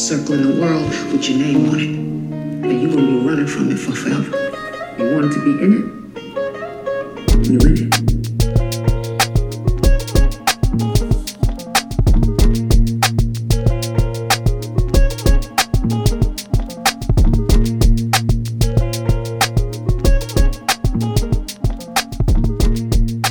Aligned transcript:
circling 0.00 0.40
the 0.40 0.60
world 0.62 0.88
with 1.12 1.28
your 1.28 1.38
name 1.38 1.68
on 1.68 1.78
it. 1.78 1.82
And 1.84 2.82
you're 2.82 2.90
gonna 2.90 3.06
be 3.06 3.26
running 3.26 3.46
from 3.46 3.70
it 3.70 3.76
for 3.76 3.92
forever. 3.92 4.34
You 4.98 5.14
wanted 5.14 5.32
to 5.32 5.44
be 5.44 5.50
in 5.62 5.72
it? 5.76 5.84
You 7.46 7.58
in 7.58 7.74
it. 7.76 7.90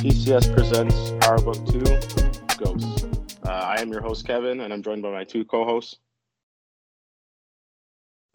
PCS 0.00 0.54
presents 0.54 1.10
Power 1.20 1.40
Book 1.40 1.56
2 1.66 1.80
Ghosts. 2.58 3.04
Uh, 3.44 3.50
I 3.50 3.80
am 3.80 3.90
your 3.90 4.02
host, 4.02 4.24
Kevin, 4.24 4.60
and 4.60 4.72
I'm 4.72 4.84
joined 4.84 5.02
by 5.02 5.10
my 5.10 5.24
two 5.24 5.44
co 5.44 5.64
hosts. 5.64 5.96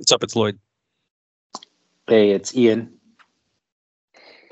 What's 0.05 0.11
up? 0.11 0.23
It's 0.23 0.35
Lloyd. 0.35 0.59
Hey, 2.05 2.29
it's 2.29 2.55
Ian. 2.55 2.99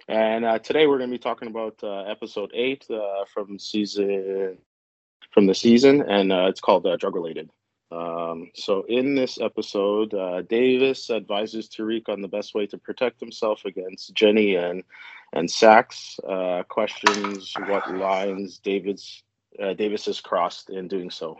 And 0.07 0.45
uh, 0.45 0.57
today 0.57 0.88
we're 0.88 0.98
going 0.98 1.11
to 1.11 1.16
be 1.16 1.21
talking 1.21 1.48
about 1.48 1.75
uh, 1.84 2.05
episode 2.09 2.49
8 2.55 2.88
uh, 2.89 3.25
from 3.31 3.59
season 3.59 4.58
from 5.31 5.45
the 5.45 5.53
season, 5.53 6.02
and 6.09 6.31
uh, 6.34 6.47
it's 6.49 6.59
called 6.59 6.88
uh, 6.88 6.97
Drug 6.97 7.13
Related. 7.13 7.52
Um, 7.91 8.49
so, 8.55 8.84
in 8.89 9.13
this 9.13 9.39
episode, 9.39 10.16
uh, 10.16 10.41
Davis 10.41 11.11
advises 11.11 11.70
Tariq 11.70 12.09
on 12.09 12.22
the 12.23 12.27
best 12.27 12.55
way 12.55 12.66
to 12.66 12.77
protect 12.80 13.20
himself 13.20 13.63
against 13.63 14.11
Jenny 14.16 14.55
and 14.55 14.83
and 15.33 15.52
Saxe 15.52 16.20
uh, 16.27 16.63
questions 16.67 17.53
what 17.67 17.95
lines 17.95 18.58
David's 18.58 19.22
uh, 19.62 19.73
Davis 19.73 20.20
crossed 20.21 20.70
in 20.70 20.88
doing 20.88 21.09
so. 21.09 21.38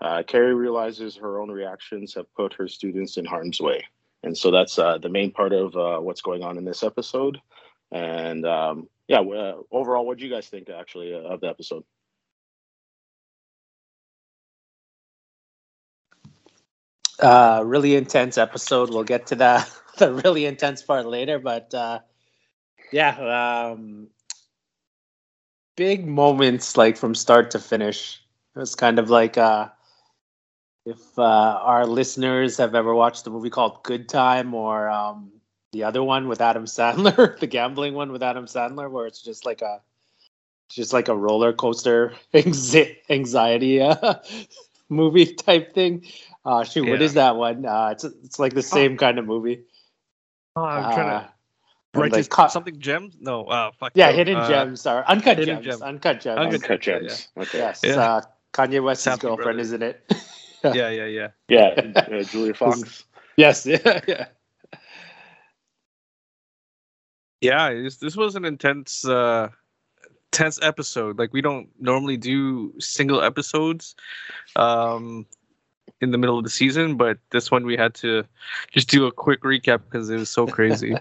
Uh, 0.00 0.22
Carrie 0.26 0.54
realizes 0.54 1.16
her 1.16 1.40
own 1.40 1.50
reactions 1.50 2.14
have 2.14 2.32
put 2.34 2.52
her 2.54 2.68
students 2.68 3.16
in 3.16 3.24
harm's 3.24 3.60
way, 3.60 3.84
and 4.22 4.36
so 4.36 4.50
that's 4.50 4.78
uh, 4.78 4.98
the 4.98 5.08
main 5.08 5.30
part 5.30 5.52
of 5.52 5.76
uh, 5.76 5.98
what's 5.98 6.20
going 6.20 6.42
on 6.42 6.58
in 6.58 6.64
this 6.64 6.82
episode. 6.82 7.40
And 7.92 8.44
um, 8.46 8.88
yeah, 9.08 9.20
uh, 9.20 9.56
overall, 9.70 10.06
what 10.06 10.18
do 10.18 10.24
you 10.24 10.30
guys 10.30 10.48
think 10.48 10.68
actually 10.68 11.14
of 11.14 11.40
the 11.40 11.48
episode? 11.48 11.84
Uh, 17.18 17.62
really 17.64 17.96
intense 17.96 18.36
episode. 18.36 18.90
We'll 18.90 19.04
get 19.04 19.26
to 19.28 19.34
the 19.34 19.66
the 19.98 20.12
really 20.12 20.44
intense 20.46 20.82
part 20.82 21.06
later, 21.06 21.38
but 21.38 21.72
yeah, 22.92 23.70
um, 23.72 24.08
big 25.76 26.06
moments 26.06 26.76
like 26.76 26.96
from 26.96 27.14
start 27.14 27.50
to 27.52 27.58
finish. 27.58 28.22
It 28.54 28.58
was 28.60 28.74
kind 28.74 28.98
of 28.98 29.10
like 29.10 29.38
uh, 29.38 29.68
if 30.84 31.18
uh, 31.18 31.22
our 31.22 31.86
listeners 31.86 32.58
have 32.58 32.74
ever 32.74 32.94
watched 32.94 33.24
the 33.24 33.30
movie 33.30 33.50
called 33.50 33.82
Good 33.82 34.08
Time 34.08 34.54
or 34.54 34.88
um, 34.88 35.32
the 35.72 35.84
other 35.84 36.02
one 36.02 36.28
with 36.28 36.40
Adam 36.40 36.64
Sandler, 36.64 37.38
the 37.40 37.46
gambling 37.46 37.94
one 37.94 38.12
with 38.12 38.22
Adam 38.22 38.46
Sandler, 38.46 38.90
where 38.90 39.06
it's 39.06 39.22
just 39.22 39.44
like 39.46 39.62
a 39.62 39.80
just 40.68 40.92
like 40.92 41.08
a 41.08 41.16
roller 41.16 41.52
coaster 41.52 42.14
anxiety 42.34 43.80
uh, 43.80 44.14
movie 44.88 45.26
type 45.34 45.74
thing. 45.74 46.04
Uh, 46.44 46.64
shoot, 46.64 46.84
what 46.86 47.00
Yeah. 47.00 47.02
is 47.02 47.14
that 47.14 47.36
one? 47.36 47.64
Uh, 47.66 47.88
it's 47.92 48.04
it's 48.04 48.38
like 48.38 48.54
the 48.54 48.62
same 48.62 48.96
kind 48.96 49.18
of 49.18 49.26
movie. 49.26 49.64
Oh, 50.56 50.64
I'm 50.64 50.88
trying 50.88 51.06
Uh, 51.06 51.20
to 51.20 51.28
and, 51.96 52.02
write 52.02 52.12
like, 52.12 52.28
this 52.30 52.52
something 52.52 52.78
gems. 52.78 53.16
No, 53.20 53.44
uh, 53.44 53.70
fuck. 53.78 53.92
yeah, 53.94 54.10
no, 54.10 54.16
hidden 54.16 54.36
uh, 54.36 54.48
gems 54.48 54.86
or 54.86 55.04
uncut 55.08 55.38
Hidden 55.38 55.62
gems. 55.62 55.78
Gem. 55.80 55.88
Uncut 55.88 56.20
gems. 56.20 56.38
Uncut 56.38 56.54
Uncut 56.54 56.86
yeah, 56.86 56.98
Gems. 56.98 57.28
Okay. 57.36 57.58
Yes, 57.58 57.80
Yeah. 57.84 57.96
uh, 57.96 58.20
Kanye 58.52 58.82
West's 58.82 59.06
Safdie 59.06 59.20
girlfriend, 59.20 59.42
brothers. 59.42 59.66
isn't 59.66 59.82
it? 59.82 60.12
Yeah, 60.64 60.90
yeah, 60.90 61.06
yeah. 61.06 61.28
Yeah, 61.48 61.92
uh, 61.94 62.22
Julia 62.24 62.52
Fox. 62.58 63.04
yes, 63.36 63.66
yeah, 63.66 64.00
yeah. 64.08 64.26
Yeah, 67.40 67.72
this, 67.74 67.98
this 67.98 68.16
was 68.16 68.34
an 68.34 68.44
intense, 68.44 69.04
uh, 69.04 69.50
tense 70.32 70.58
episode. 70.62 71.20
Like 71.20 71.32
we 71.32 71.40
don't 71.40 71.68
normally 71.78 72.16
do 72.16 72.74
single 72.80 73.22
episodes, 73.22 73.94
um, 74.56 75.26
in 76.00 76.10
the 76.10 76.18
middle 76.18 76.38
of 76.38 76.44
the 76.44 76.50
season, 76.50 76.96
but 76.96 77.18
this 77.30 77.50
one 77.50 77.64
we 77.64 77.76
had 77.76 77.94
to 77.94 78.24
just 78.72 78.88
do 78.88 79.06
a 79.06 79.12
quick 79.12 79.42
recap 79.42 79.82
because 79.84 80.10
it 80.10 80.16
was 80.18 80.28
so 80.28 80.46
crazy. 80.46 80.94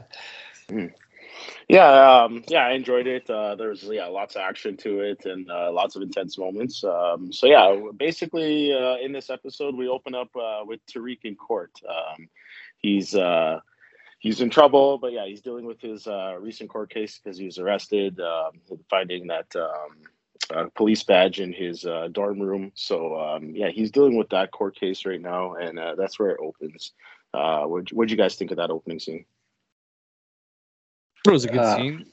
Yeah, 1.68 2.24
um, 2.24 2.44
yeah, 2.48 2.68
I 2.68 2.72
enjoyed 2.72 3.08
it. 3.08 3.30
Uh, 3.30 3.56
there's 3.56 3.84
yeah, 3.84 4.06
lots 4.06 4.36
of 4.36 4.42
action 4.42 4.78
to 4.78 5.02
it 5.02 5.26
and 5.26 5.50
uh, 5.50 5.72
lots 5.72 5.96
of 5.96 6.02
intense 6.02 6.38
moments. 6.38 6.84
Um, 6.84 7.32
so 7.34 7.48
yeah, 7.48 7.76
basically 7.98 8.72
uh, 8.72 8.98
in 8.98 9.12
this 9.12 9.30
episode 9.30 9.76
we 9.76 9.88
open 9.88 10.14
up 10.14 10.30
uh, 10.36 10.64
with 10.66 10.86
Tariq 10.86 11.20
in 11.24 11.36
court. 11.36 11.72
Um, 11.88 12.30
he's 12.78 13.16
uh, 13.16 13.60
he's 14.20 14.42
in 14.42 14.50
trouble, 14.50 14.98
but 15.00 15.12
yeah, 15.12 15.26
he's 15.26 15.42
dealing 15.42 15.66
with 15.66 15.82
his 15.82 16.08
uh, 16.08 16.36
recent 16.40 16.70
court 16.70 16.92
case 16.92 17.20
because 17.20 17.38
he 17.38 17.46
was 17.46 17.58
arrested, 17.58 18.20
um, 18.20 18.62
finding 18.90 19.28
that 19.28 19.54
um, 19.56 20.70
police 20.76 21.04
badge 21.04 21.40
in 21.40 21.52
his 21.52 21.86
dorm 22.12 22.40
room. 22.40 22.72
So 22.76 23.20
um, 23.20 23.56
yeah, 23.56 23.70
he's 23.70 23.92
dealing 23.92 24.18
with 24.18 24.30
that 24.30 24.52
court 24.52 24.76
case 24.76 25.06
right 25.06 25.22
now, 25.22 25.56
and 25.56 25.80
that's 25.98 26.20
where 26.20 26.30
it 26.30 26.40
opens. 26.40 26.92
What 27.32 27.92
what'd 27.92 28.12
you 28.12 28.18
guys 28.18 28.36
think 28.36 28.52
of 28.52 28.58
that 28.58 28.72
opening 28.72 29.00
scene? 29.00 29.26
It 31.26 31.34
was 31.34 31.46
a 31.46 31.50
good 31.50 31.60
Uh, 31.60 31.76
scene. 31.76 32.06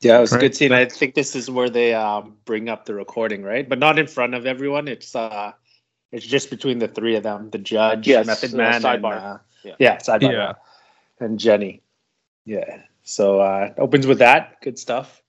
Yeah, 0.00 0.18
it 0.18 0.20
was 0.20 0.32
a 0.32 0.38
good 0.38 0.54
scene. 0.54 0.72
I 0.72 0.84
think 0.84 1.14
this 1.14 1.34
is 1.34 1.50
where 1.50 1.70
they 1.70 1.94
um, 1.94 2.36
bring 2.44 2.68
up 2.68 2.84
the 2.84 2.94
recording, 2.94 3.42
right? 3.42 3.66
But 3.66 3.78
not 3.78 3.98
in 3.98 4.06
front 4.06 4.34
of 4.34 4.44
everyone. 4.44 4.86
It's 4.88 5.14
uh, 5.16 5.52
it's 6.12 6.26
just 6.26 6.50
between 6.50 6.78
the 6.78 6.88
three 6.88 7.16
of 7.16 7.22
them: 7.22 7.50
the 7.50 7.58
judge, 7.58 8.06
Yes, 8.06 8.26
Method 8.26 8.54
uh, 8.54 8.56
Man, 8.56 8.74
and 8.74 8.84
sidebar. 8.84 9.16
uh, 9.16 9.38
Yeah. 9.64 9.74
yeah, 9.78 9.96
sidebar, 9.96 10.32
Yeah. 10.32 10.52
and 11.20 11.38
Jenny. 11.38 11.80
Yeah. 12.44 12.82
So 13.02 13.40
uh, 13.40 13.70
it 13.70 13.80
opens 13.80 14.06
with 14.06 14.18
that. 14.18 14.60
Good 14.60 14.78
stuff. 14.78 15.22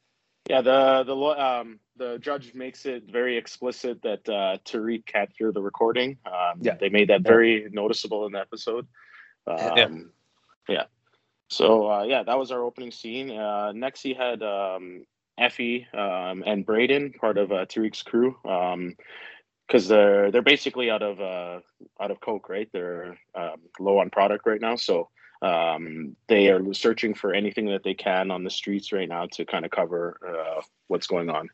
Yeah, 0.50 0.62
the 0.62 1.04
the 1.06 1.16
law- 1.16 1.38
um 1.40 1.80
the 1.96 2.18
judge 2.20 2.54
makes 2.54 2.86
it 2.86 3.04
very 3.10 3.38
explicit 3.38 4.02
that 4.02 4.28
uh, 4.28 4.58
Tariq 4.66 5.06
can't 5.06 5.32
hear 5.38 5.54
the 5.54 5.62
recording. 5.62 6.18
Um, 6.26 6.60
Yeah. 6.60 6.76
they 6.76 6.90
made 6.90 7.08
that 7.08 7.22
very 7.22 7.70
noticeable 7.72 8.26
in 8.26 8.34
the 8.34 8.40
episode. 8.42 8.86
Um, 9.48 9.58
Yeah. 9.78 9.88
yeah. 10.68 10.84
So 11.50 11.92
uh, 11.92 12.04
yeah, 12.04 12.24
that 12.24 12.38
was 12.38 12.52
our 12.52 12.64
opening 12.64 12.92
scene. 12.92 13.32
Uh, 13.32 13.72
next, 13.72 14.02
he 14.02 14.14
had 14.14 14.42
um, 14.42 15.06
Effie 15.38 15.88
um, 15.94 16.44
and 16.46 16.66
Braden, 16.66 17.14
part 17.14 17.38
of 17.38 17.52
uh, 17.52 17.66
Tariq's 17.66 18.04
crew, 18.04 18.38
because 19.68 19.88
they're 19.88 20.32
they're 20.32 20.42
basically 20.42 20.90
out 20.90 21.04
of 21.04 21.20
uh, 21.20 21.60
out 22.02 22.12
of 22.12 22.20
coke, 22.20 22.50
right? 22.50 22.70
They're 22.72 23.18
um, 23.36 23.62
low 23.80 24.00
on 24.00 24.10
product 24.10 24.48
right 24.48 24.62
now, 24.62 24.76
so 24.76 25.10
um, 25.42 26.16
they 26.28 26.50
are 26.50 26.74
searching 26.74 27.14
for 27.14 27.34
anything 27.34 27.68
that 27.68 27.84
they 27.84 27.94
can 27.94 28.32
on 28.32 28.44
the 28.44 28.50
streets 28.50 28.92
right 28.92 29.08
now 29.08 29.28
to 29.34 29.46
kind 29.46 29.66
of 29.66 29.72
cover 29.72 30.18
uh, 30.28 30.62
what's 30.88 31.08
going 31.08 31.30
on. 31.30 31.50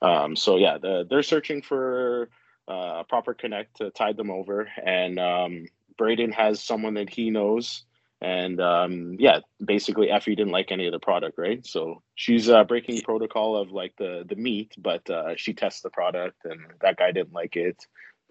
Um, 0.00 0.36
so 0.36 0.56
yeah, 0.56 0.78
the, 0.78 1.06
they're 1.08 1.22
searching 1.22 1.62
for 1.62 2.28
uh, 2.68 3.00
a 3.00 3.04
proper 3.08 3.34
connect 3.34 3.76
to 3.76 3.90
tide 3.90 4.16
them 4.16 4.30
over, 4.30 4.68
and 4.82 5.18
um, 5.18 5.66
Braden 5.98 6.32
has 6.32 6.62
someone 6.62 6.94
that 6.94 7.10
he 7.10 7.30
knows, 7.30 7.84
and 8.24 8.56
um, 8.60 9.16
yeah, 9.26 9.40
basically 9.64 10.08
Effie 10.10 10.34
didn't 10.38 10.52
like 10.58 10.70
any 10.72 10.86
of 10.88 10.92
the 10.92 10.98
product, 11.08 11.36
right? 11.38 11.60
So 11.74 12.02
she's 12.22 12.48
uh, 12.48 12.64
breaking 12.64 13.02
protocol 13.02 13.56
of 13.62 13.70
like 13.80 13.94
the 13.98 14.24
the 14.30 14.36
meat, 14.46 14.70
but 14.78 15.04
uh, 15.10 15.36
she 15.36 15.52
tests 15.52 15.82
the 15.82 15.90
product, 15.90 16.38
and 16.44 16.60
that 16.80 16.96
guy 16.96 17.10
didn't 17.12 17.34
like 17.42 17.54
it, 17.56 17.78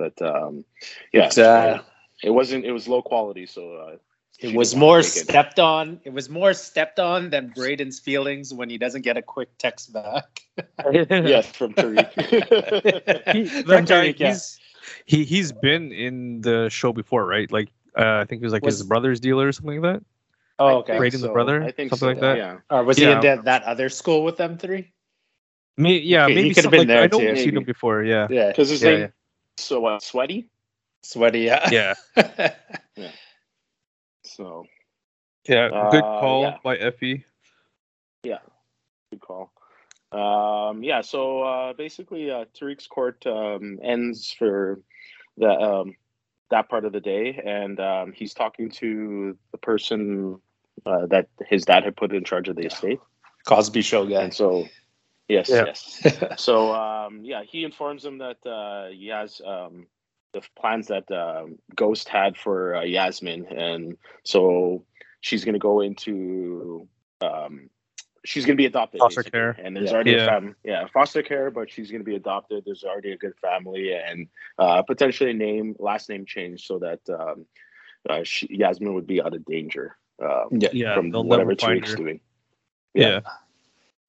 but 0.01 0.15
um, 0.21 0.65
yeah, 1.13 1.25
It's, 1.27 1.37
uh, 1.37 1.81
it 2.23 2.31
wasn't. 2.39 2.65
It 2.65 2.73
was 2.73 2.87
low 2.87 3.01
quality, 3.11 3.45
so. 3.45 3.63
Uh, 3.85 3.97
It 4.39 4.55
was 4.57 4.73
more 4.75 5.01
take 5.05 5.15
it. 5.21 5.29
stepped 5.29 5.59
on. 5.59 5.85
It 6.09 6.13
was 6.19 6.27
more 6.27 6.53
stepped 6.57 6.99
on 6.99 7.29
than 7.29 7.53
Braden's 7.55 7.99
feelings 8.07 8.49
when 8.59 8.67
he 8.73 8.77
doesn't 8.83 9.03
get 9.09 9.15
a 9.15 9.21
quick 9.35 9.49
text 9.65 9.93
back. 9.93 10.41
yes, 11.33 11.45
from 11.59 11.71
Tariq. 11.77 12.09
He- 13.35 13.45
From 13.69 13.85
that 13.85 13.85
guy, 13.85 14.13
Tariq, 14.13 14.19
yeah. 14.19 14.33
he's 14.33 14.59
he 15.05 15.17
he's 15.33 15.51
been 15.53 15.91
in 15.93 16.41
the 16.41 16.67
show 16.69 16.91
before, 17.01 17.23
right? 17.35 17.49
Like 17.57 17.69
uh, 17.97 18.19
I 18.21 18.25
think 18.25 18.41
he 18.41 18.45
was 18.45 18.53
like 18.53 18.65
his 18.65 18.83
brother's 18.83 19.19
dealer 19.19 19.47
or 19.47 19.51
something 19.51 19.81
like 19.81 19.93
that. 19.93 20.05
Oh, 20.59 20.77
okay. 20.77 20.93
think 20.93 20.99
Braden's 20.99 21.21
so. 21.21 21.33
brother? 21.33 21.63
I 21.63 21.71
think 21.71 21.89
Something 21.89 21.97
so, 21.97 22.07
like 22.07 22.19
that? 22.21 22.37
Yeah. 22.37 22.57
Or 22.69 22.83
was 22.83 22.97
he 22.97 23.03
Yeah. 23.03 23.15
in 23.15 23.21
that, 23.21 23.45
that 23.45 23.63
other 23.63 23.89
school 23.89 24.23
with 24.23 24.37
them 24.37 24.57
three? 24.57 24.91
Me, 25.77 25.97
yeah, 25.97 26.25
Okay, 26.25 26.35
he 26.35 26.41
maybe 26.43 26.53
could've 26.53 26.69
been 26.71 26.79
like, 26.81 26.87
there 26.87 27.03
I 27.03 27.07
know 27.07 27.17
too. 27.19 27.25
we've 27.29 27.39
seen 27.39 27.57
him 27.57 27.63
before. 27.63 28.03
Yeah, 28.03 28.27
Yeah. 28.29 28.49
Because 28.49 28.69
his 28.69 28.83
Yeah, 28.83 28.89
name 28.91 28.99
yeah. 28.99 29.07
so 29.57 29.85
uh, 29.85 29.99
sweaty. 29.99 30.49
Sweaty, 31.01 31.41
yeah. 31.41 31.69
yeah, 31.71 31.93
So 34.23 34.65
yeah. 35.47 35.69
Good 35.91 36.03
Uh, 36.03 36.19
call 36.19 36.41
yeah. 36.43 36.57
by 36.63 36.77
Effie. 36.77 37.25
Yeah, 38.23 38.39
good 39.11 39.19
call. 39.19 39.51
Um, 40.11 40.83
yeah. 40.83 41.01
So 41.01 41.41
uh, 41.43 41.73
basically, 41.73 42.31
uh, 42.31 42.45
Tariq's 42.57 42.87
court 42.87 43.25
um, 43.25 43.79
ends 43.83 44.31
for 44.31 44.79
the 45.37 45.49
um, 45.49 45.95
that 46.51 46.69
part 46.69 46.85
of 46.85 46.91
the 46.93 46.99
day, 46.99 47.41
and 47.45 47.79
um, 47.79 48.13
he's 48.13 48.33
talking 48.33 48.69
to 48.71 49.37
the 49.51 49.57
person 49.57 50.39
uh, 50.85 51.05
that 51.07 51.27
his 51.47 51.65
dad 51.65 51.83
had 51.83 51.95
put 51.95 52.13
in 52.13 52.23
charge 52.23 52.47
of 52.49 52.55
the 52.55 52.65
estate, 52.65 52.99
Cosby 53.45 53.81
Show 53.81 54.05
guy. 54.05 54.23
and 54.23 54.33
so 54.33 54.65
yes, 55.27 55.49
Yeah. 55.49 55.65
yes. 55.65 56.01
So 56.37 56.73
um, 56.73 57.21
yeah, 57.23 57.43
he 57.43 57.63
informs 57.63 58.03
him 58.05 58.19
that 58.19 58.45
uh, 58.45 58.89
he 58.91 59.07
has 59.07 59.41
um, 59.45 59.87
the 60.33 60.41
plans 60.59 60.87
that 60.87 61.09
um, 61.11 61.57
Ghost 61.75 62.09
had 62.09 62.37
for 62.37 62.75
uh, 62.75 62.83
Yasmin, 62.83 63.45
and 63.47 63.97
so 64.23 64.85
she's 65.21 65.43
gonna 65.45 65.59
go 65.59 65.81
into 65.81 66.87
um, 68.23 68.25
she's 68.25 68.45
gonna 68.45 68.55
be 68.55 68.65
adopted 68.65 68.99
Foster 68.99 69.21
basically. 69.21 69.39
care. 69.39 69.49
and 69.63 69.75
there's 69.75 69.89
Yeah. 69.89 69.95
already 69.95 70.11
Yeah. 70.11 70.23
a 70.23 70.27
fam- 70.27 70.55
yeah 70.63 70.87
foster 70.93 71.21
care, 71.23 71.51
but 71.51 71.69
she's 71.69 71.91
gonna 71.91 72.03
be 72.03 72.15
adopted. 72.15 72.63
There's 72.65 72.83
already 72.83 73.11
a 73.11 73.17
good 73.17 73.33
family, 73.39 73.93
and 73.93 74.27
uh, 74.57 74.81
potentially 74.83 75.31
a 75.31 75.33
name 75.33 75.75
last 75.79 76.09
name 76.09 76.25
change 76.25 76.65
so 76.65 76.79
that 76.79 76.99
um, 77.09 77.45
uh, 78.09 78.23
she, 78.23 78.47
Yasmin 78.49 78.93
would 78.93 79.07
be 79.07 79.21
out 79.21 79.33
of 79.33 79.43
danger 79.45 79.97
uh, 80.21 80.45
yeah. 80.51 80.69
Yeah, 80.73 80.95
from 80.95 81.11
they'll 81.11 81.23
whatever 81.23 81.51
never 81.51 81.75
Tariq's 81.75 81.91
her. 81.91 81.97
doing. 81.97 82.19
Yeah. 82.93 83.21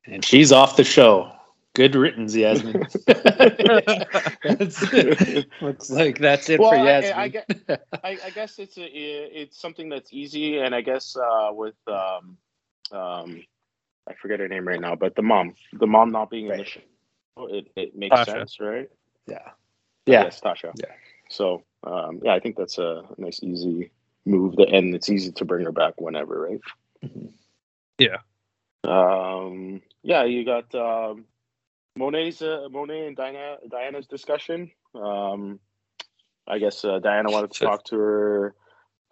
And 0.06 0.24
she's 0.24 0.52
off 0.52 0.76
the 0.76 0.84
show. 0.84 1.30
Good 1.74 1.94
riddance, 1.96 2.36
Yasmin. 2.36 2.86
That's- 3.06 4.84
looks 5.60 5.90
like 5.90 6.18
that's 6.18 6.48
it 6.48 6.60
Well, 6.60 6.70
for 6.70 6.76
Yasmin. 6.76 7.12
I 7.16 7.28
get- 7.28 7.46
I, 8.04 8.18
I 8.24 8.30
guess 8.30 8.58
it's 8.58 8.76
a, 8.78 8.84
it's 8.84 9.58
something 9.60 9.88
that's 9.88 10.12
easy, 10.12 10.58
and 10.58 10.74
I 10.74 10.82
guess 10.82 11.16
uh, 11.16 11.48
with 11.52 11.74
um, 11.88 12.36
um, 12.92 13.42
I 14.08 14.14
forget 14.14 14.40
her 14.40 14.48
name 14.48 14.66
right 14.68 14.80
now, 14.80 14.94
but 14.94 15.14
the 15.16 15.22
mom, 15.22 15.54
the 15.72 15.86
mom 15.86 16.10
not 16.10 16.30
being 16.30 16.46
in 16.46 16.52
the 16.52 16.58
Right. 16.58 16.66
show, 16.66 17.46
it, 17.48 17.68
it 17.76 17.96
makes 17.96 18.14
Tasha. 18.16 18.26
sense, 18.26 18.60
right? 18.60 18.90
yeah. 19.26 19.50
Yeah. 20.06 20.24
Yes, 20.24 20.40
Tasha. 20.40 20.72
Yeah. 20.76 20.92
So 21.30 21.62
um, 21.84 22.20
yeah, 22.22 22.34
I 22.34 22.40
think 22.40 22.56
that's 22.56 22.78
a 22.78 23.02
nice, 23.16 23.42
easy 23.42 23.90
move, 24.26 24.56
that, 24.56 24.68
and 24.68 24.94
it's 24.94 25.08
easy 25.08 25.32
to 25.32 25.44
bring 25.44 25.64
her 25.64 25.72
back 25.72 26.00
whenever, 26.00 26.40
right? 26.40 26.60
Mhm. 27.02 27.32
Yeah. 27.98 28.18
Um, 28.84 29.80
yeah, 30.02 30.24
you 30.24 30.44
got 30.44 30.74
um, 30.74 31.24
Monet's 31.96 32.42
uh, 32.42 32.68
Monet 32.70 33.06
and 33.06 33.16
Diana 33.16 33.56
Diana's 33.70 34.06
discussion. 34.06 34.70
Um, 34.94 35.60
I 36.46 36.58
guess 36.58 36.84
uh, 36.84 36.98
Diana 36.98 37.30
wanted 37.30 37.52
to 37.52 37.64
talk 37.64 37.84
to 37.84 37.96
her, 37.96 38.54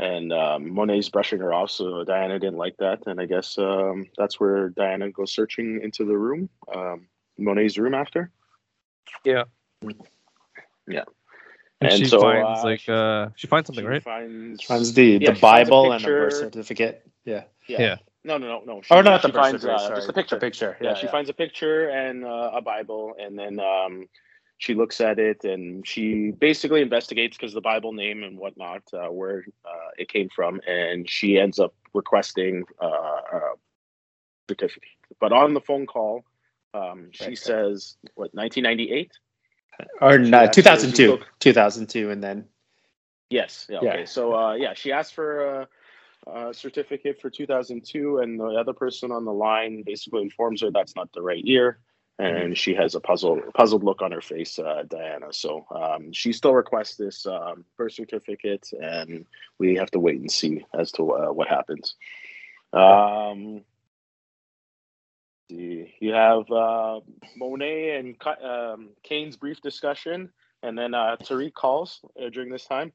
and 0.02 0.32
um, 0.32 0.60
Monet's 0.75 1.08
brushing 1.08 1.40
her 1.40 1.52
off, 1.52 1.70
so 1.70 2.04
Diana 2.04 2.38
didn't 2.38 2.58
like 2.58 2.76
that. 2.78 2.99
And 3.06 3.20
I 3.20 3.26
guess 3.26 3.58
um, 3.58 4.06
that's 4.19 4.40
where 4.40 4.69
Diana 4.70 5.10
goes 5.10 5.32
searching 5.32 5.81
into 5.82 6.04
the 6.04 6.16
room, 6.16 6.49
um, 6.75 7.06
Monet's 7.38 7.78
room 7.78 7.94
after. 7.94 8.31
Yeah. 9.25 9.44
Yeah. 10.87 11.04
And, 11.81 11.90
And 11.90 11.99
she 11.99 12.04
so, 12.06 12.20
finds 12.20 12.60
uh, 12.60 12.64
like 12.64 12.88
uh 12.88 13.28
she 13.34 13.46
finds 13.46 13.66
something, 13.66 13.84
She 13.84 13.88
right? 13.88 14.02
Finds, 14.02 14.62
Finds 14.62 14.93
the, 14.94 15.19
Yeah, 15.20 15.31
the 15.31 15.34
she 15.34 15.40
finds 15.40 15.69
a 15.69 15.72
Bible 15.72 15.93
and 15.93 16.04
a 16.04 16.06
birth 16.06 16.34
certificate. 16.34 17.02
Yeah. 17.25 17.44
Yeah. 17.66 17.96
No, 18.25 18.38
no, 18.38 18.46
no, 18.46 18.62
no. 18.64 18.82
She, 18.82 18.94
Oh, 18.94 19.00
not 19.00 19.22
the 19.22 19.28
she 19.28 19.32
birth 19.32 19.43
finds, 19.43 19.62
certificate. 19.62 19.90
uh. 19.90 19.94
Just 19.96 20.06
the 20.06 20.12
picture. 20.12 20.38
Picture. 20.38 20.76
yeah, 20.81 20.88
Yeah. 20.88 20.94
she 20.94 21.06
yeah. 21.06 21.12
finds 21.12 21.28
a 21.31 21.34
picture 21.34 21.88
and 21.90 22.25
uh, 22.25 22.50
a 22.54 22.62
Bible, 22.62 23.14
and 23.19 23.38
then 23.38 23.58
um, 23.58 24.08
she 24.62 24.75
looks 24.75 25.00
at 25.00 25.19
it 25.19 25.43
and 25.43 25.85
she 25.85 26.31
basically 26.31 26.82
investigates 26.82 27.37
because 27.37 27.53
the 27.53 27.61
Bible 27.61 27.93
name 27.93 28.23
and 28.23 28.38
whatnot, 28.38 28.82
uh, 28.94 29.11
where 29.11 29.44
uh, 29.64 29.91
it 29.99 30.09
came 30.09 30.29
from, 30.29 30.61
and 30.69 31.11
she 31.11 31.37
ends 31.37 31.59
up 31.59 31.75
requesting 31.94 32.62
uh, 32.81 32.87
a 32.87 33.41
certificate. 34.49 34.88
But 35.19 35.32
on 35.32 35.53
the 35.55 35.61
phone 35.61 35.85
call, 35.87 36.23
um, 36.75 37.09
she 37.11 37.25
Right, 37.25 37.29
right. 37.31 37.38
says, 37.38 37.97
"What 38.14 38.32
1998?" 38.35 39.11
Or 40.00 40.17
no, 40.20 40.38
asked 40.38 40.55
her- 40.56 40.62
2002. 40.62 41.19
she 41.19 41.25
2002, 41.41 42.11
and 42.11 42.23
then 42.23 42.44
Yes. 43.31 43.67
Yeah. 43.69 43.81
Yeah. 43.82 43.91
Okay. 43.94 44.06
So 44.06 44.32
uh, 44.37 44.55
yeah, 44.55 44.75
she 44.75 44.93
asked 44.93 45.14
for 45.14 45.29
a, 45.62 45.69
a 46.31 46.55
certificate 46.55 47.20
for 47.20 47.31
2002, 47.31 48.19
and 48.19 48.38
the 48.38 48.44
other 48.62 48.75
person 48.75 49.11
on 49.11 49.25
the 49.25 49.32
line 49.32 49.82
basically 49.85 50.23
informs 50.23 50.61
her 50.62 50.70
that's 50.70 50.94
not 50.94 51.11
the 51.14 51.23
right 51.23 51.44
year, 51.44 51.81
and 52.19 52.56
she 52.56 52.75
has 52.75 52.94
a 52.94 53.00
puzzled 53.00 53.41
puzzled 53.55 53.85
look 53.85 54.03
on 54.03 54.12
her 54.12 54.20
face, 54.20 54.59
uh, 54.59 54.85
Diana. 54.88 55.32
So 55.32 55.64
um, 55.70 56.12
she 56.12 56.32
still 56.32 56.55
requests 56.55 56.97
this 56.97 57.26
um, 57.26 57.64
birth 57.76 57.93
certificate, 57.93 58.69
and 58.81 59.26
we 59.59 59.75
have 59.76 59.91
to 59.93 59.99
wait 59.99 60.20
and 60.20 60.31
see 60.31 60.64
as 60.79 60.93
to 60.93 61.12
uh, 61.12 61.32
what 61.32 61.49
happens. 61.49 61.94
Um, 62.73 63.62
you 65.49 66.12
have 66.12 66.50
uh, 66.50 67.00
Monet 67.37 67.99
and 67.99 68.17
um, 68.43 68.91
Kane's 69.03 69.37
brief 69.37 69.61
discussion, 69.61 70.31
and 70.62 70.79
then 70.79 70.94
uh, 70.94 71.17
Tariq 71.23 71.53
calls 71.53 72.00
uh, 72.20 72.31
during 72.31 72.50
this 72.50 72.64
time. 72.64 72.93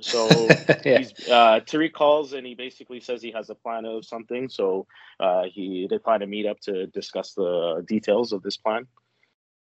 So 0.00 0.28
yeah. 0.84 0.98
he's 0.98 1.12
uh, 1.28 1.60
Tariq 1.60 1.92
calls 1.92 2.32
and 2.32 2.46
he 2.46 2.54
basically 2.54 3.00
says 3.00 3.22
he 3.22 3.30
has 3.32 3.50
a 3.50 3.54
plan 3.54 3.84
of 3.84 4.04
something. 4.04 4.48
So 4.48 4.86
uh, 5.20 5.44
he 5.52 5.86
they 5.88 5.98
plan 5.98 6.20
to 6.20 6.26
meet 6.26 6.46
up 6.46 6.60
to 6.60 6.86
discuss 6.86 7.32
the 7.34 7.84
details 7.86 8.32
of 8.32 8.42
this 8.42 8.56
plan. 8.56 8.86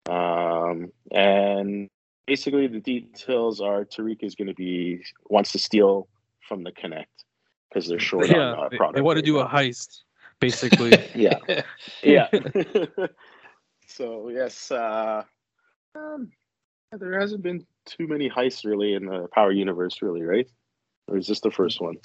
Um, 0.07 0.91
and 1.11 1.89
basically 2.25 2.67
the 2.67 2.79
details 2.79 3.61
are 3.61 3.85
Tariq 3.85 4.23
is 4.23 4.35
going 4.35 4.47
to 4.47 4.53
be 4.53 5.03
wants 5.25 5.51
to 5.53 5.59
steal 5.59 6.07
from 6.47 6.63
the 6.63 6.71
Connect 6.71 7.09
because 7.69 7.87
they're 7.87 7.99
short 7.99 8.29
Yeah, 8.29 8.53
on 8.53 8.65
uh, 8.65 8.69
they, 8.69 8.77
product. 8.77 8.95
they 8.95 9.01
want 9.01 9.17
to 9.17 9.23
do 9.23 9.39
a 9.39 9.47
heist, 9.47 10.03
basically. 10.39 10.91
Yeah, 11.15 11.39
yeah. 12.03 12.29
so 13.87 14.29
yes, 14.29 14.71
uh, 14.71 15.23
um, 15.95 16.31
there 16.91 17.19
hasn't 17.19 17.43
been 17.43 17.65
too 17.85 18.07
many 18.07 18.29
heists 18.29 18.65
really 18.65 18.93
in 18.93 19.05
the 19.05 19.27
Power 19.33 19.51
universe, 19.51 20.01
really, 20.01 20.23
right? 20.23 20.49
Or 21.07 21.17
is 21.17 21.27
this 21.27 21.39
the 21.39 21.51
first 21.51 21.81
one? 21.81 21.95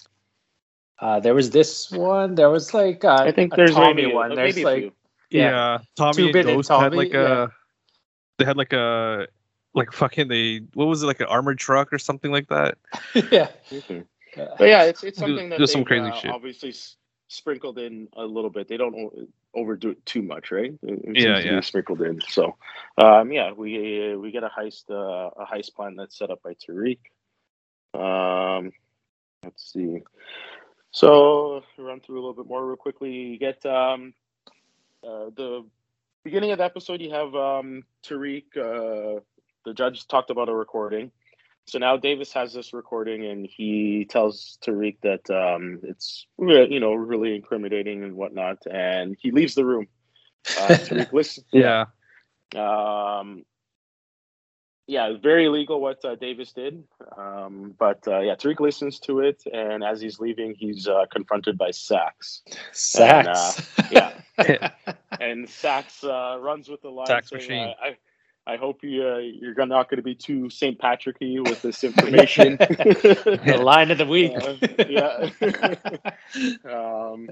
Uh, 0.99 1.19
there 1.19 1.35
was 1.35 1.50
this 1.50 1.91
one. 1.91 2.35
There 2.35 2.50
was 2.50 2.75
like 2.75 3.05
uh, 3.05 3.17
I 3.21 3.32
think 3.32 3.55
a 3.55 3.56
there's 3.56 3.73
Tommy 3.73 4.03
maybe 4.03 4.15
one. 4.15 4.35
There's 4.35 4.55
maybe 4.55 4.65
like 4.65 4.93
yeah. 5.31 5.50
Yeah. 5.50 5.79
Tommy 5.97 6.12
Two 6.15 6.25
and 6.25 6.32
Bit 6.32 6.47
and 6.47 6.56
Ghost 6.56 6.69
had 6.69 6.79
Tommy, 6.79 6.97
like 6.97 7.12
yeah. 7.12 7.44
a 7.44 7.49
they 8.38 8.44
had 8.44 8.56
like 8.56 8.73
a 8.73 9.27
like 9.75 9.93
fucking 9.93 10.29
they 10.29 10.61
what 10.75 10.87
was 10.87 11.03
it 11.03 11.06
like 11.06 11.21
an 11.21 11.27
armored 11.27 11.59
truck 11.59 11.93
or 11.93 11.99
something 11.99 12.31
like 12.31 12.49
that? 12.49 12.76
yeah. 13.31 13.49
Uh, 13.73 14.47
But 14.59 14.69
yeah, 14.69 14.85
it's 14.85 15.03
it's 15.03 15.19
something 15.19 15.49
that 15.49 15.59
do 15.59 15.67
some 15.67 15.85
crazy 15.85 16.11
uh, 16.11 16.15
shit. 16.15 16.31
obviously 16.31 16.75
sprinkled 17.29 17.79
in 17.79 18.09
a 18.15 18.25
little 18.25 18.50
bit. 18.50 18.69
They 18.69 18.76
don't 18.76 18.94
o- 18.94 19.26
overdo 19.55 19.91
it 19.91 20.05
too 20.06 20.23
much, 20.23 20.50
right? 20.50 20.73
It, 20.82 21.00
it 21.05 21.17
Yeah, 21.17 21.37
seems 21.37 21.43
to 21.43 21.49
be 21.49 21.55
yeah. 21.55 21.61
sprinkled 21.61 22.02
in. 22.02 22.20
So, 22.29 22.56
um, 22.99 23.32
yeah, 23.32 23.52
we 23.52 24.17
we 24.17 24.31
get 24.31 24.44
a 24.44 24.49
heist 24.50 24.91
uh, 24.91 25.31
a 25.37 25.47
heist 25.47 25.75
plan 25.75 25.97
that's 25.97 26.17
set 26.19 26.31
up 26.31 26.43
by 26.43 26.55
Tariq. 26.55 26.99
Um, 27.94 28.73
let's 29.43 29.73
see. 29.73 30.02
So 30.93 31.62
run 31.79 32.00
through 32.00 32.17
a 32.17 32.20
little 32.20 32.35
bit 32.35 32.47
more 32.47 32.67
real 32.67 32.76
quickly. 32.76 33.11
You 33.12 33.38
get 33.38 33.64
um, 33.67 34.12
uh, 35.05 35.31
the 35.37 35.64
beginning 36.25 36.52
of 36.52 36.58
the 36.58 36.64
episode. 36.64 37.00
You 37.00 37.11
have 37.12 37.35
um, 37.35 37.85
Tariq. 38.05 38.44
Uh, 38.56 39.20
the 39.64 39.75
judge 39.75 40.06
talked 40.08 40.31
about 40.31 40.49
a 40.49 40.55
recording. 40.55 41.11
So 41.71 41.79
now 41.79 41.97
Davis 41.97 42.33
has 42.33 42.53
this 42.53 42.73
recording, 42.73 43.25
and 43.27 43.47
he 43.47 44.05
tells 44.11 44.59
Tariq 44.67 44.97
that 45.03 45.31
um, 45.31 45.79
it's 45.85 46.27
you 46.37 46.81
know 46.81 46.95
really 46.95 47.37
incriminating 47.37 48.03
and 48.03 48.17
whatnot, 48.17 48.59
and 48.69 49.17
he 49.21 49.31
leaves 49.31 49.55
the 49.55 49.65
room. 49.65 49.87
Uh, 50.59 50.67
Tariq 50.69 51.12
listen, 51.12 51.45
Yeah. 51.53 51.85
um, 52.57 53.45
yeah, 54.89 55.12
very 55.23 55.45
illegal 55.45 55.81
what 55.81 56.05
uh, 56.05 56.17
Davis 56.17 56.53
did. 56.53 56.83
Um, 57.17 57.73
but 57.79 58.03
uh, 58.09 58.19
yeah, 58.19 58.35
Tariq 58.35 58.59
listens 58.59 58.99
to 59.00 59.21
it, 59.21 59.41
and 59.53 59.85
as 59.85 60.00
he's 60.00 60.19
leaving, 60.19 60.57
he's 60.59 60.89
uh, 60.89 61.05
confronted 61.12 61.57
by 61.57 61.71
Saxe. 61.71 62.43
Saxe. 62.73 63.61
yeah. 63.93 64.12
And 65.21 65.49
Saxe 65.49 66.03
uh, 66.03 66.39
runs 66.41 66.69
with 66.69 66.81
the 66.81 66.89
line 66.89 67.07
Saxe 67.07 67.29
saying, 67.29 67.43
machine. 67.43 67.75
I, 67.81 67.97
I 68.47 68.56
hope 68.56 68.82
you, 68.82 69.06
uh, 69.06 69.18
you're 69.18 69.54
gonna- 69.54 69.75
not 69.75 69.88
going 69.88 69.99
to 69.99 70.02
be 70.02 70.14
too 70.14 70.50
St. 70.50 70.78
Patricky 70.78 71.40
with 71.47 71.62
this 71.62 71.85
information. 71.85 72.56
the 72.59 73.61
line 73.62 73.90
of 73.90 73.99
the 73.99 74.06
week. 74.06 74.32
Uh, 74.37 74.56
yeah. 76.64 76.64
um, 77.12 77.28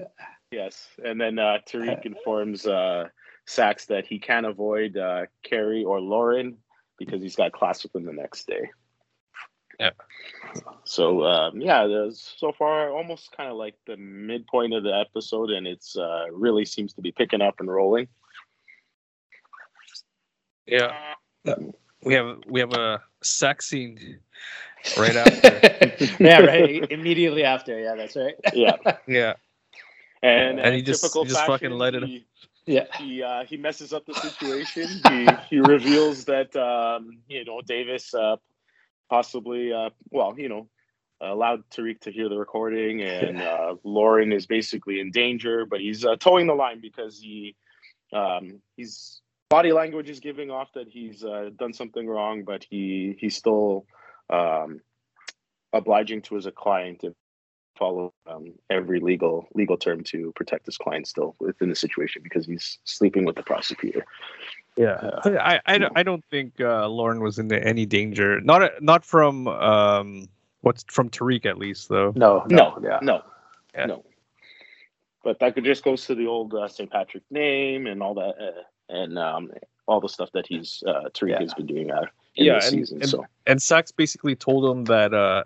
yes. 0.51 0.87
And 1.03 1.19
then 1.19 1.39
uh, 1.39 1.57
Tariq 1.67 2.05
informs 2.05 2.65
uh, 2.65 3.09
Saxe 3.45 3.85
that 3.87 4.07
he 4.07 4.19
can't 4.19 4.45
avoid 4.45 4.95
uh, 4.95 5.25
Carrie 5.43 5.83
or 5.83 5.99
Lauren 5.99 6.57
because 6.97 7.21
he's 7.21 7.35
got 7.35 7.51
class 7.51 7.83
with 7.83 7.91
them 7.93 8.05
the 8.05 8.13
next 8.13 8.47
day. 8.47 8.69
Yeah. 9.79 9.91
So 10.83 11.23
um, 11.23 11.61
yeah, 11.61 11.87
there's 11.87 12.35
so 12.37 12.51
far 12.51 12.91
almost 12.91 13.31
kind 13.35 13.49
of 13.49 13.55
like 13.55 13.75
the 13.87 13.95
midpoint 13.97 14.73
of 14.73 14.83
the 14.83 14.93
episode, 14.93 15.51
and 15.51 15.65
it's 15.65 15.97
uh, 15.97 16.25
really 16.31 16.65
seems 16.65 16.93
to 16.93 17.01
be 17.01 17.11
picking 17.11 17.41
up 17.41 17.55
and 17.59 17.71
rolling. 17.71 18.09
Yeah. 20.69 21.13
We 22.03 22.13
have 22.13 22.37
we 22.47 22.59
have 22.61 22.73
a 22.73 23.01
sex 23.21 23.67
scene 23.67 24.19
right 24.97 25.15
after. 25.23 25.95
yeah, 26.23 26.39
right. 26.39 26.89
Immediately 26.91 27.43
after. 27.43 27.79
Yeah, 27.79 27.95
that's 27.95 28.15
right. 28.15 28.35
Yeah, 28.53 28.77
yeah. 29.07 29.33
and, 30.23 30.59
And 30.59 30.75
he 30.75 30.81
just- 30.81 31.03
he 31.13 31.23
just 31.25 31.45
fucking 31.45 31.69
fashion, 31.69 31.77
let 31.77 31.95
it- 31.95 32.03
he- 32.03 32.25
Yeah. 32.65 32.85
he 32.99 33.23
uh, 33.23 33.45
he 33.45 33.57
messes 33.57 33.93
up 33.93 34.05
the 34.05 34.13
situation. 34.13 34.87
he 35.09 35.27
he 35.49 35.59
reveals 35.59 36.25
that 36.25 36.55
um, 36.55 37.17
you 37.27 37.43
know 37.43 37.61
Davis 37.61 38.13
uh, 38.13 38.35
possibly 39.09 39.73
uh, 39.73 39.89
well 40.11 40.35
you 40.37 40.49
know 40.49 40.67
allowed 41.21 41.63
Tariq 41.71 41.99
to 42.01 42.11
hear 42.11 42.29
the 42.29 42.37
recording, 42.37 43.01
and 43.01 43.41
uh, 43.53 43.75
Lauren 43.83 44.31
is 44.31 44.45
basically 44.45 44.99
in 45.01 45.09
danger, 45.11 45.65
but 45.65 45.81
he's 45.81 46.05
uh, 46.05 46.15
towing 46.17 46.47
the 46.47 46.53
line 46.53 46.79
because 46.79 47.19
he 47.19 47.55
um, 48.13 48.61
he's 48.77 49.21
body 49.49 49.71
language 49.73 50.09
is 50.09 50.19
giving 50.19 50.51
off 50.51 50.71
that 50.73 50.87
he's 50.87 51.23
uh, 51.23 51.49
done 51.57 51.73
something 51.73 52.07
wrong, 52.07 52.43
but 52.43 52.63
he 52.69 53.15
he 53.19 53.29
still 53.29 53.85
um, 54.29 54.79
obliging 55.73 56.21
to 56.23 56.35
his 56.35 56.47
client 56.55 57.01
to 57.01 57.13
follow 57.77 58.13
um, 58.27 58.53
every 58.69 58.99
legal 58.99 59.47
legal 59.55 59.77
term 59.77 60.03
to 60.03 60.31
protect 60.35 60.65
his 60.65 60.77
client 60.77 61.07
still 61.07 61.35
within 61.39 61.69
the 61.69 61.75
situation 61.75 62.21
because 62.23 62.45
he's 62.45 62.79
sleeping 62.83 63.25
with 63.25 63.35
the 63.35 63.43
prosecutor. 63.43 64.05
Yeah, 64.77 65.19
I, 65.25 65.59
I, 65.65 65.77
don't- 65.77 65.91
I 65.97 66.03
don't 66.03 66.23
think 66.31 66.53
uh, 66.61 66.87
Lauren 66.87 67.19
was 67.19 67.37
in 67.39 67.51
any 67.51 67.85
danger. 67.85 68.39
Not 68.41 68.81
not 68.81 69.03
from 69.03 69.47
um 69.47 70.27
what's 70.61 70.83
from 70.89 71.09
Tariq 71.09 71.45
at 71.45 71.57
least 71.57 71.89
though. 71.89 72.13
No, 72.15 72.45
No, 72.49 72.77
no, 72.77 72.79
yeah. 72.83 72.99
no, 73.01 73.23
Yeah. 73.73 73.85
no. 73.87 74.05
But 75.23 75.39
that 75.39 75.53
could 75.55 75.65
just 75.65 75.83
goes 75.83 76.05
to 76.05 76.15
the 76.15 76.27
old 76.27 76.53
uh, 76.53 76.67
St. 76.69 76.89
Patrick 76.89 77.23
name 77.29 77.87
and 77.87 78.01
all 78.01 78.13
that, 78.13 78.35
uh, 78.41 78.61
and 78.89 79.17
um, 79.17 79.51
all 79.87 79.99
the 80.01 80.09
stuff 80.09 80.29
that 80.33 80.45
he's 80.47 80.83
uh, 80.87 81.09
Tariq 81.13 81.29
Yeah. 81.31 81.39
has 81.39 81.53
been 81.53 81.65
doing 81.65 81.91
uh, 81.91 82.05
in 82.35 82.45
Yeah, 82.45 82.55
this 82.55 82.71
and- 82.71 82.79
season. 82.79 83.01
and- 83.01 83.09
so 83.09 83.25
And 83.47 83.61
Saxe 83.61 83.91
basically 83.91 84.35
told 84.35 84.65
him 84.69 84.85
that 84.85 85.13
uh 85.13 85.43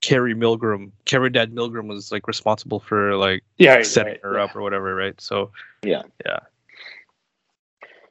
Carrie 0.00 0.34
Milgram, 0.34 0.92
Carrie 1.06 1.28
Dad 1.30 1.52
Milgram 1.52 1.88
was 1.88 2.12
like 2.12 2.28
responsible 2.28 2.78
for 2.78 3.16
like 3.16 3.42
Yeah, 3.58 3.82
setting 3.82 4.12
right, 4.12 4.20
her 4.22 4.36
yeah. 4.36 4.44
up 4.44 4.54
or 4.54 4.62
whatever, 4.62 4.94
right? 4.94 5.20
So 5.20 5.50
yeah, 5.82 6.02
yeah. 6.24 6.38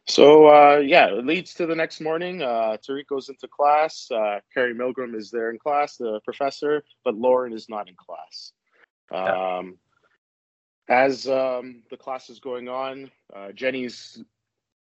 So 0.05 0.47
uh, 0.47 0.77
yeah, 0.77 1.07
it 1.07 1.25
leads 1.25 1.53
to 1.55 1.65
the 1.65 1.75
next 1.75 1.99
morning. 2.01 2.41
Uh, 2.41 2.77
Tariq 2.77 3.07
goes 3.07 3.27
into 3.29 3.47
class. 3.47 4.09
Uh, 4.09 4.39
Carrie 4.53 4.73
Milgram 4.73 5.15
is 5.15 5.31
there 5.31 5.49
in 5.49 5.59
class, 5.59 5.97
the 5.97 6.19
professor, 6.23 6.83
but 7.03 7.15
Lauren 7.15 7.51
is 7.53 7.67
not 7.67 7.89
in 7.89 7.95
class. 7.95 8.53
Um, 9.11 9.77
as 10.89 11.27
um, 11.27 11.83
the 11.89 11.97
class 11.97 12.29
is 12.29 12.39
going 12.39 12.69
on, 12.69 13.11
uh, 13.35 13.51
Jenny's 13.51 14.23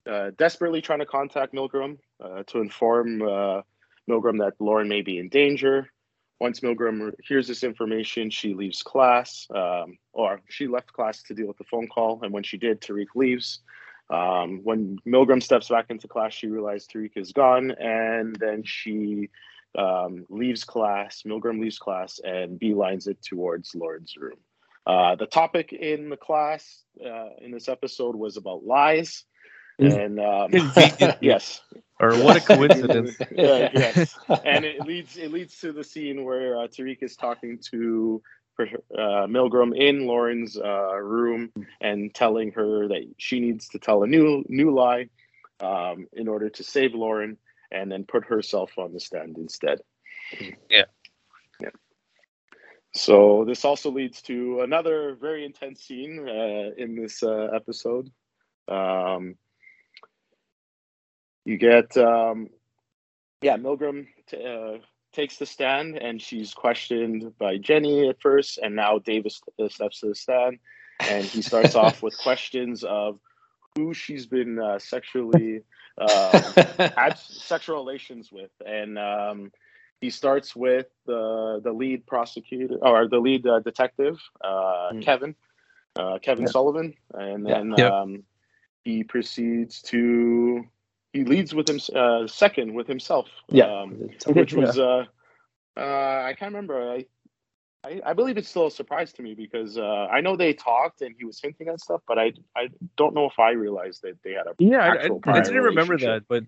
uh, 0.10 0.32
desperately 0.38 0.82
trying 0.82 1.00
to 1.00 1.06
contact 1.06 1.54
Milgram 1.54 1.98
uh, 2.24 2.44
to 2.48 2.60
inform 2.60 3.22
uh, 3.22 3.62
Milgram 4.10 4.40
that 4.40 4.54
Lauren 4.60 4.88
may 4.88 5.02
be 5.02 5.18
in 5.18 5.30
danger. 5.30 5.90
Once 6.40 6.62
Milgram 6.62 7.12
hears 7.24 7.48
this 7.48 7.64
information, 7.64 8.32
she 8.32 8.56
leaves 8.56 8.82
class, 8.82 9.46
um, 9.54 9.98
or 10.12 10.42
she 10.50 10.68
left 10.68 10.92
class 10.92 11.22
to 11.24 11.36
deal 11.36 11.48
with 11.48 11.58
the 11.58 11.64
phone 11.66 11.88
call. 11.88 12.20
And 12.24 12.34
when 12.34 12.44
she 12.44 12.58
did, 12.58 12.82
Tariq 12.82 13.08
leaves. 13.16 13.60
Um, 14.10 14.62
when 14.64 14.98
Milgram 15.08 15.42
steps 15.42 15.70
back 15.70 15.86
into 15.90 16.08
class, 16.08 16.34
she 16.34 16.48
realizes 16.48 16.88
Tariq 16.88 17.12
is 17.16 17.32
gone, 17.32 17.72
and 17.72 18.36
then 18.40 18.64
she 18.66 19.30
um, 19.78 20.26
leaves 20.30 20.64
class. 20.64 21.22
Milgram 21.26 21.62
leaves 21.62 21.78
class 21.78 22.20
and 22.24 22.60
beelines 22.60 23.08
it 23.08 23.22
towards 23.22 23.76
Lauren's 23.76 24.18
room. 24.18 24.38
Uh, 24.86 25.16
the 25.16 25.28
topic 25.28 25.74
in 25.74 26.10
the 26.10 26.18
class 26.18 26.84
uh, 27.06 27.30
in 27.40 27.52
this 27.52 27.70
episode 27.70 28.16
was 28.16 28.36
about 28.36 28.66
lies, 28.66 29.26
and 29.82 30.20
um, 30.20 30.50
yes, 31.22 31.62
or 32.00 32.16
what 32.24 32.38
a 32.38 32.42
coincidence. 32.42 33.18
Yeah, 33.32 33.70
yes. 33.74 34.16
and 34.46 34.66
it 34.66 34.82
leads 34.82 35.18
it 35.18 35.32
leads 35.32 35.60
to 35.62 35.72
the 35.72 35.84
scene 35.84 36.24
where 36.24 36.58
uh, 36.58 36.68
Tariq 36.68 37.02
is 37.02 37.16
talking 37.16 37.60
to 37.72 38.22
uh, 38.60 39.26
Milgram 39.28 39.76
in 39.76 40.06
Lauren's 40.06 40.58
uh, 40.58 40.96
room 40.98 41.52
and 41.80 42.14
telling 42.14 42.52
her 42.52 42.88
that 42.90 43.08
she 43.18 43.40
needs 43.40 43.70
to 43.70 43.80
tell 43.80 44.04
a 44.04 44.08
new 44.08 44.44
new 44.48 44.74
lie 44.74 45.10
um, 45.60 46.08
in 46.14 46.28
order 46.28 46.50
to 46.50 46.64
save 46.64 46.94
Lauren, 46.94 47.38
and 47.72 47.92
then 47.92 48.04
put 48.04 48.26
herself 48.26 48.72
on 48.78 48.94
the 48.94 49.00
stand 49.00 49.38
instead. 49.38 49.80
Yeah. 50.70 50.86
Yeah. 51.60 51.70
So 52.94 53.46
this 53.46 53.64
also 53.64 53.90
leads 53.90 54.22
to 54.24 54.62
another 54.62 55.16
very 55.20 55.46
intense 55.46 55.82
scene 55.82 56.28
uh, 56.28 56.72
in 56.78 56.96
this 56.96 57.24
uh, 57.24 57.50
episode. 57.56 58.12
Um, 58.68 59.36
you 61.46 61.58
get 61.58 61.96
um, 61.98 62.50
yeah, 63.42 63.58
Milgram 63.58 64.08
t- 64.28 64.44
uh, 64.46 64.78
takes 65.14 65.38
the 65.38 65.46
stand, 65.46 65.98
and 65.98 66.22
she's 66.22 66.54
questioned 66.54 67.38
by 67.38 67.58
Jenny 67.58 68.08
at 68.10 68.22
first, 68.22 68.58
and 68.60 68.76
now 68.76 69.00
Davis 69.00 69.42
steps 69.70 70.00
to 70.02 70.08
the 70.10 70.16
stand, 70.16 70.60
and 71.10 71.26
he 71.26 71.42
starts 71.42 71.76
off 71.76 72.02
with 72.04 72.18
questions 72.24 72.84
of 72.84 73.20
who 73.76 73.94
she's 73.94 74.26
been 74.26 74.60
uh, 74.60 74.78
sexually 74.80 75.62
uh, 75.98 76.52
had 76.96 77.18
sexual 77.18 77.76
relations 77.78 78.32
with, 78.32 78.52
and 78.66 78.98
um, 79.00 79.52
he 80.02 80.10
starts 80.10 80.56
with 80.56 80.88
the 81.06 81.60
the 81.64 81.72
lead 81.72 82.06
prosecutor 82.06 82.78
or 82.82 83.08
the 83.08 83.20
lead 83.20 83.46
uh, 83.48 83.60
detective, 83.60 84.20
uh, 84.44 84.92
Mm. 84.94 85.02
Kevin, 85.04 85.36
uh, 85.96 86.20
Kevin 86.20 86.46
Yeah. 86.46 86.52
Sullivan, 86.52 86.94
and 87.14 87.48
Yeah. 87.48 87.54
then 87.58 87.74
Yep. 87.78 87.92
um, 87.92 88.24
he 88.84 89.04
proceeds 89.04 89.82
to 89.84 90.64
he 91.14 91.24
leads 91.26 91.54
with 91.54 91.70
him 91.70 91.80
uh, 91.96 92.28
second 92.28 92.74
with 92.74 92.88
himself, 92.88 93.28
Yeah. 93.50 93.66
um, 93.82 94.10
which 94.28 94.54
was 94.54 94.78
uh, 94.80 95.06
uh, 95.78 95.82
I 95.82 96.34
can't 96.38 96.54
remember. 96.54 96.92
I, 96.92 97.06
I 97.84 98.02
I 98.06 98.14
believe 98.14 98.38
it's 98.38 98.50
still 98.50 98.68
a 98.68 98.72
surprise 98.72 99.12
to 99.14 99.22
me 99.24 99.34
because 99.34 99.78
uh, 99.78 100.08
I 100.12 100.22
know 100.22 100.36
they 100.36 100.54
talked 100.54 101.02
and 101.02 101.16
he 101.18 101.26
was 101.26 101.40
hinting 101.42 101.68
at 101.68 101.80
stuff, 101.82 102.02
but 102.08 102.18
I 102.20 102.34
I 102.56 102.70
don't 102.98 103.14
know 103.14 103.26
if 103.26 103.40
I 103.40 103.52
realized 103.52 104.02
that 104.04 104.22
they 104.24 104.34
had 104.34 104.48
a 104.48 104.54
Yeah, 104.60 104.80
I, 104.80 105.08
I, 105.32 105.38
I 105.38 105.42
didn't 105.42 105.64
remember 105.64 105.98
that, 106.00 106.24
but 106.28 106.44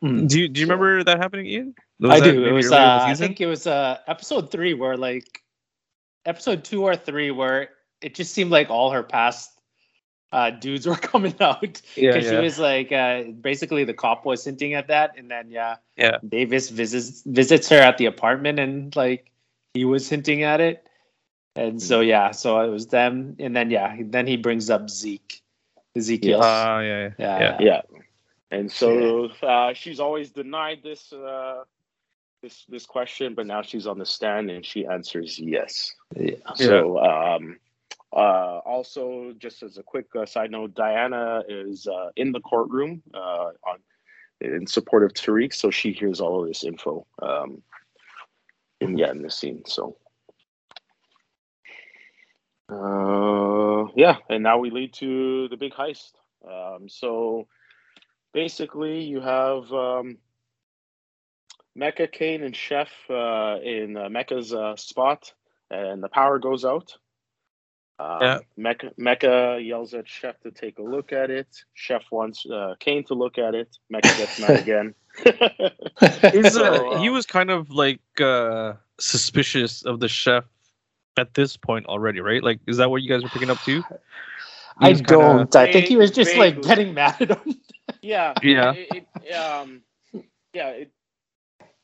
Mm. 0.00 0.28
do 0.28 0.40
you 0.40 0.48
do 0.48 0.60
you 0.60 0.66
So- 0.66 0.72
remember 0.74 1.02
that 1.02 1.18
happening, 1.18 1.46
Ian? 1.46 1.74
Was 1.98 2.12
I 2.12 2.20
do. 2.20 2.44
It 2.46 2.52
was. 2.52 2.66
earlier 2.66 2.78
in 2.78 2.86
the 2.86 3.02
Uh, 3.02 3.06
I 3.06 3.14
think 3.14 3.40
it 3.40 3.46
was 3.46 3.66
uh, 3.66 3.98
episode 4.06 4.48
three 4.52 4.72
where 4.72 4.96
like 4.96 5.42
episode 6.24 6.62
two 6.62 6.84
or 6.84 6.94
three 6.94 7.32
where 7.32 7.70
it 8.00 8.14
just 8.14 8.32
seemed 8.32 8.52
like 8.52 8.70
all 8.70 8.92
her 8.92 9.02
past 9.02 9.57
uh, 10.32 10.50
dudes 10.50 10.86
were 10.86 10.94
coming 11.12 11.34
out 11.40 11.80
Yeah, 11.96 12.12
because 12.12 12.28
she 12.28 12.34
yeah. 12.34 12.40
was 12.40 12.58
like 12.58 12.92
uh, 12.92 13.22
basically 13.40 13.84
the 13.84 13.94
cop 13.94 14.24
was 14.24 14.44
hinting 14.44 14.74
at 14.74 14.88
that, 14.88 15.14
and 15.16 15.30
then 15.30 15.50
yeah, 15.50 15.76
Yeah. 15.96 16.18
Davis 16.28 16.70
visits 16.70 17.22
visits 17.26 17.68
her 17.70 17.78
at 17.78 17.98
the 17.98 18.06
apartment 18.06 18.58
and 18.58 18.94
like 18.96 19.30
he 19.74 19.84
was 19.84 20.08
hinting 20.08 20.42
at 20.42 20.60
it, 20.60 20.86
and 21.56 21.80
so 21.82 22.00
yeah, 22.00 22.30
so 22.32 22.60
it 22.60 22.68
was 22.68 22.86
them, 22.88 23.36
and 23.38 23.54
then 23.56 23.70
yeah, 23.70 23.96
then 24.00 24.26
he 24.26 24.36
brings 24.36 24.70
up 24.70 24.88
Zeke, 24.90 25.42
Ezekiel. 25.96 26.38
Yeah, 26.40 26.80
yeah, 26.80 27.10
Yeah. 27.18 27.38
yeah. 27.40 27.56
Yeah, 27.60 27.80
and 28.50 28.70
so 28.72 29.28
uh, 29.42 29.72
she's 29.74 30.00
always 30.00 30.30
denied 30.30 30.82
this 30.82 31.12
uh, 31.12 31.64
this 32.42 32.64
this 32.68 32.86
question, 32.86 33.34
but 33.34 33.46
now 33.46 33.62
she's 33.62 33.86
on 33.86 33.98
the 33.98 34.06
stand 34.06 34.50
and 34.50 34.64
she 34.64 34.86
answers 34.86 35.38
yes. 35.38 35.94
yeah. 36.16 36.36
So 36.54 36.98
um, 36.98 37.58
uh, 38.12 38.60
also, 38.64 39.34
just 39.38 39.62
as 39.62 39.76
a 39.76 39.82
quick 39.82 40.06
uh, 40.16 40.24
side 40.24 40.50
note, 40.50 40.74
Diana 40.74 41.42
is 41.48 41.86
uh, 41.86 42.10
in 42.16 42.32
the 42.32 42.40
courtroom 42.40 43.02
uh, 43.12 43.50
on 43.66 43.78
in 44.40 44.66
support 44.66 45.02
of 45.02 45.12
Tariq, 45.12 45.52
so 45.52 45.70
she 45.70 45.92
hears 45.92 46.20
all 46.20 46.40
of 46.40 46.48
this 46.48 46.62
info. 46.62 47.04
Um, 47.20 47.62
in, 48.80 48.96
yeah, 48.96 49.10
in 49.10 49.22
this 49.22 49.34
scene. 49.34 49.62
So. 49.66 49.96
Uh, 52.70 53.90
yeah, 53.96 54.18
and 54.30 54.42
now 54.42 54.58
we 54.58 54.70
lead 54.70 54.92
to 54.94 55.48
the 55.48 55.56
big 55.56 55.72
heist. 55.72 56.12
Um, 56.48 56.88
so 56.88 57.48
basically, 58.32 59.02
you 59.02 59.20
have 59.20 59.72
um, 59.72 60.18
Mecca, 61.74 62.06
Kane, 62.06 62.44
and 62.44 62.54
Chef 62.54 62.90
uh, 63.10 63.56
in 63.62 63.94
Mecca's 64.12 64.54
spot, 64.80 65.32
and 65.70 66.02
the 66.02 66.08
power 66.08 66.38
goes 66.38 66.64
out. 66.64 66.96
Um, 68.00 68.18
Yeah. 68.22 68.38
Mecca, 68.56 68.92
Mecca 68.96 69.58
yells 69.60 69.92
at 69.94 70.08
Chef 70.08 70.38
to 70.42 70.50
take 70.50 70.78
a 70.78 70.82
look 70.82 71.12
at 71.12 71.30
it. 71.30 71.48
Chef 71.74 72.04
wants 72.10 72.46
uh, 72.46 72.74
Kane 72.78 73.04
to 73.04 73.14
look 73.14 73.38
at 73.38 73.54
it. 73.54 73.76
Mecca 73.90 74.08
gets 74.16 74.38
mad 74.40 74.60
again. 74.60 74.94
So, 76.50 76.92
uh, 76.92 77.00
he 77.00 77.10
was 77.10 77.26
kind 77.26 77.50
of 77.50 77.70
like 77.70 78.00
uh, 78.20 78.74
suspicious 78.98 79.82
of 79.84 80.00
the 80.00 80.08
chef 80.08 80.44
at 81.16 81.34
this 81.34 81.56
point 81.56 81.86
already, 81.86 82.20
right? 82.20 82.42
Like, 82.42 82.60
is 82.66 82.76
that 82.76 82.90
what 82.90 83.02
you 83.02 83.08
guys 83.08 83.22
were 83.22 83.28
picking 83.30 83.50
up 83.50 83.58
too? 83.62 83.82
I 84.80 84.92
kinda- 84.92 85.02
don't. 85.04 85.56
I 85.56 85.72
think 85.72 85.86
he 85.86 85.96
was 85.96 86.10
just 86.12 86.36
like 86.36 86.62
getting 86.62 86.94
mad 86.94 87.20
at 87.20 87.30
him. 87.44 87.60
yeah, 88.00 88.34
Yeah. 88.42 88.72
It, 88.74 89.06
it, 89.24 89.32
um, 89.32 89.82
yeah, 90.54 90.68
it 90.68 90.92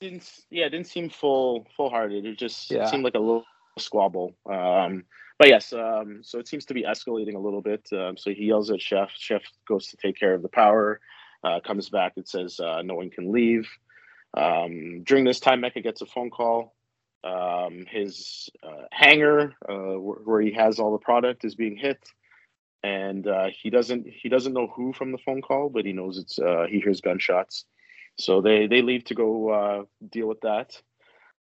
didn't. 0.01 0.31
Yeah, 0.51 0.67
it 0.67 0.71
didn't 0.71 0.87
seem 0.87 1.09
full 1.11 1.67
full 1.77 1.91
hearted. 1.91 2.25
It 2.25 2.39
just 2.39 2.71
Yeah. 2.71 2.87
seemed 2.87 3.03
like 3.03 3.15
a 3.15 3.19
little 3.19 3.45
squabble. 3.79 4.35
Um, 4.49 5.05
but 5.39 5.49
yes, 5.49 5.73
um, 5.73 6.21
so 6.23 6.39
it 6.39 6.49
seems 6.49 6.65
to 6.67 6.75
be 6.75 6.85
escalating 6.85 7.35
a 7.35 7.41
little 7.41 7.63
bit. 7.63 7.89
Um, 7.93 8.17
so 8.17 8.31
he 8.31 8.47
yells 8.47 8.71
at 8.71 8.81
Chef. 8.81 9.11
Chef 9.17 9.43
goes 9.69 9.89
to 9.89 9.97
take 9.97 10.19
care 10.19 10.35
of 10.35 10.43
the 10.43 10.49
power. 10.49 11.01
Uh, 11.43 11.61
comes 11.61 11.91
back. 11.91 12.13
It 12.17 12.29
says 12.29 12.61
uh, 12.61 12.83
no 12.83 12.95
one 12.95 13.11
can 13.11 13.33
leave. 13.33 13.69
Um, 14.37 15.03
during 15.05 15.25
this 15.25 15.41
time, 15.41 15.61
Mecca 15.61 15.81
gets 15.81 16.01
a 16.01 16.07
phone 16.07 16.31
call. 16.31 16.75
Um, 17.25 17.85
his 17.89 18.49
uh, 18.63 18.85
hangar, 18.93 19.55
uh, 19.69 19.99
where, 19.99 20.41
he 20.41 20.53
has 20.53 20.79
all 20.79 20.93
the 20.93 20.99
product, 20.99 21.45
is 21.45 21.55
being 21.55 21.77
hit, 21.77 21.99
and 22.83 23.27
uh, 23.27 23.49
he 23.63 23.71
doesn't 23.71 24.07
he 24.07 24.29
doesn't 24.29 24.53
know 24.53 24.67
who 24.75 24.93
from 24.93 25.11
the 25.11 25.19
phone 25.19 25.41
call, 25.41 25.69
but 25.69 25.87
he 25.87 25.93
knows 25.93 26.19
it's 26.19 26.39
uh, 26.39 26.67
he 26.69 26.81
hears 26.81 27.01
gunshots. 27.01 27.65
So 28.19 28.41
they 28.41 28.67
they 28.67 28.83
leave 28.83 29.05
to 29.05 29.15
go 29.15 29.87
deal 30.11 30.29
with 30.29 30.43
that. 30.43 30.81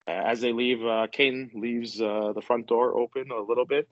Uh, 0.09 0.11
as 0.12 0.40
they 0.40 0.52
leave, 0.52 0.85
uh, 0.85 1.07
Kane 1.12 1.50
leaves 1.54 2.00
uh, 2.00 2.33
the 2.35 2.42
front 2.42 2.66
door 2.66 2.97
open 2.99 3.30
a 3.30 3.40
little 3.40 3.66
bit, 3.66 3.88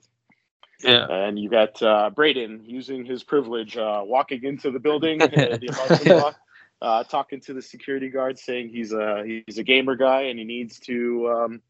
Yeah. 0.83 1.05
and 1.09 1.37
you 1.39 1.49
got 1.49 1.81
uh, 1.81 2.09
Braden 2.09 2.63
using 2.65 3.05
his 3.05 3.23
privilege, 3.23 3.77
uh, 3.77 4.01
walking 4.03 4.43
into 4.43 4.71
the 4.71 4.79
building, 4.79 5.19
the 5.19 5.67
apartment 5.69 6.03
block, 6.05 6.39
uh, 6.81 7.03
talking 7.03 7.39
to 7.41 7.53
the 7.53 7.61
security 7.61 8.09
guard, 8.09 8.39
saying 8.39 8.69
he's 8.69 8.91
a 8.93 9.23
he's 9.25 9.57
a 9.57 9.63
gamer 9.63 9.95
guy 9.95 10.21
and 10.23 10.39
he 10.39 10.45
needs 10.45 10.79
to, 10.79 11.29
um, 11.29 11.61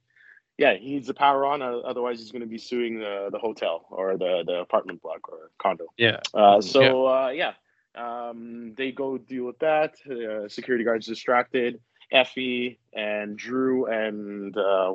yeah, 0.58 0.74
he 0.76 0.92
needs 0.94 1.08
the 1.08 1.14
power 1.14 1.46
on. 1.46 1.62
Uh, 1.62 1.78
otherwise, 1.80 2.20
he's 2.20 2.32
going 2.32 2.42
to 2.42 2.48
be 2.48 2.58
suing 2.58 3.00
the 3.00 3.30
the 3.32 3.40
hotel 3.40 3.86
or 3.90 4.18
the 4.18 4.44
the 4.46 4.60
apartment 4.62 5.02
block 5.02 5.28
or 5.30 5.52
condo. 5.58 5.88
Yeah. 5.98 6.20
Uh, 6.34 6.62
so 6.62 7.08
uh, 7.08 7.30
yeah, 7.30 7.54
um, 7.96 8.74
they 8.78 8.92
go 8.92 9.18
deal 9.18 9.46
with 9.46 9.60
that. 9.60 9.96
Uh, 10.10 10.48
security 10.48 10.84
guards 10.84 11.06
distracted. 11.08 11.80
Effie 12.12 12.80
and 12.94 13.38
Drew 13.38 13.86
and 13.86 14.56
uh, 14.58 14.94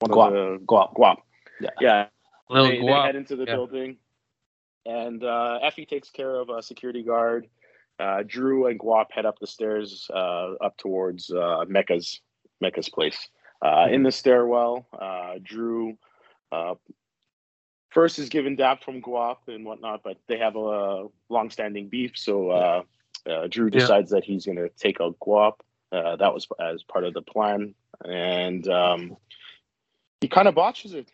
one 0.00 0.10
Guap. 0.10 0.26
of 0.28 0.32
the 0.60 0.66
Guap. 0.66 0.94
Guap. 0.94 1.16
Yeah. 1.60 1.70
yeah. 1.80 2.06
Little 2.50 2.68
They, 2.68 2.80
they 2.80 2.92
head 2.92 3.16
into 3.16 3.36
the 3.36 3.44
yeah. 3.44 3.54
building, 3.54 3.96
and 4.86 5.22
uh, 5.22 5.58
Effie 5.62 5.84
takes 5.86 6.10
care 6.10 6.34
of 6.36 6.48
a 6.48 6.62
security 6.62 7.02
guard. 7.02 7.46
Uh, 8.00 8.22
Drew 8.26 8.66
and 8.68 8.78
Guap 8.78 9.06
head 9.10 9.26
up 9.26 9.38
the 9.40 9.46
stairs 9.46 10.08
uh, 10.14 10.54
up 10.62 10.76
towards 10.78 11.30
uh, 11.30 11.64
Mecca's 11.68 12.20
Mecca's 12.60 12.88
place. 12.88 13.28
Uh, 13.60 13.88
in 13.90 14.02
the 14.04 14.12
stairwell, 14.12 14.86
uh, 14.98 15.34
Drew 15.42 15.98
uh, 16.52 16.74
first 17.90 18.18
is 18.20 18.28
given 18.28 18.54
dap 18.56 18.84
from 18.84 19.02
Guap 19.02 19.38
and 19.48 19.64
whatnot, 19.64 20.02
but 20.04 20.16
they 20.28 20.38
have 20.38 20.54
a 20.56 21.06
long-standing 21.28 21.88
beef. 21.88 22.12
So 22.14 22.50
uh, 22.50 22.82
uh, 23.28 23.46
Drew 23.48 23.68
Yeah. 23.72 23.80
decides 23.80 24.10
that 24.12 24.24
he's 24.24 24.46
going 24.46 24.56
to 24.58 24.68
take 24.70 25.00
out 25.00 25.18
Guap. 25.20 25.54
Uh, 25.92 26.16
that 26.16 26.32
was 26.34 26.46
as 26.60 26.82
part 26.84 27.04
of 27.04 27.14
the 27.14 27.22
plan, 27.22 27.74
and 28.04 28.68
um, 28.68 29.16
he 30.20 30.28
kind 30.28 30.48
of 30.48 30.54
botches 30.54 30.94
it. 30.94 31.10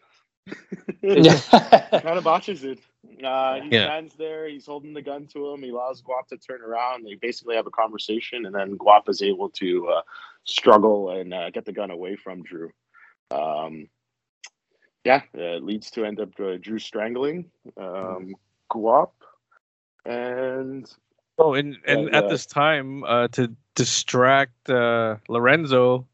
kind 2.03 2.19
of 2.19 2.25
botches 2.25 2.65
it. 2.65 2.81
Uh, 3.25 3.57
he 3.61 3.73
Yeah. 3.73 3.73
stands 3.73 4.15
there. 4.17 4.49
He's 4.49 4.67
holding 4.67 4.93
the 4.95 5.03
gun 5.03 5.27
to 5.29 5.51
him. 5.51 5.63
He 5.63 5.71
allows 5.71 6.03
Guap 6.03 6.29
to 6.29 6.37
turn 6.37 6.63
around. 6.63 7.05
They 7.05 7.15
basically 7.15 7.57
have 7.57 7.67
a 7.67 7.71
conversation, 7.71 8.47
and 8.47 8.55
then 8.55 8.77
Guap 8.79 9.09
is 9.09 9.23
able 9.23 9.51
to 9.51 9.89
uh, 9.89 10.03
struggle 10.45 11.11
and 11.11 11.33
uh, 11.33 11.51
get 11.51 11.65
the 11.65 11.73
gun 11.73 11.91
away 11.91 12.17
from 12.17 12.43
Drew. 12.43 12.71
Um, 13.31 13.89
yeah, 15.05 15.23
it 15.35 15.63
leads 15.63 15.91
to 15.93 16.05
end 16.05 16.21
up 16.21 16.31
uh, 16.41 16.57
Drew 16.61 16.79
strangling 16.79 17.51
um, 17.77 18.35
Guap, 18.73 19.11
and 20.05 20.87
Oh, 21.39 21.55
and 21.55 21.77
and 21.87 22.07
And, 22.07 22.15
at 22.15 22.25
uh, 22.25 22.29
this 22.29 22.47
time, 22.47 23.03
uh, 23.05 23.29
to 23.29 23.55
distract 23.75 24.71
uh, 24.71 25.17
Lorenzo, 25.29 26.07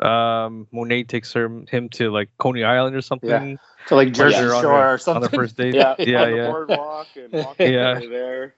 um, 0.00 0.66
Monet 0.72 1.04
takes 1.04 1.32
her, 1.32 1.48
him 1.68 1.88
to 1.90 2.10
like 2.10 2.28
Coney 2.38 2.64
Island 2.64 2.94
or 2.96 3.02
something. 3.02 3.58
to 3.88 3.94
like 3.96 4.12
Jersey 4.12 4.36
Yeah. 4.36 4.52
on 4.52 4.62
Shore 4.62 4.72
her- 4.72 4.88
or 4.88 4.92
on 4.92 4.98
something. 4.98 5.22
the 5.22 5.28
first 5.36 5.56
date. 5.56 5.74
yeah, 5.74 5.94
yeah, 5.98 6.22
on 6.22 6.30
the 6.30 6.36
yeah. 6.36 6.46
boardwalk 6.50 7.06
and 7.16 7.32
walking 7.44 7.72
Yeah. 7.72 7.90
over 7.96 8.06
there. 8.08 8.54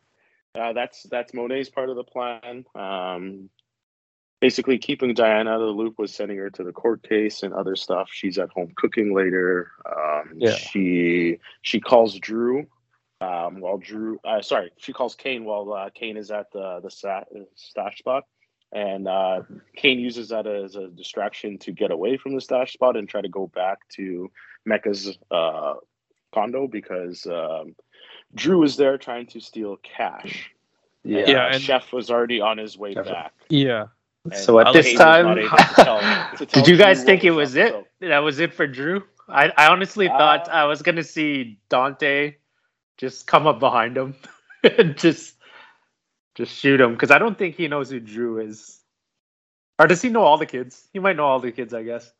Uh, 0.54 0.72
that's 0.72 1.02
that's 1.04 1.34
Monet's 1.34 1.68
part 1.70 1.90
of 1.90 1.96
the 1.96 2.04
plan. 2.04 2.64
Um, 2.76 3.48
basically, 4.40 4.78
keeping 4.78 5.12
Diana 5.14 5.50
out 5.50 5.60
of 5.60 5.66
the 5.66 5.72
loop 5.72 5.98
was 5.98 6.14
sending 6.14 6.36
her 6.38 6.50
to 6.50 6.62
the 6.62 6.70
court 6.72 7.02
case 7.02 7.42
and 7.42 7.52
other 7.54 7.74
stuff. 7.76 8.08
She's 8.12 8.38
at 8.38 8.50
home 8.50 8.72
cooking 8.76 9.14
later. 9.14 9.72
Um, 9.86 10.32
Yeah. 10.36 10.52
She 10.54 11.38
she 11.62 11.80
calls 11.80 12.18
Drew. 12.18 12.66
Um, 13.24 13.60
while 13.60 13.78
Drew, 13.78 14.18
uh, 14.24 14.42
sorry, 14.42 14.70
she 14.76 14.92
calls 14.92 15.14
Kane 15.14 15.44
while 15.44 15.72
uh, 15.72 15.90
Kane 15.94 16.16
is 16.16 16.30
at 16.30 16.50
the 16.52 16.80
the 16.82 16.90
stash 16.90 17.98
spot, 17.98 18.24
and 18.72 19.06
uh, 19.08 19.42
Kane 19.76 19.98
uses 20.00 20.28
that 20.28 20.46
as 20.46 20.76
a 20.76 20.88
distraction 20.88 21.58
to 21.58 21.72
get 21.72 21.90
away 21.90 22.16
from 22.16 22.34
the 22.34 22.40
stash 22.40 22.72
spot 22.72 22.96
and 22.96 23.08
try 23.08 23.20
to 23.22 23.28
go 23.28 23.46
back 23.48 23.78
to 23.96 24.30
Mecca's 24.66 25.16
uh, 25.30 25.74
condo 26.32 26.66
because 26.66 27.26
um, 27.26 27.74
Drew 28.34 28.62
is 28.64 28.76
there 28.76 28.98
trying 28.98 29.26
to 29.28 29.40
steal 29.40 29.76
cash. 29.96 30.50
Yeah. 31.04 31.18
And, 31.20 31.28
Yeah, 31.28 31.44
uh, 31.44 31.48
and- 31.54 31.62
Chef 31.62 31.92
was 31.92 32.10
already 32.10 32.40
on 32.40 32.58
his 32.58 32.76
way 32.78 32.94
Chef- 32.94 33.06
back. 33.06 33.32
Yeah. 33.48 33.86
And 34.24 34.34
So 34.34 34.58
at 34.58 34.72
this 34.72 34.86
was 34.92 34.98
time, 34.98 35.36
to 35.36 35.48
tell- 35.84 36.00
to 36.38 36.46
tell 36.46 36.62
did 36.62 36.66
you 36.68 36.76
guys 36.78 36.98
Drew 36.98 37.06
think 37.06 37.24
it 37.24 37.30
was 37.30 37.50
was 37.50 37.56
it? 37.56 37.68
so- 37.72 37.86
That 38.00 38.18
was 38.20 38.38
it 38.40 38.52
for 38.54 38.66
Drew. 38.66 39.04
I, 39.28 39.50
I 39.56 39.68
honestly 39.68 40.08
thought 40.08 40.48
Uh, 40.48 40.52
I 40.52 40.64
was 40.64 40.82
gonna 40.82 41.04
see 41.04 41.58
Dante 41.70 42.34
just 42.98 43.26
come 43.26 43.46
up 43.46 43.58
behind 43.60 43.96
him 43.96 44.14
and 44.78 44.96
just 44.96 45.34
just 46.34 46.52
shoot 46.54 46.80
him 46.80 46.92
because 46.92 47.10
I 47.10 47.18
don't 47.18 47.38
think 47.38 47.56
he 47.56 47.68
knows 47.68 47.90
who 47.90 48.00
Drew 48.00 48.38
is. 48.40 48.80
Or 49.78 49.86
does 49.86 50.02
he 50.02 50.08
know 50.08 50.22
all 50.22 50.38
the 50.38 50.46
kids? 50.46 50.88
He 50.92 50.98
might 51.00 51.16
know 51.16 51.24
all 51.26 51.40
the 51.40 51.50
kids, 51.52 51.74
I 51.74 51.82
guess. 51.82 52.12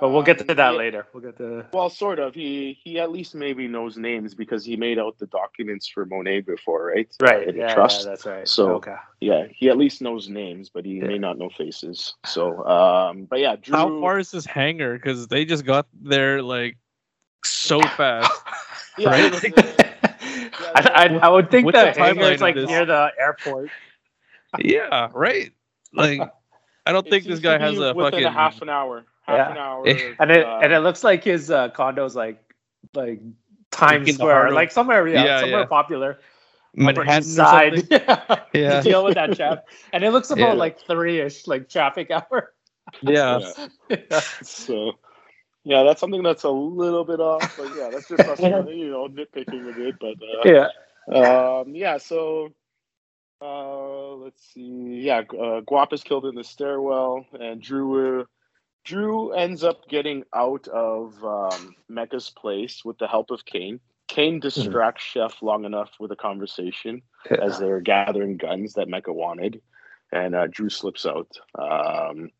But 0.00 0.10
we'll 0.10 0.22
get 0.22 0.38
to 0.38 0.50
Um, 0.50 0.56
that 0.56 0.72
yeah. 0.72 0.78
later. 0.78 1.06
We'll 1.12 1.22
get 1.22 1.36
to 1.38 1.66
Well, 1.72 1.90
sort 1.90 2.18
of. 2.20 2.34
He 2.34 2.78
he 2.82 2.98
at 2.98 3.10
least 3.10 3.34
maybe 3.34 3.68
knows 3.68 3.96
names 3.98 4.34
because 4.34 4.64
he 4.64 4.76
made 4.76 4.98
out 4.98 5.18
the 5.18 5.26
documents 5.26 5.86
for 5.88 6.06
Monet 6.06 6.40
before, 6.42 6.86
right? 6.86 7.12
right. 7.20 7.48
In 7.48 7.56
Yeah, 7.56 7.74
trust. 7.74 8.04
yeah, 8.04 8.10
that's 8.10 8.24
right. 8.24 8.48
So- 8.48 8.74
okay. 8.76 8.94
Yeah, 9.20 9.46
he 9.50 9.68
at 9.68 9.76
least 9.76 10.00
knows 10.00 10.28
names, 10.28 10.70
but 10.70 10.86
he 10.86 10.94
Yeah. 10.94 11.06
may 11.06 11.18
not 11.18 11.36
know 11.38 11.50
faces. 11.50 12.14
So, 12.24 12.64
um, 12.66 13.24
but 13.26 13.40
yeah, 13.40 13.56
Drew. 13.56 13.76
How 13.76 14.00
far 14.00 14.18
is 14.18 14.30
this 14.30 14.46
hangar? 14.46 14.94
Because 14.94 15.28
they 15.28 15.44
just 15.44 15.66
got 15.66 15.86
there 15.92 16.40
like 16.42 16.78
so 17.44 17.80
fast. 17.98 18.32
Yeah, 18.98 19.08
right? 19.10 19.24
it 19.24 19.32
was, 19.32 19.44
uh, 19.44 20.08
I, 20.74 21.06
I, 21.06 21.18
I 21.22 21.28
would 21.28 21.50
think 21.50 21.72
that 21.72 21.94
the 21.94 22.00
the 22.00 22.06
hangar 22.06 22.22
timeline 22.22 22.34
is 22.34 22.40
like 22.40 22.54
this? 22.54 22.68
near 22.68 22.84
the 22.84 23.12
airport. 23.18 23.70
yeah. 24.58 25.08
Right. 25.12 25.52
Like, 25.92 26.20
I 26.86 26.92
don't 26.92 27.06
it 27.06 27.10
think 27.10 27.24
this 27.24 27.40
guy 27.40 27.58
has 27.58 27.76
be 27.76 27.82
a 27.82 27.94
within 27.94 28.10
fucking. 28.12 28.24
a 28.26 28.30
half 28.30 28.60
an 28.62 28.68
hour. 28.68 29.04
Half 29.26 29.36
Yeah. 29.36 29.50
an 29.52 29.58
hour. 29.58 29.86
And 30.20 30.30
it 30.30 30.44
uh, 30.46 30.60
and 30.62 30.72
it 30.72 30.80
looks 30.80 31.04
like 31.04 31.24
his 31.24 31.50
uh, 31.50 31.68
condo's 31.70 32.16
like 32.16 32.42
like 32.94 33.20
Times 33.70 34.14
Square, 34.14 34.50
like 34.52 34.70
somewhere 34.72 35.06
yeah, 35.08 35.24
Yeah, 35.24 35.40
somewhere 35.40 35.60
yeah. 35.60 35.66
popular. 35.66 36.18
Upper 36.80 37.04
Manhattan 37.04 37.18
East 37.28 37.38
or 37.38 37.44
side. 37.44 37.78
something. 37.78 38.00
Yeah. 38.06 38.36
Yeah. 38.52 38.80
Deal 38.80 39.04
with 39.04 39.14
that 39.14 39.34
traffic. 39.36 39.64
And 39.92 40.04
it 40.04 40.10
looks 40.10 40.30
about 40.30 40.50
Yeah. 40.50 40.52
like 40.54 40.80
three 40.86 41.20
ish, 41.20 41.46
like 41.46 41.68
traffic 41.68 42.10
hour. 42.10 42.52
Yeah. 43.02 43.40
yeah. 43.88 44.20
So, 44.42 44.92
yeah, 45.64 45.82
that's 45.82 46.00
something 46.00 46.22
that's 46.22 46.44
a 46.44 46.50
little 46.50 47.04
bit 47.04 47.20
off, 47.20 47.56
but 47.56 47.70
yeah, 47.76 47.90
that's 47.92 48.08
just 48.08 48.20
us, 48.20 48.40
you 48.40 48.90
know, 48.90 49.08
nitpicking 49.08 49.68
a 49.68 49.72
bit. 49.72 49.98
But 50.00 50.16
uh, 50.22 50.68
yeah. 51.08 51.60
Um, 51.60 51.74
yeah, 51.74 51.98
so 51.98 52.50
uh, 53.42 54.14
let's 54.14 54.42
see. 54.52 55.00
Yeah, 55.02 55.18
uh, 55.18 55.60
Guap 55.62 55.92
is 55.92 56.02
killed 56.02 56.26
in 56.26 56.34
the 56.34 56.44
stairwell, 56.44 57.26
and 57.38 57.60
Drew 57.60 58.20
uh, 58.20 58.24
Drew 58.84 59.32
ends 59.32 59.62
up 59.64 59.88
getting 59.88 60.24
out 60.34 60.68
of 60.68 61.22
um, 61.24 61.74
Mecca's 61.88 62.30
place 62.30 62.84
with 62.84 62.98
the 62.98 63.08
help 63.08 63.30
of 63.30 63.44
Kane. 63.44 63.80
Kane 64.08 64.40
distracts 64.40 65.04
Chef 65.04 65.40
long 65.42 65.64
enough 65.64 65.90
with 66.00 66.10
a 66.10 66.16
conversation 66.16 67.02
as 67.30 67.58
they're 67.58 67.80
gathering 67.80 68.38
guns 68.38 68.74
that 68.74 68.88
Mecca 68.88 69.12
wanted, 69.12 69.60
and 70.10 70.34
uh, 70.34 70.46
Drew 70.50 70.68
slips 70.68 71.06
out. 71.06 71.28
Um, 71.56 72.30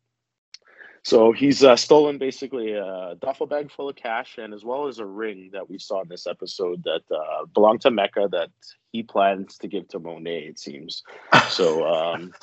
so 1.03 1.31
he's 1.31 1.63
uh, 1.63 1.75
stolen 1.75 2.17
basically 2.17 2.73
a 2.73 3.15
duffel 3.19 3.47
bag 3.47 3.71
full 3.71 3.89
of 3.89 3.95
cash 3.95 4.37
and 4.37 4.53
as 4.53 4.63
well 4.63 4.87
as 4.87 4.99
a 4.99 5.05
ring 5.05 5.49
that 5.53 5.67
we 5.69 5.79
saw 5.79 6.01
in 6.01 6.07
this 6.07 6.27
episode 6.27 6.83
that 6.83 7.01
uh, 7.09 7.45
belonged 7.53 7.81
to 7.81 7.91
Mecca 7.91 8.27
that 8.31 8.49
he 8.91 9.01
plans 9.01 9.57
to 9.59 9.67
give 9.67 9.87
to 9.89 9.99
Monet, 9.99 10.43
it 10.43 10.59
seems. 10.59 11.03
So, 11.49 11.85
um, 11.95 12.33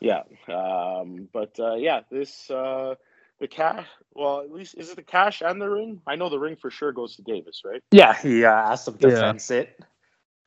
yeah. 0.00 0.22
Um, 0.48 1.28
but 1.32 1.58
uh, 1.60 1.74
yeah, 1.74 2.00
this, 2.10 2.50
uh, 2.50 2.96
the 3.38 3.46
cash, 3.46 3.86
well, 4.14 4.40
at 4.40 4.50
least, 4.52 4.74
is 4.76 4.90
it 4.90 4.96
the 4.96 5.02
cash 5.02 5.40
and 5.40 5.60
the 5.60 5.68
ring? 5.70 6.00
I 6.06 6.16
know 6.16 6.28
the 6.28 6.38
ring 6.38 6.56
for 6.56 6.70
sure 6.70 6.92
goes 6.92 7.14
to 7.16 7.22
Davis, 7.22 7.62
right? 7.64 7.82
Yeah, 7.92 8.14
he 8.14 8.44
uh, 8.44 8.50
asked 8.50 8.88
him 8.88 8.98
to 8.98 9.08
Yeah. 9.08 9.20
fence 9.20 9.50
it, 9.52 9.80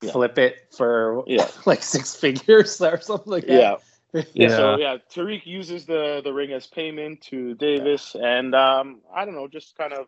Yeah. 0.02 0.12
flip 0.12 0.38
it 0.38 0.67
for 0.76 1.23
Yeah. 1.28 1.47
like 1.65 1.82
six 1.82 2.13
figures 2.13 2.82
or 2.82 2.99
something 2.99 3.32
like 3.32 3.47
that. 3.47 3.54
Yeah. 3.54 3.76
Yeah. 4.34 4.47
So 4.47 4.78
yeah, 4.78 4.97
Tariq 5.13 5.45
uses 5.45 5.86
the 5.86 6.21
the 6.23 6.34
ring 6.34 6.52
as 6.52 6.67
payment 6.67 7.21
to 7.30 7.56
Davis, 7.56 8.15
and 8.15 8.54
um, 8.56 9.02
I 9.13 9.26
don't 9.26 9.36
know, 9.36 9.47
just 9.47 9.76
kind 9.76 9.93
of 9.93 10.08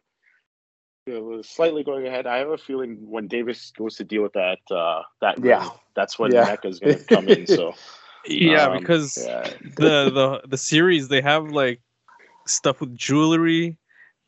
you 1.07 1.13
know, 1.13 1.41
slightly 1.41 1.83
going 1.83 2.07
ahead. 2.07 2.25
I 2.27 2.37
have 2.37 2.49
a 2.49 2.57
feeling 2.57 2.97
when 3.09 3.27
Davis 3.27 3.71
goes 3.77 3.95
to 3.95 4.03
deal 4.03 4.23
with 4.23 4.33
that 4.33 4.59
uh, 4.71 5.03
that 5.21 5.39
ring, 5.39 5.49
Yeah. 5.49 5.69
that's 5.95 6.17
when 6.19 6.31
Yeah. 6.31 6.45
Mecca's 6.45 6.79
going 6.79 6.97
to 6.97 7.03
come 7.03 7.27
in. 7.29 7.45
So 7.47 7.73
Yeah, 8.27 8.69
Um, 8.69 8.79
because 8.79 9.17
Yeah. 9.17 9.49
the 9.77 10.09
the 10.09 10.41
the 10.47 10.57
series 10.57 11.07
they 11.07 11.21
have 11.21 11.51
like 11.51 11.81
stuff 12.47 12.79
with 12.79 12.95
jewelry, 12.95 13.77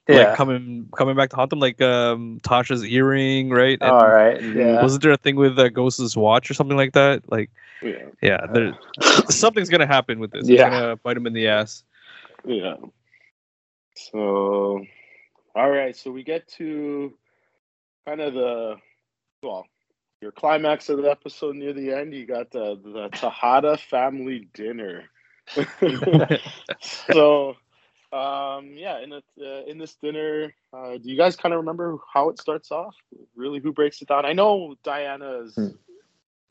Yeah. 0.07 0.15
like 0.17 0.33
coming 0.37 0.87
coming 0.95 1.15
back 1.15 1.29
to 1.31 1.35
haunt 1.35 1.49
them, 1.49 1.59
like 1.59 1.81
um 1.81 2.39
Tasha's 2.43 2.83
earring, 2.85 3.49
right? 3.49 3.79
And 3.81 3.91
All 3.91 4.07
right. 4.07 4.41
Yeah. 4.41 4.81
Wasn't 4.81 5.01
there 5.01 5.11
a 5.11 5.17
thing 5.17 5.35
with 5.35 5.57
uh, 5.57 5.69
Ghost's 5.69 6.15
watch 6.15 6.49
or 6.51 6.53
something 6.53 6.77
like 6.77 6.93
that? 6.93 7.29
Like, 7.31 7.49
yeah, 7.81 8.05
yeah, 8.21 8.45
there 8.51 8.77
something's 9.29 9.69
gonna 9.69 9.87
happen 9.87 10.19
with 10.19 10.31
this. 10.31 10.47
Yeah. 10.47 10.67
It's 10.67 10.75
gonna 10.75 10.95
bite 10.97 11.17
him 11.17 11.27
in 11.27 11.33
the 11.33 11.47
ass. 11.47 11.83
yeah. 12.45 12.75
So 13.95 14.83
all 15.55 15.69
right, 15.69 15.95
so 15.95 16.11
we 16.11 16.23
get 16.23 16.47
to 16.57 17.13
kind 18.05 18.21
of 18.21 18.33
the 18.33 18.75
well. 19.43 19.65
Your 20.19 20.31
climax 20.31 20.89
of 20.89 20.97
the 20.97 21.11
episode 21.11 21.55
near 21.55 21.73
the 21.73 21.91
end, 21.93 22.11
you 22.11 22.25
got 22.25 22.49
the 22.49 22.79
the 22.83 23.09
Tejada 23.15 23.77
family 23.77 24.47
dinner. 24.53 25.03
so 26.81 27.55
um 28.13 28.71
yeah 28.77 28.99
in, 29.01 29.11
a, 29.11 29.21
uh, 29.41 29.63
in 29.67 29.77
this 29.77 29.95
dinner 29.95 30.53
uh, 30.73 30.97
do 30.97 31.09
you 31.09 31.17
guys 31.17 31.35
kind 31.35 31.53
of 31.53 31.59
remember 31.59 31.97
how 32.13 32.29
it 32.29 32.39
starts 32.39 32.71
off 32.71 32.95
really 33.35 33.59
who 33.59 33.73
breaks 33.73 34.01
it 34.01 34.07
down 34.07 34.25
i 34.25 34.31
know 34.31 34.75
diana's 34.83 35.53
Hmm. 35.55 35.67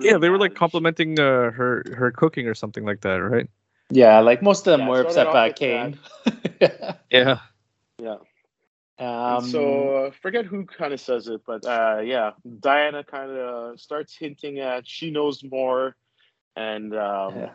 Yeah, 0.01 0.19
they 0.19 0.29
were 0.29 0.39
like 0.39 0.55
complimenting 0.55 1.19
uh, 1.19 1.51
her 1.51 1.83
her 1.97 2.11
cooking 2.11 2.47
or 2.49 2.55
something 2.55 2.85
like 2.85 3.01
that, 3.01 3.17
right? 3.17 3.49
Yeah, 3.91 4.21
like 4.21 4.43
most 4.43 4.67
of 4.67 4.73
them 4.73 4.81
Yeah, 4.81 4.89
were 4.89 5.01
it 5.01 5.07
upset 5.07 5.33
by 5.33 5.51
Kane. 5.51 5.99
Yeah. 7.11 7.39
Yeah. 7.99 8.17
um, 8.99 9.45
so 9.45 9.97
uh, 9.97 10.11
forget 10.23 10.45
who 10.45 10.67
kind 10.67 10.93
of 10.93 11.01
says 11.01 11.29
it, 11.29 11.41
but 11.47 11.65
uh, 11.65 12.01
yeah, 12.01 12.33
Diana 12.61 13.05
kind 13.05 13.31
of 13.31 13.81
starts 13.81 14.17
hinting 14.17 14.59
at 14.59 14.87
she 14.87 15.11
knows 15.11 15.43
more, 15.45 15.97
and 16.57 16.95
um, 16.95 17.35
Yeah. 17.37 17.51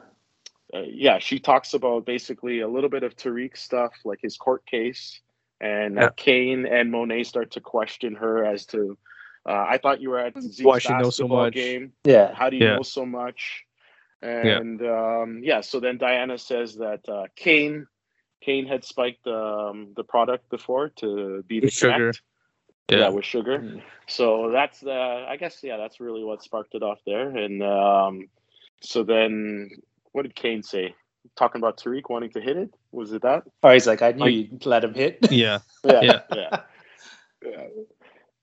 uh, 0.74 0.84
yeah, 0.88 1.20
she 1.20 1.40
talks 1.40 1.74
about 1.74 2.06
basically 2.06 2.62
a 2.62 2.68
little 2.68 2.90
bit 2.90 3.04
of 3.04 3.16
Tariq 3.16 3.56
stuff, 3.58 3.94
like 4.06 4.20
his 4.22 4.38
court 4.38 4.66
case, 4.66 5.22
and 5.60 6.00
uh, 6.00 6.04
Yeah. 6.04 6.10
Kane 6.16 6.66
and 6.66 6.90
Monet 6.92 7.24
start 7.24 7.52
to 7.52 7.62
question 7.62 8.16
her 8.16 8.46
as 8.46 8.66
to, 8.68 8.98
uh, 9.46 9.66
I 9.70 9.78
thought 9.78 10.02
you 10.02 10.10
were 10.10 10.20
at 10.20 10.40
Zeke's 10.42 10.62
Why 10.64 10.80
she 10.80 10.94
knows 10.94 11.16
so 11.18 11.28
much. 11.28 11.54
game. 11.54 11.94
yeah, 12.04 12.34
How 12.34 12.50
do 12.50 12.58
you 12.58 12.66
Yeah. 12.66 12.76
know 12.76 12.84
so 12.84 13.06
much? 13.06 13.64
And 14.22 14.80
yeah, 14.80 15.22
um, 15.22 15.40
yeah 15.44 15.62
so 15.62 15.80
then 15.80 15.98
Diana 15.98 16.38
says 16.38 16.76
that 16.78 17.02
uh, 17.10 17.26
Kane, 17.36 17.88
Kane 18.42 18.68
had 18.68 18.84
spiked 18.86 19.26
um, 19.28 19.94
the 19.96 20.04
product 20.04 20.50
before 20.50 20.90
to 20.98 21.44
be 21.48 21.60
the 21.60 21.66
With 21.68 21.74
sugar. 21.74 22.14
Yeah. 22.90 22.98
Yeah. 23.00 23.10
with 23.10 23.26
sugar. 23.26 23.60
Mm. 23.60 23.82
So 24.08 24.52
that's 24.52 24.80
the, 24.82 24.92
I 24.94 25.38
guess, 25.38 25.60
yeah, 25.64 25.78
that's 25.78 26.00
really 26.00 26.24
what 26.24 26.44
sparked 26.44 26.76
it 26.76 26.84
off 26.84 27.00
there. 27.06 27.30
And 27.36 27.64
um, 27.64 28.28
so 28.82 29.04
then, 29.04 29.70
what 30.12 30.24
did 30.24 30.36
Kane 30.36 30.62
say? 30.62 30.94
Talking 31.38 31.62
about 31.62 31.78
Tariq 31.78 32.10
wanting 32.10 32.32
to 32.32 32.42
hit 32.42 32.58
it? 32.58 32.74
Was 32.92 33.14
it 33.14 33.22
that? 33.22 33.44
Oh, 33.64 33.70
he's 33.72 33.88
like, 33.88 34.02
I 34.02 34.12
knew 34.12 34.26
Like- 34.26 34.34
you'd 34.34 34.66
let 34.66 34.84
him 34.84 34.94
hit. 34.94 35.20
Yeah. 35.32 35.60
Yeah, 35.86 36.02
Yeah. 36.36 36.60
yeah. 37.44 37.68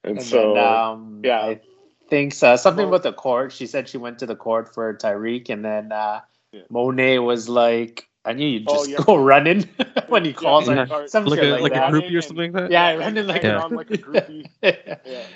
yeah. 0.05 0.11
And, 0.11 0.19
And 0.19 0.27
so, 0.27 0.55
then, 0.55 0.65
um, 0.65 1.21
yeah. 1.25 1.41
I 1.41 1.61
think 2.09 2.33
so. 2.35 2.57
something 2.57 2.85
Mo- 2.85 2.89
about 2.91 3.03
the 3.03 3.13
court. 3.13 3.53
She 3.53 3.67
said 3.67 3.89
she 3.89 3.99
went 3.99 4.19
to 4.21 4.27
the 4.27 4.37
court 4.37 4.73
for 4.75 4.95
Tariq, 4.95 5.51
and 5.51 5.65
then 5.65 5.93
uh, 5.93 6.21
Yeah. 6.53 6.63
Monet 6.71 7.19
was 7.19 7.49
like, 7.49 8.09
"I 8.25 8.33
knew 8.33 8.47
you'd 8.47 8.65
Oh, 8.69 8.75
just 8.77 8.91
yeah. 8.91 8.99
go 9.07 9.17
running 9.17 9.69
when 10.09 10.25
he 10.25 10.33
calls 10.33 10.69
yeah, 10.69 10.87
her." 10.87 10.95
or- 11.05 11.09
Some 11.09 11.25
Like 11.27 11.41
shit 11.41 11.49
a 11.49 11.53
like, 11.61 11.73
like 11.73 11.77
a 11.77 11.93
groupie 11.93 12.17
or 12.17 12.23
something 12.23 12.53
like 12.53 12.63
that. 12.65 12.71
Yeah, 12.71 12.95
running 13.05 13.27
like 13.27 13.43
hanging 13.43 13.57
a- 13.59 13.65
on 13.65 13.75
like 13.75 13.91
a 13.91 13.99
groupie. 13.99 14.47
yeah. 14.63 15.27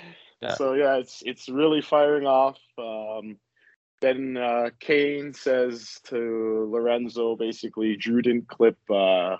Yeah. 0.41 0.55
So 0.55 0.73
yeah, 0.73 0.95
it's 0.97 1.21
it's 1.25 1.47
really 1.47 1.81
firing 1.81 2.25
off. 2.27 2.57
Um, 2.77 3.37
then 4.01 4.35
uh, 4.35 4.69
Kane 4.81 5.33
says 5.33 6.01
to 6.09 6.67
Lorenzo, 6.69 7.37
basically, 7.37 7.95
Drew 7.95 8.21
didn't 8.21 8.49
clip 8.49 8.75
uh, 8.89 9.37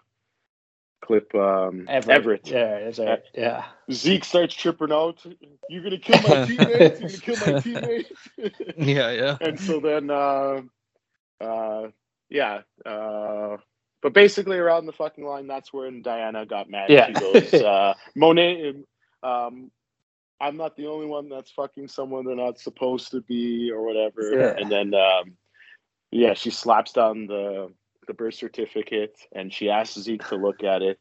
clip 1.03 1.33
um, 1.35 1.85
Everett. 1.89 2.17
Everett. 2.17 2.47
Yeah, 2.47 2.79
that's 2.79 2.99
right. 2.99 3.23
Yeah. 3.33 3.65
Zeke 3.91 4.23
starts 4.23 4.53
tripping 4.55 4.91
out. 4.91 5.23
You're 5.69 5.83
gonna 5.83 5.99
kill 5.99 6.21
my 6.21 6.45
teammate. 6.47 6.99
You're 6.99 6.99
gonna 6.99 7.19
kill 7.19 7.35
my 7.35 7.59
teammate. 7.59 8.75
Yeah, 8.77 9.11
yeah. 9.11 9.37
and 9.41 9.59
so 9.59 9.79
then, 9.79 10.09
uh, 10.09 10.61
uh, 11.41 11.89
yeah. 12.29 12.61
Uh, 12.85 13.57
but 14.01 14.13
basically, 14.13 14.57
around 14.57 14.85
the 14.85 14.93
fucking 14.93 15.25
line, 15.25 15.47
that's 15.47 15.71
when 15.73 16.01
Diana 16.01 16.45
got 16.45 16.69
mad. 16.69 16.89
Yeah. 16.89 17.07
She 17.07 17.13
goes, 17.13 17.53
uh, 17.53 17.93
Monet. 18.15 18.73
Um, 19.21 19.71
I'm 20.41 20.57
not 20.57 20.75
the 20.75 20.87
only 20.87 21.05
one 21.05 21.29
that's 21.29 21.51
fucking 21.51 21.87
someone 21.87 22.25
they're 22.25 22.35
not 22.35 22.59
supposed 22.59 23.11
to 23.11 23.21
be, 23.21 23.71
or 23.71 23.85
whatever. 23.85 24.37
Yeah. 24.37 24.55
And 24.57 24.71
then, 24.71 24.93
um, 24.93 25.37
yeah, 26.11 26.33
she 26.33 26.49
slaps 26.49 26.91
down 26.91 27.27
the 27.27 27.71
the 28.07 28.13
birth 28.13 28.35
certificate, 28.35 29.17
and 29.33 29.53
she 29.53 29.69
asks 29.69 29.99
Zeke 29.99 30.27
to 30.29 30.35
look 30.35 30.63
at 30.63 30.81
it. 30.81 30.99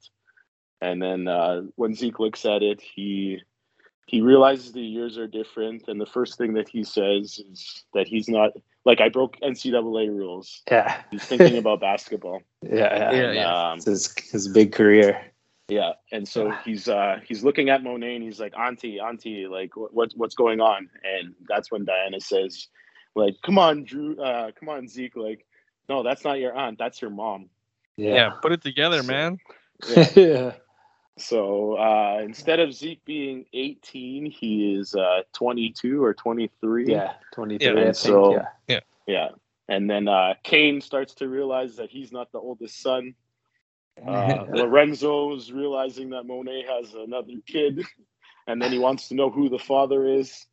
And 0.80 1.00
then 1.00 1.28
uh, 1.28 1.62
when 1.76 1.94
Zeke 1.94 2.18
looks 2.18 2.44
at 2.44 2.62
it, 2.62 2.80
he 2.80 3.40
he 4.06 4.20
realizes 4.20 4.72
the 4.72 4.80
years 4.80 5.16
are 5.16 5.28
different, 5.28 5.84
and 5.88 6.00
the 6.00 6.06
first 6.06 6.36
thing 6.36 6.54
that 6.54 6.68
he 6.68 6.82
says 6.84 7.38
is 7.50 7.84
that 7.94 8.08
he's 8.08 8.28
not 8.28 8.50
like 8.84 9.00
I 9.00 9.08
broke 9.08 9.36
NCAA 9.40 10.08
rules. 10.08 10.62
Yeah. 10.70 11.02
He's 11.10 11.22
thinking 11.24 11.56
about 11.56 11.80
basketball. 11.80 12.42
Yeah. 12.64 12.70
Yeah. 12.72 13.12
Yeah, 13.12 13.26
And, 13.26 13.34
yeah. 13.34 13.70
Um, 13.72 13.78
his, 13.80 14.14
his 14.30 14.48
big 14.48 14.72
career. 14.72 15.20
yeah, 15.68 15.92
and 16.12 16.26
so 16.28 16.50
he's 16.64 16.88
uh 16.88 17.18
he's 17.26 17.42
looking 17.44 17.70
at 17.70 17.82
Monet 17.82 18.14
and 18.16 18.24
he's 18.24 18.38
like, 18.40 18.54
"Auntie, 18.58 19.00
Auntie, 19.00 19.46
like 19.46 19.76
what 19.76 19.94
what's 19.94 20.14
what's 20.16 20.34
going 20.34 20.60
on?" 20.60 20.88
And 21.04 21.34
that's 21.48 21.70
when 21.72 21.84
Diana 21.84 22.20
says, 22.20 22.68
"Like, 23.16 23.34
come 23.44 23.58
on, 23.58 23.84
Drew, 23.84 24.20
uh, 24.20 24.50
come 24.58 24.68
on, 24.68 24.86
Zeke, 24.88 25.16
like, 25.16 25.44
no, 25.88 26.02
that's 26.02 26.24
not 26.24 26.38
your 26.38 26.54
aunt, 26.56 26.78
that's 26.78 27.00
your 27.00 27.10
mom." 27.10 27.48
Yeah, 27.96 28.30
put 28.40 28.52
it 28.52 28.62
together, 28.62 29.02
So- 29.02 29.12
man. 29.12 29.38
Yeah. 29.88 30.08
yeah. 30.16 30.52
So 31.18 31.74
uh, 31.74 32.20
instead 32.22 32.58
of 32.58 32.72
Zeke 32.72 33.04
being 33.04 33.44
18, 33.52 34.30
he 34.30 34.74
is 34.74 34.94
uh 34.94 35.22
22 35.34 36.02
or 36.02 36.14
23. 36.14 36.86
Yeah. 36.86 37.12
23, 37.34 37.66
Yeah, 37.66 37.72
I 37.72 37.76
and 37.76 37.84
think. 37.84 37.96
so- 37.96 38.40
yeah. 38.68 38.80
Yeah. 39.06 39.28
And 39.68 39.88
then 39.90 40.08
uh, 40.08 40.34
Kane 40.42 40.80
starts 40.80 41.14
to 41.16 41.28
realize 41.28 41.76
that 41.76 41.90
he's 41.90 42.12
not 42.12 42.32
the 42.32 42.38
oldest 42.38 42.80
son. 42.80 43.14
Uh, 44.08 44.46
Lorenzo's 44.50 45.52
realizing 45.52 46.08
that 46.10 46.24
Monet 46.24 46.64
has 46.66 46.94
another 46.94 47.34
kid, 47.46 47.84
and 48.46 48.60
then 48.60 48.72
he 48.72 48.78
wants 48.78 49.08
to 49.08 49.14
know 49.14 49.28
who 49.28 49.50
the 49.50 49.58
father 49.58 50.06
is. 50.08 50.46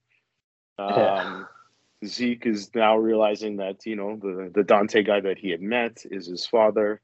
Um, 0.77 0.89
Yeah. 0.89 1.43
Zeke 2.05 2.45
is 2.45 2.73
now 2.75 2.97
realizing 2.97 3.57
that 3.57 3.85
you 3.85 3.95
know 3.95 4.15
the 4.17 4.51
the 4.53 4.63
Dante 4.63 5.03
guy 5.03 5.19
that 5.21 5.37
he 5.37 5.49
had 5.49 5.61
met 5.61 6.03
is 6.09 6.27
his 6.27 6.45
father, 6.45 7.01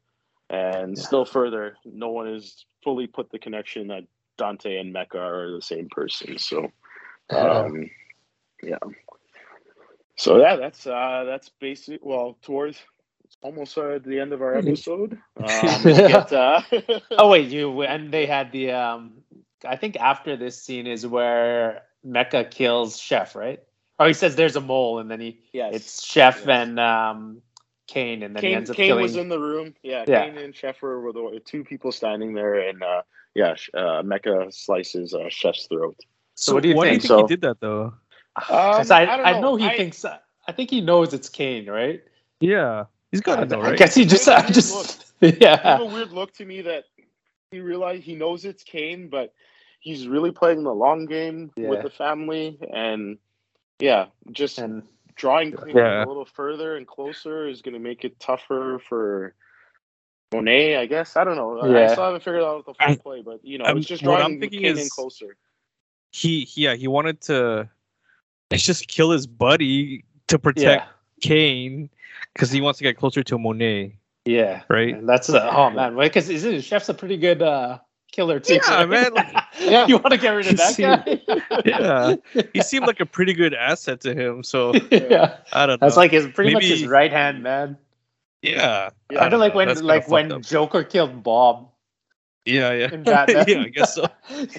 and 0.50 0.96
Yeah. 0.96 1.04
still 1.04 1.26
further, 1.26 1.78
no 1.86 2.10
one 2.10 2.32
has 2.34 2.66
fully 2.84 3.08
put 3.08 3.30
the 3.32 3.40
connection 3.40 3.88
that 3.88 4.04
Dante 4.38 4.78
and 4.78 4.94
Mecca 4.94 5.20
are 5.20 5.52
the 5.52 5.62
same 5.62 5.88
person. 5.90 6.38
So, 6.38 6.68
um, 7.30 7.90
yeah. 8.64 8.78
So 10.18 10.38
yeah, 10.40 10.56
that's 10.56 10.88
uh, 10.88 11.24
that's 11.26 11.50
basic. 11.50 12.04
Well, 12.04 12.38
towards 12.42 12.80
it's 13.24 13.38
almost 13.42 13.78
uh, 13.78 14.00
the 14.00 14.20
end 14.20 14.34
of 14.34 14.42
our 14.42 14.56
episode. 14.56 15.18
Um, 15.38 15.98
get, 16.06 16.32
uh, 16.32 16.62
oh 17.18 17.30
wait, 17.30 17.50
you 17.50 17.82
and 17.84 18.12
they 18.14 18.26
had 18.26 18.52
the 18.52 18.72
um. 18.72 19.24
I 19.66 19.76
think 19.78 19.98
after 19.98 20.38
this 20.38 20.62
scene 20.62 20.88
is 20.88 21.06
where 21.08 21.84
Mecca 22.04 22.46
kills 22.46 22.98
Chef, 23.00 23.36
right? 23.36 23.60
Oh, 24.00 24.08
he 24.08 24.14
says 24.14 24.36
there's 24.36 24.56
a 24.56 24.62
mole, 24.62 25.00
and 25.00 25.10
then 25.10 25.20
he 25.22 25.40
yes. 25.54 25.74
it's 25.74 26.04
Chef 26.06 26.40
Yes. 26.40 26.48
and 26.48 26.80
um 26.80 27.42
Kane, 27.88 28.24
and 28.24 28.36
then 28.36 28.44
he 28.44 28.54
ends 28.54 28.70
up 28.70 28.76
Kane 28.76 28.88
killing. 28.90 29.04
was 29.04 29.16
in 29.16 29.30
the 29.30 29.40
room. 29.40 29.74
Yeah, 29.84 30.04
Yeah. 30.08 30.26
Kane 30.26 30.38
and 30.38 30.54
Sheffer 30.54 31.02
were 31.02 31.14
the 31.14 31.40
two 31.46 31.64
people 31.64 31.92
standing 31.92 32.34
there, 32.34 32.56
and 32.56 32.82
uh, 32.84 33.04
yeah, 33.36 33.56
uh, 33.74 34.02
Mecca 34.04 34.48
slices 34.52 35.14
uh, 35.14 35.30
Chef's 35.30 35.68
throat. 35.68 35.96
so, 36.34 36.54
what 36.56 36.64
do 36.64 36.70
you 36.70 36.76
why 36.76 36.90
think? 36.90 37.04
do 37.04 37.08
you 37.08 37.08
think 37.10 37.20
So- 37.22 37.28
he 37.28 37.36
did 37.36 37.42
that 37.42 37.60
though? 37.60 37.94
'Cause 38.38 38.92
Um, 38.92 38.98
I, 38.98 39.02
I 39.04 39.18
don't 39.18 39.26
I 39.28 39.32
know. 39.34 39.42
know 39.42 39.56
he 39.56 39.68
I- 39.68 39.78
thinks. 39.78 40.04
I 40.04 40.52
think 40.52 40.70
he 40.70 40.82
knows 40.82 41.14
it's 41.14 41.30
Kane, 41.30 41.68
right? 41.70 42.04
Yeah, 42.42 42.86
he's 43.12 43.22
got 43.22 43.40
I, 43.40 43.46
to 43.46 43.48
know, 43.48 43.62
I 43.62 43.70
right? 43.70 43.78
guess 43.80 43.96
he 43.96 44.06
just, 44.06 44.28
I 44.28 44.46
just, 44.50 45.06
Kind 45.22 45.38
Yeah. 45.42 45.76
of 45.76 45.82
a 45.82 45.86
weird 45.86 46.12
look 46.12 46.34
to 46.34 46.46
me 46.46 46.62
that 46.64 46.84
he 47.52 47.62
realized 47.62 48.04
he 48.04 48.14
knows 48.16 48.44
it's 48.46 48.62
Kane, 48.64 49.08
but 49.10 49.34
he's 49.80 50.08
really 50.08 50.32
playing 50.32 50.64
the 50.64 50.74
long 50.74 51.06
game 51.06 51.50
Yeah. 51.56 51.70
with 51.70 51.82
the 51.84 51.90
family, 51.90 52.60
and 52.74 53.18
yeah, 53.80 54.08
just 54.32 54.58
And 54.60 54.84
drawing 55.16 55.56
Yeah. 55.68 56.04
a 56.04 56.08
little 56.08 56.26
further 56.26 56.76
and 56.76 56.86
closer 56.86 57.48
is 57.48 57.62
going 57.62 57.74
to 57.74 57.80
make 57.80 58.04
it 58.04 58.20
tougher 58.20 58.80
for 58.88 59.34
Monet, 60.34 60.76
I 60.78 60.86
guess. 60.86 61.16
I 61.16 61.24
don't 61.24 61.36
know. 61.38 61.62
I 61.62 61.88
still 61.88 62.04
haven't 62.04 62.24
figured 62.24 62.44
out 62.44 62.66
the 62.66 62.74
full 62.74 62.88
I'm- 62.88 62.98
play, 62.98 63.22
but 63.22 63.44
you 63.44 63.58
know, 63.58 63.66
I'm- 63.66 63.78
it's 63.78 63.88
just 63.88 64.04
drawing 64.04 64.24
I'm 64.24 64.40
thinking 64.40 64.62
Kane 64.62 64.72
in 64.72 64.78
is- 64.80 64.90
closer. 64.92 65.38
He, 66.12 66.42
he- 66.46 66.64
yeah, 66.64 66.76
he 66.76 66.88
wanted 66.88 67.22
to. 67.22 67.70
It's 68.50 68.64
just 68.66 68.88
kill 68.88 69.12
his 69.12 69.28
buddy 69.28 70.04
to 70.28 70.40
protect 70.40 70.84
yeah. 70.86 70.90
Kane 71.22 71.90
because 72.34 72.52
he 72.52 72.62
wants 72.62 72.78
to 72.80 72.84
get 72.84 72.98
closer 72.98 73.24
to 73.24 73.38
Monet, 73.38 73.98
Yeah. 74.26 74.64
right? 74.70 74.94
And 74.96 75.08
that's 75.08 75.30
a, 75.30 75.50
oh 75.56 75.70
man, 75.70 75.96
because 75.96 76.30
isn't 76.30 76.62
Chef's 76.62 76.90
a 76.90 76.94
pretty 76.94 77.18
good 77.18 77.42
uh 77.42 77.80
killer 78.15 78.39
too? 78.39 78.56
Yeah, 78.56 78.78
right? 78.84 78.89
man, 78.89 79.13
like- 79.13 79.36
Yeah. 79.60 79.88
you 79.88 79.97
want 79.97 80.12
to 80.12 80.17
get 80.17 80.32
rid 80.32 80.47
of 80.47 80.58
that 80.58 80.78
guy? 80.78 81.62
Yeah. 81.65 82.15
He 82.54 82.62
seemed 82.62 82.88
like 82.88 82.99
a 82.99 83.06
pretty 83.06 83.34
good 83.34 83.54
asset 83.54 84.01
to 84.01 84.13
him, 84.13 84.43
so 84.43 84.73
yeah. 84.91 85.38
I 85.54 85.65
don't 85.65 85.82
know. 85.82 85.86
That's 85.88 85.97
like 85.97 86.12
his 86.12 86.28
pretty 86.28 86.54
much 86.54 86.63
his 86.65 86.86
right 86.86 87.12
hand 87.12 87.43
man. 87.43 87.78
yeah, 88.41 88.89
Yeah. 89.12 89.19
Kind 89.19 89.34
of 89.34 89.39
like 89.39 89.54
know, 89.54 89.58
when 89.58 89.67
that's 89.67 89.82
like 89.82 90.08
when 90.08 90.32
up. 90.32 90.41
Joker 90.41 90.84
killed 90.84 91.23
Bob 91.23 91.69
yeah, 92.45 92.71
yeah, 92.73 92.93
in 92.93 93.04
yeah. 93.04 93.25
I 93.28 93.69
guess 93.69 93.95
so. 93.95 94.06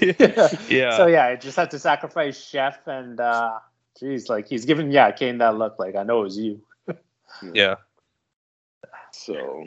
yeah. 0.01 0.49
Yeah, 0.69 0.97
So 0.97 1.07
yeah, 1.07 1.27
I 1.27 1.37
just 1.37 1.57
had 1.57 1.71
to 1.71 1.79
sacrifice 1.79 2.37
Chef 2.39 2.87
and 2.87 3.21
uh 3.21 3.59
geez, 3.99 4.29
like 4.29 4.49
he's 4.49 4.65
giving 4.65 4.91
yeah 4.91 5.11
Kane 5.13 5.39
that 5.39 5.57
look 5.57 5.79
like 5.79 5.95
I 5.97 6.03
know 6.03 6.21
it 6.21 6.25
was 6.25 6.39
you. 6.39 6.61
yeah. 7.55 7.77
So, 9.13 9.67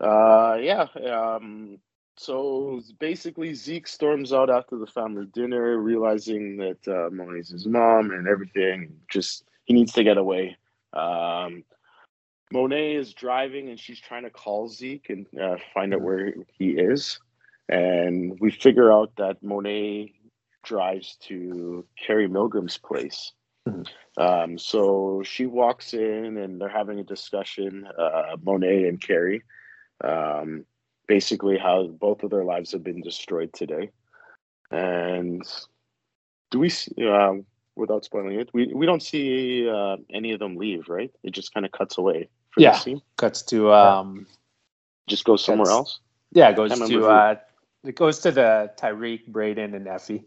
uh, 0.00 0.58
yeah. 0.60 0.86
Um, 1.10 1.78
so 2.16 2.80
basically, 2.98 3.54
Zeke 3.54 3.86
storms 3.86 4.32
out 4.32 4.50
after 4.50 4.76
the 4.76 4.86
family 4.86 5.26
dinner, 5.32 5.78
realizing 5.78 6.56
that 6.58 6.88
uh, 6.88 7.10
Monet's 7.10 7.50
his 7.50 7.66
mom 7.66 8.10
and 8.10 8.28
everything. 8.28 8.94
Just 9.10 9.44
he 9.64 9.74
needs 9.74 9.92
to 9.92 10.04
get 10.04 10.18
away. 10.18 10.56
Um, 10.92 11.64
Monet 12.52 12.96
is 12.96 13.14
driving, 13.14 13.68
and 13.70 13.80
she's 13.80 14.00
trying 14.00 14.24
to 14.24 14.30
call 14.30 14.68
Zeke 14.68 15.08
and 15.08 15.26
uh, 15.40 15.56
find 15.72 15.94
out 15.94 16.02
where 16.02 16.34
he 16.48 16.70
is. 16.70 17.18
And 17.68 18.38
we 18.40 18.50
figure 18.50 18.92
out 18.92 19.12
that 19.16 19.42
Monet 19.42 20.12
drives 20.62 21.16
to 21.22 21.84
Carrie 21.96 22.28
Milgram's 22.28 22.76
place. 22.76 23.32
Mhm. 23.66 23.86
Um, 24.16 24.58
so 24.58 25.22
she 25.24 25.46
walks 25.46 25.94
in 25.94 26.36
and 26.36 26.60
they're 26.60 26.68
having 26.68 26.98
a 26.98 27.04
discussion, 27.04 27.86
uh, 27.86 28.36
Monet 28.42 28.88
and 28.88 29.00
Carrie, 29.00 29.42
um, 30.02 30.66
basically 31.08 31.58
how 31.58 31.86
both 31.88 32.22
of 32.22 32.30
their 32.30 32.44
lives 32.44 32.72
have 32.72 32.82
been 32.84 33.00
destroyed 33.02 33.52
today. 33.52 33.90
And 34.70 35.42
do 36.50 36.58
we, 36.58 36.68
see, 36.68 36.92
um, 37.06 37.44
without 37.76 38.04
spoiling 38.04 38.38
it, 38.40 38.50
we, 38.52 38.72
we 38.74 38.86
don't 38.86 39.02
see 39.02 39.68
uh, 39.68 39.96
any 40.12 40.32
of 40.32 40.38
them 40.38 40.56
leave, 40.56 40.88
right? 40.88 41.10
It 41.22 41.32
just 41.32 41.52
kind 41.52 41.66
of 41.66 41.72
cuts 41.72 41.98
away 41.98 42.28
for 42.50 42.60
Yeah. 42.60 42.72
the 42.72 42.78
scene. 42.78 43.02
Cuts 43.16 43.42
to 43.42 43.72
um, 43.72 44.26
Just 45.08 45.24
goes 45.24 45.44
somewhere 45.44 45.66
Cuts- 45.66 45.76
else. 45.76 46.00
yeah, 46.32 46.48
it 46.50 46.56
goes 46.56 46.70
to 46.72 46.80
remember 46.82 47.10
uh, 47.10 47.34
it 47.84 47.96
goes 47.96 48.20
to 48.20 48.30
the 48.30 48.70
Tariq, 48.78 49.26
Braden, 49.26 49.74
and 49.74 49.88
Effie. 49.88 50.24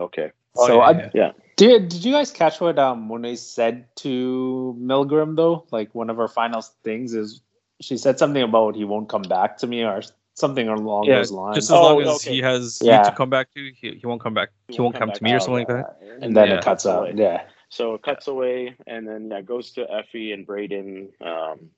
Okay. 0.00 0.30
Oh, 0.56 0.66
so 0.66 0.76
yeah, 0.76 0.80
I, 0.82 0.90
yeah. 0.92 1.10
Yeah. 1.14 1.32
Did 1.56 1.88
Did 1.88 2.04
you 2.04 2.12
guys 2.12 2.30
catch 2.30 2.60
what 2.60 2.78
um 2.78 3.08
Monet 3.08 3.34
said 3.36 3.86
to 3.96 4.76
Milgram 4.80 5.34
though? 5.34 5.66
Like 5.72 5.92
one 5.94 6.08
of 6.08 6.16
her 6.18 6.28
final 6.28 6.62
things 6.84 7.14
is 7.14 7.42
she 7.80 7.96
said 7.96 8.18
something 8.18 8.42
about 8.42 8.74
he 8.76 8.84
won't 8.84 9.08
come 9.08 9.22
back 9.22 9.58
to 9.58 9.66
me 9.66 9.84
or 9.84 10.02
something 10.34 10.68
along 10.68 11.06
Yeah, 11.06 11.16
those 11.16 11.30
lines. 11.32 11.56
just 11.56 11.70
as 11.70 11.76
Oh, 11.76 11.82
long 11.82 12.02
as 12.02 12.08
okay. 12.08 12.34
he 12.36 12.42
has 12.42 12.80
Yeah. 12.82 12.98
you 12.98 13.10
to 13.10 13.16
come 13.16 13.30
back 13.30 13.52
to, 13.54 13.72
he, 13.72 13.94
he 13.96 14.06
won't 14.06 14.20
come 14.20 14.34
back. 14.34 14.50
He, 14.68 14.80
won't 14.80 14.96
come, 14.96 15.10
to 15.12 15.22
me 15.22 15.30
or 15.32 15.34
back. 15.34 15.42
something 15.42 15.66
like 15.66 15.68
that. 15.68 15.98
and 16.22 16.36
then 16.36 16.48
Yeah. 16.48 16.54
it 16.58 16.64
cuts 16.64 16.86
out. 16.86 17.16
Yeah. 17.16 17.42
So 17.70 17.94
it 17.94 18.02
cuts 18.02 18.28
away, 18.28 18.76
and 18.86 19.06
then 19.06 19.28
yeah, 19.30 19.42
goes 19.42 19.72
to 19.72 19.86
Effie 19.92 20.32
and 20.32 20.46
Braden 20.46 21.10
um, 21.20 21.70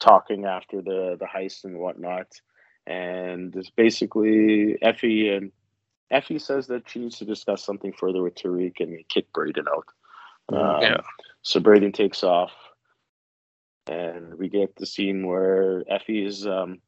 talking 0.00 0.44
after 0.44 0.82
the 0.82 1.16
the 1.20 1.26
heist 1.26 1.64
and 1.64 1.78
whatnot, 1.78 2.26
and 2.86 3.54
it's 3.54 3.70
basically 3.70 4.76
Effie 4.82 5.28
and 5.28 5.52
Effie 6.10 6.40
says 6.40 6.66
that 6.66 6.88
she 6.90 6.98
needs 6.98 7.18
to 7.18 7.24
discuss 7.24 7.62
something 7.64 7.92
further 7.92 8.22
with 8.22 8.34
Tariq 8.34 8.80
and 8.80 9.08
kick 9.08 9.32
Braden 9.32 9.66
out. 9.68 9.86
Um, 10.52 10.82
Yeah. 10.82 11.00
So 11.42 11.60
Braden 11.60 11.92
takes 11.92 12.24
off, 12.24 12.50
and 13.90 14.34
we 14.34 14.48
get 14.48 14.76
the 14.76 14.86
scene 14.86 15.26
where 15.26 15.82
Effie 15.88 16.24
is, 16.24 16.46
um, 16.46 16.78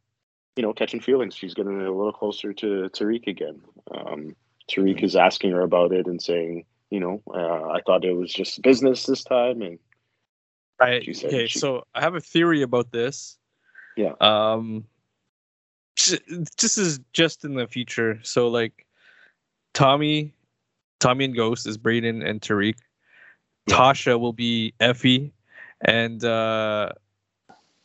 you 0.57 0.63
know, 0.63 0.73
catching 0.73 1.01
feelings. 1.01 1.35
She's 1.35 1.55
getting 1.55 1.81
a 1.81 1.91
little 1.91 2.13
closer 2.13 2.53
to 2.53 2.89
Tariq 2.95 3.27
again. 3.27 3.61
Um, 3.95 4.37
Tariq 4.71 5.03
is 5.03 5.17
asking 5.17 5.51
her 5.51 5.63
about 5.63 5.93
it 5.93 6.07
and 6.07 6.23
saying, 6.23 6.65
you 6.91 7.01
know, 7.01 7.23
uh, 7.35 7.71
I 7.71 7.81
thought 7.85 8.05
it 8.05 8.13
was 8.13 8.33
just 8.33 8.63
business 8.63 9.07
this 9.07 9.25
time, 9.25 9.63
and 9.63 9.79
I, 10.81 11.01
She 11.01 11.15
said 11.15 11.29
okay, 11.29 11.47
she- 11.47 11.59
so 11.59 11.85
I 11.95 12.01
have 12.01 12.15
a 12.15 12.21
theory 12.21 12.63
about 12.63 12.93
this. 12.93 13.39
Yeah. 13.97 14.13
Um, 14.21 14.85
this 15.97 16.79
is 16.79 17.01
just 17.13 17.45
in 17.45 17.55
the 17.55 17.67
future. 17.67 18.19
So 18.23 18.49
like, 18.49 18.87
Tommy, 19.75 20.33
Tommy 21.01 21.27
and 21.27 21.37
Ghost 21.37 21.67
is 21.67 21.77
Braden 21.77 22.23
and 22.23 22.41
Tariq. 22.41 22.77
Yeah. 23.67 23.77
Tasha 23.77 24.19
will 24.19 24.33
be 24.33 24.75
Effie, 24.81 25.33
and 25.85 26.25
uh, 26.25 26.93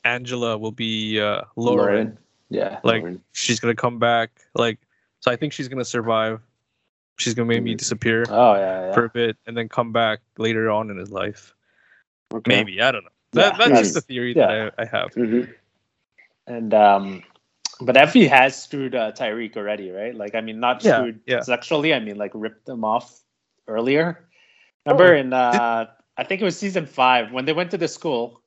Angela 0.03 0.57
will 0.57 0.71
be 0.71 1.19
uh, 1.19 1.41
Lauren. 1.55 2.17
Yeah. 2.49 2.79
Like 2.83 3.01
Lauren. 3.01 3.21
she's 3.33 3.59
gonna 3.59 3.75
come 3.75 3.99
back. 3.99 4.29
Like, 4.55 4.79
so 5.19 5.31
I 5.31 5.35
think 5.35 5.53
she's 5.53 5.67
gonna 5.67 5.85
survive. 5.85 6.41
She's 7.17 7.33
gonna 7.33 7.47
maybe 7.47 7.73
Mhm. 7.73 7.77
disappear 7.77 8.23
Oh 8.29 8.53
yeah. 8.55 8.87
yeah. 8.87 8.93
for 8.93 9.05
a 9.05 9.09
bit 9.09 9.37
and 9.47 9.57
then 9.57 9.67
come 9.69 9.91
back 9.91 10.19
later 10.37 10.69
on 10.69 10.89
in 10.89 10.97
his 10.97 11.11
life. 11.11 11.53
Okay. 12.33 12.47
Maybe 12.49 12.81
I 12.81 12.91
don't 12.91 13.03
know. 13.03 13.09
That, 13.33 13.41
Yeah, 13.53 13.57
that's 13.57 13.69
that's- 13.69 13.81
just 13.93 13.97
a 13.97 14.01
theory 14.01 14.33
yeah. 14.35 14.47
that 14.47 14.73
I, 14.77 14.81
I 14.83 14.85
have. 14.85 15.11
Mhm. 15.15 15.53
And 16.45 16.73
um, 16.73 17.23
but 17.81 17.97
Effie 17.97 18.27
has 18.27 18.61
screwed 18.63 18.95
uh, 18.95 19.11
Tariq 19.11 19.57
already, 19.57 19.91
right? 19.91 20.15
Like 20.15 20.33
I 20.35 20.41
mean, 20.41 20.59
not 20.59 20.83
Yeah, 20.83 20.97
screwed 20.99 21.19
yeah. 21.25 21.41
sexually. 21.41 21.93
I 21.93 21.99
mean, 21.99 22.15
like 22.17 22.31
ripped 22.33 22.69
him 22.69 22.85
off 22.85 23.19
earlier. 23.67 24.23
Remember 24.85 25.13
Oh, 25.15 25.17
in 25.19 25.33
uh, 25.33 25.87
I 26.17 26.23
think 26.23 26.41
it 26.41 26.45
was 26.45 26.57
season 26.57 26.85
five 26.85 27.31
when 27.31 27.45
they 27.45 27.53
went 27.53 27.71
to 27.71 27.77
the 27.77 27.87
school. 27.87 28.41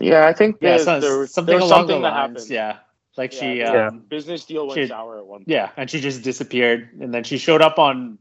Yeah, 0.00 0.26
I 0.26 0.32
think 0.32 0.56
Yeah, 0.60 0.78
that 0.78 0.84
so, 0.84 1.00
there, 1.00 1.26
something 1.26 1.52
there 1.52 1.56
was 1.60 1.64
along 1.70 1.80
something 1.80 1.96
the 1.96 2.08
that 2.08 2.14
lines. 2.14 2.30
happened. 2.36 2.50
Yeah, 2.50 2.78
like 3.16 3.32
she, 3.32 3.58
Yeah, 3.58 3.72
Yeah. 3.72 3.86
um, 3.88 3.98
business 4.08 4.44
deal 4.44 4.66
went 4.66 4.78
She- 4.80 4.86
sour 4.88 5.18
at 5.18 5.26
one 5.26 5.40
point. 5.40 5.48
yeah, 5.48 5.70
and 5.76 5.90
she 5.90 6.00
just 6.00 6.22
disappeared, 6.22 6.90
and 7.00 7.12
then 7.12 7.24
she 7.24 7.38
showed 7.38 7.62
up 7.62 7.78
on 7.78 8.18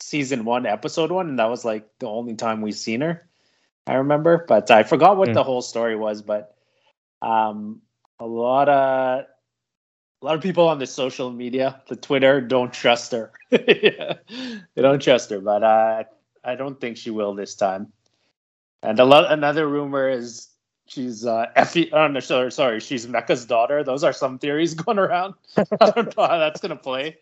season 0.00 0.44
one, 0.44 0.66
episode 0.66 1.10
one, 1.12 1.28
and 1.28 1.38
that 1.38 1.48
was 1.50 1.64
like 1.64 1.88
the 1.98 2.08
only 2.08 2.34
time 2.34 2.62
we've 2.62 2.74
seen 2.74 3.00
her. 3.00 3.28
I 3.86 3.94
remember, 3.94 4.44
but 4.48 4.70
I 4.70 4.82
forgot 4.82 5.16
what 5.16 5.28
Hmm. 5.28 5.34
the 5.34 5.44
whole 5.44 5.62
story 5.62 5.94
was. 5.96 6.22
But 6.22 6.56
um, 7.22 7.82
a 8.18 8.26
lot 8.26 8.68
of 8.68 9.24
a 9.24 10.24
lot 10.24 10.34
of 10.34 10.40
people 10.42 10.68
on 10.68 10.78
the 10.78 10.86
social 10.86 11.30
media, 11.30 11.82
the 11.88 11.96
Twitter, 11.96 12.40
don't 12.40 12.72
trust 12.72 13.12
her. 13.12 13.30
yeah, 13.50 14.14
they 14.74 14.82
don't 14.82 15.00
trust 15.02 15.30
her, 15.30 15.40
but 15.40 15.62
uh, 15.62 16.04
I 16.44 16.54
don't 16.54 16.80
think 16.80 16.96
she 16.96 17.10
will 17.10 17.34
this 17.34 17.54
time. 17.54 17.92
And 18.82 18.98
a 19.00 19.04
lot, 19.04 19.32
another 19.32 19.66
rumor 19.66 20.08
is 20.08 20.48
she's 20.86 21.24
uh, 21.24 21.46
Effie. 21.56 21.90
Oh 21.92 22.06
no, 22.08 22.20
sorry, 22.20 22.52
sorry, 22.52 22.80
she's 22.80 23.06
Mecca's 23.06 23.46
daughter. 23.46 23.82
Those 23.82 24.04
are 24.04 24.12
some 24.12 24.38
theories 24.38 24.74
going 24.84 24.98
around. 24.98 25.34
I 25.56 25.90
don't 25.90 26.16
know 26.16 26.26
how 26.26 26.38
that's 26.38 26.60
gonna 26.60 26.76
play, 26.76 27.16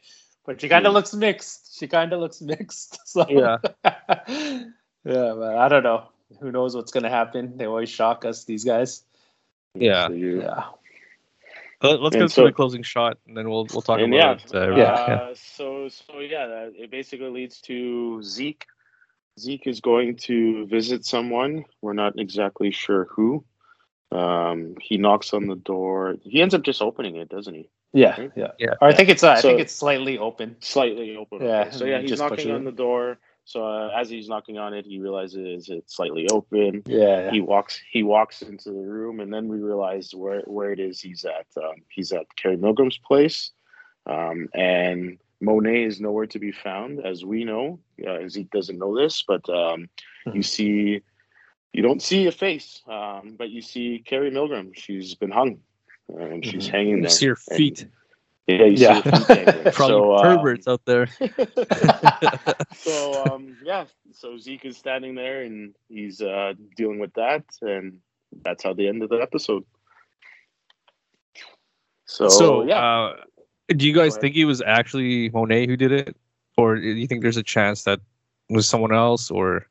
but 0.44 0.61
she 0.61 0.68
kind 0.68 0.87
of 0.87 0.90
Yeah. 0.90 0.94
looks 0.96 1.14
mixed. 1.14 1.78
She 1.78 1.87
kind 1.87 2.12
of 2.12 2.20
looks 2.20 2.40
mixed. 2.40 2.98
So 3.06 3.26
Yeah. 3.28 3.58
yeah, 3.85 4.64
but 5.04 5.56
I 5.56 5.68
don't 5.68 5.82
know. 5.85 6.08
Who 6.40 6.50
knows 6.50 6.74
what's 6.74 6.90
gonna 6.92 7.11
happen? 7.11 7.56
They 7.56 7.66
always 7.66 7.88
shock 7.90 8.24
us. 8.24 8.44
These 8.44 8.64
guys. 8.64 9.04
Yeah. 9.74 10.08
So 10.08 10.14
Yeah. 10.14 10.64
Let- 11.82 12.00
Let's 12.00 12.14
And 12.14 12.22
go 12.22 12.26
so- 12.28 12.42
to 12.42 12.48
the 12.48 12.52
closing 12.54 12.82
shot, 12.82 13.18
and 13.26 13.37
then 13.37 13.48
we'll 13.50 13.66
we'll 13.72 13.82
talk 13.82 14.00
and 14.00 14.12
yeah, 14.14 14.32
about 14.32 14.54
uh, 14.54 14.76
Yeah. 14.76 14.92
uh, 14.92 15.35
so 15.35 15.88
so 15.88 16.20
yeah, 16.20 16.46
that- 16.46 16.72
it 16.76 16.90
basically 16.90 17.28
leads 17.30 17.61
to 17.62 18.22
Zeke. 18.22 18.66
Zeke 19.38 19.66
is 19.66 19.81
going 19.81 20.16
to 20.16 20.66
visit 20.66 21.05
someone. 21.05 21.64
We're 21.81 21.95
not 21.95 22.18
exactly 22.18 22.71
sure 22.71 23.07
who. 23.11 23.45
Um, 24.11 24.77
he 24.81 24.99
knocks 24.99 25.33
on 25.33 25.47
the 25.47 25.57
door. 25.57 26.16
He 26.23 26.42
ends 26.42 26.55
up 26.55 26.62
just 26.62 26.83
opening 26.83 27.16
it, 27.16 27.29
doesn't 27.29 27.55
he? 27.55 27.71
Yeah. 27.95 28.21
Right? 28.21 28.33
Yeah. 28.37 28.53
Yeah. 28.59 28.75
Or 28.81 28.88
I 28.88 28.95
think 28.95 29.09
it's 29.09 29.23
uh, 29.23 29.33
I 29.33 29.40
think 29.40 29.61
it's 29.61 29.75
slightly 29.75 30.18
open. 30.18 30.57
Slightly 30.61 31.16
open. 31.16 31.42
Yeah, 31.42 31.62
okay. 31.62 31.71
So 31.71 31.85
yeah, 31.85 32.01
he's 32.01 32.11
just 32.11 32.23
knocking 32.23 32.51
on 32.51 32.64
the 32.64 32.73
door. 32.73 33.18
So 33.45 33.66
uh, 33.66 33.90
as 33.97 34.09
he's 34.09 34.29
knocking 34.29 34.59
on 34.59 34.73
it, 34.73 34.87
he 34.87 34.99
realizes 34.99 35.68
it's 35.68 35.97
slightly 35.97 36.29
open. 36.31 36.83
Yeah. 36.87 37.31
He 37.31 37.40
walks. 37.40 37.81
He 37.90 38.03
walks 38.03 38.42
into 38.42 38.71
the 38.71 38.81
room, 38.81 39.21
and 39.21 39.33
then 39.33 39.49
we 39.49 39.59
realize 39.59 40.14
where 40.14 40.40
where 40.42 40.73
it 40.73 40.81
is. 40.81 41.01
He's 41.01 41.25
at. 41.25 41.47
Um, 41.57 41.77
he's 41.88 42.12
at 42.12 42.27
Carrie 42.37 42.57
Milgram's 42.57 42.99
place, 42.99 43.51
um, 44.07 44.49
and 44.55 45.18
Monet 45.40 45.85
is 45.85 46.01
nowhere 46.01 46.27
to 46.27 46.38
be 46.38 46.53
found, 46.53 47.05
as 47.05 47.25
we 47.25 47.45
know. 47.45 47.81
Uh, 48.07 48.29
Zeke 48.29 48.51
doesn't 48.51 48.79
know 48.79 48.97
this, 48.97 49.23
but 49.27 49.49
um, 49.49 49.88
Mhm. 50.27 50.35
you 50.37 50.43
see, 50.43 51.01
you 51.73 51.83
don't 51.83 52.03
see 52.03 52.27
a 52.27 52.33
face, 52.33 52.83
um, 52.87 53.35
but 53.38 53.51
you 53.51 53.62
see 53.62 54.03
Carrie 54.05 54.31
Milgram. 54.31 54.75
She's 54.77 55.15
been 55.15 55.31
hung, 55.31 55.61
and 56.09 56.45
she's 56.45 56.69
Mhm. 56.69 56.71
hanging 56.71 56.97
You 56.97 57.03
there. 57.03 57.11
see 57.11 57.27
your 57.27 57.38
And- 57.49 57.57
feet. 57.59 57.87
yeah, 58.47 58.65
you 58.65 58.77
Yeah. 58.77 59.01
see 59.03 59.11
her 59.11 59.17
feet 59.19 59.29
dangling. 59.47 59.73
For 59.73 59.83
all 59.85 59.88
so, 59.88 59.97
you 60.05 60.15
um, 60.15 60.37
perverts 60.38 60.69
out 60.69 60.85
there. 60.85 61.07
so 62.75 63.25
um 63.27 63.57
yeah 63.65 63.85
so 64.12 64.37
zeke 64.38 64.65
is 64.65 64.77
standing 64.77 65.15
there 65.15 65.43
and 65.43 65.75
he's 65.88 66.21
uh 66.21 66.53
dealing 66.77 66.99
with 66.99 67.12
that 67.15 67.45
and 67.62 68.01
that's 68.45 68.62
how 68.65 68.73
the 68.73 68.88
end 68.88 69.03
of 69.03 69.09
the 69.11 69.17
episode 69.17 69.65
so, 72.07 72.29
So, 72.29 72.62
yeah 72.65 72.83
uh, 72.85 73.17
do 73.69 73.87
you 73.87 73.95
guys 73.95 74.17
think 74.17 74.37
it 74.37 74.45
was 74.45 74.61
actually 74.62 75.31
Monet 75.31 75.67
who 75.67 75.77
did 75.77 75.93
it, 75.93 76.17
or 76.57 76.77
do 76.77 76.83
you 76.83 77.07
think 77.07 77.23
there's 77.23 77.37
a 77.37 77.43
chance 77.43 77.85
that 77.85 78.01
it 78.49 78.55
was 78.55 78.69
someone 78.69 78.93
else, 78.93 79.31
or 79.31 79.67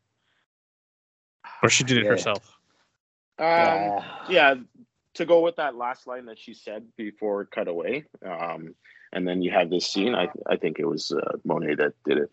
or 1.63 1.70
she 1.70 1.84
did 1.84 1.98
it 1.98 2.04
Yeah. 2.04 2.10
herself? 2.10 2.58
um 3.39 3.46
Yeah. 3.48 4.04
yeah 4.30 4.56
to 5.15 5.26
go 5.26 5.39
with 5.41 5.56
that 5.56 5.76
last 5.76 6.06
line 6.06 6.26
that 6.26 6.38
she 6.38 6.54
said 6.54 6.86
before 6.96 7.41
it 7.41 7.50
cut 7.52 7.67
away 7.67 8.06
um 8.24 8.76
and 9.13 9.28
then 9.28 9.41
you 9.41 9.50
have 9.50 9.70
this 9.70 9.88
scene 9.88 10.13
i 10.13 10.30
i 10.48 10.56
think 10.58 10.78
it 10.80 10.86
was 10.86 11.12
uh, 11.12 11.38
monet 11.44 11.76
that 11.76 11.94
did 12.06 12.17
it 12.20 12.32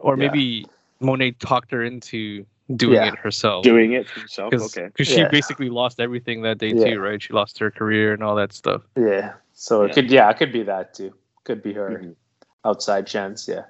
Or 0.00 0.16
Yeah. 0.16 0.16
maybe 0.16 0.66
Monet 1.00 1.32
talked 1.32 1.70
her 1.72 1.82
into 1.84 2.46
doing 2.76 2.94
Yeah. 2.94 3.08
it 3.08 3.16
herself. 3.18 3.64
doing 3.64 3.92
it 3.92 4.08
himself 4.10 4.50
because 4.50 4.74
okay 4.76 4.88
she 5.04 5.20
Yeah. 5.20 5.28
basically 5.28 5.68
lost 5.68 6.00
everything 6.00 6.40
that 6.42 6.56
day 6.58 6.72
Yeah. 6.72 6.84
too, 6.94 7.00
right? 7.00 7.20
She 7.20 7.34
lost 7.34 7.58
her 7.58 7.70
career 7.70 8.14
and 8.14 8.22
all 8.22 8.36
that 8.36 8.52
stuff. 8.54 8.82
Yeah. 8.96 9.34
So 9.52 9.82
it 9.82 9.88
Yeah. 9.88 9.94
could 9.94 10.10
yeah, 10.10 10.30
it 10.30 10.38
could 10.38 10.52
be 10.52 10.62
that 10.62 10.94
too. 10.94 11.12
Could 11.44 11.62
be 11.62 11.74
her 11.74 11.90
Mhm. 11.98 12.16
Outside 12.66 13.06
chance, 13.06 13.48
yeah. 13.48 13.64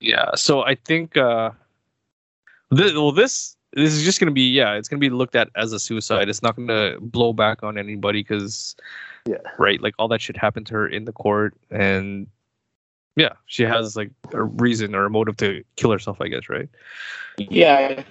Yeah, 0.00 0.30
so 0.34 0.62
I 0.62 0.74
think 0.74 1.16
uh 1.16 1.50
this, 2.70 2.92
well 2.94 3.12
this 3.12 3.56
this 3.72 3.92
is 3.92 4.02
just 4.04 4.18
gonna 4.20 4.32
be 4.32 4.48
yeah, 4.50 4.74
it's 4.74 4.88
gonna 4.88 5.00
be 5.00 5.10
looked 5.10 5.36
at 5.36 5.48
as 5.56 5.72
a 5.72 5.78
suicide. 5.78 6.28
It's 6.28 6.42
not 6.42 6.56
gonna 6.56 6.96
blow 7.00 7.32
back 7.32 7.62
on 7.62 7.78
anybody 7.78 8.20
because 8.20 8.74
Yeah. 9.26 9.36
right, 9.58 9.80
like 9.80 9.94
all 9.98 10.08
that 10.08 10.20
shit 10.20 10.36
happened 10.36 10.66
to 10.66 10.74
her 10.74 10.88
in 10.88 11.04
the 11.04 11.12
court 11.12 11.54
and 11.70 12.26
yeah, 13.16 13.32
she 13.46 13.62
has 13.62 13.96
like 13.96 14.10
a 14.32 14.42
reason 14.42 14.94
or 14.94 15.06
a 15.06 15.10
motive 15.10 15.38
to 15.38 15.64
kill 15.76 15.90
herself, 15.90 16.20
I 16.20 16.28
guess, 16.28 16.48
right? 16.48 16.68
yeah 17.38 18.02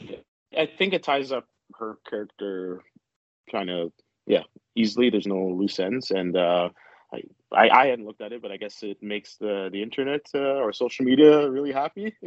I, 0.55 0.61
I 0.61 0.65
think 0.67 0.93
it 0.93 1.03
ties 1.03 1.31
up 1.31 1.47
her 1.79 1.97
character 2.09 2.83
kind 3.51 3.69
of 3.69 3.91
yeah 4.27 4.43
easily 4.75 5.09
there's 5.09 5.27
no 5.27 5.47
loose 5.49 5.79
ends 5.79 6.11
and 6.11 6.35
uh 6.37 6.69
i 7.15 7.21
I, 7.63 7.69
I 7.83 7.85
hadn't 7.87 8.05
looked 8.05 8.21
at 8.21 8.33
it, 8.33 8.41
but 8.41 8.51
I 8.51 8.57
guess 8.57 8.83
it 8.83 9.01
makes 9.01 9.37
the 9.37 9.69
the 9.71 9.81
internet 9.81 10.21
uh, 10.35 10.59
or 10.63 10.73
social 10.73 11.05
media 11.05 11.49
really 11.49 11.71
happy. 11.71 12.15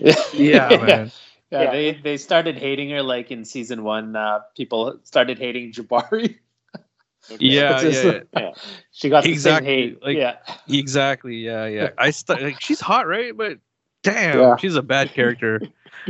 Yeah, 0.32 0.68
man. 0.68 1.10
Yeah, 1.50 1.62
Yeah. 1.62 1.70
they 1.72 1.92
they 1.94 2.16
started 2.16 2.56
hating 2.56 2.90
her 2.90 3.02
like 3.02 3.30
in 3.30 3.44
season 3.44 3.82
one. 3.84 4.16
Uh, 4.16 4.40
people 4.56 5.00
started 5.04 5.38
hating 5.38 5.72
Jabari. 5.72 6.38
Okay. 7.30 7.44
Yeah, 7.44 7.80
It's 7.82 8.04
yeah, 8.04 8.12
yeah. 8.12 8.20
Yeah. 8.40 8.52
she 8.92 9.08
got 9.10 9.26
Exactly, 9.26 9.32
the 9.34 9.40
same 9.40 9.64
hate. 9.64 10.02
like- 10.02 10.16
yeah, 10.16 10.36
Exactly. 10.68 11.36
Yeah, 11.36 11.66
yeah. 11.66 11.90
I 11.98 12.10
st- 12.10 12.42
like 12.42 12.60
she's 12.60 12.80
hot, 12.80 13.06
right? 13.06 13.36
But 13.36 13.58
damn, 14.02 14.38
Yeah. 14.38 14.56
she's 14.56 14.76
a 14.76 14.82
bad 14.82 15.12
character. 15.12 15.60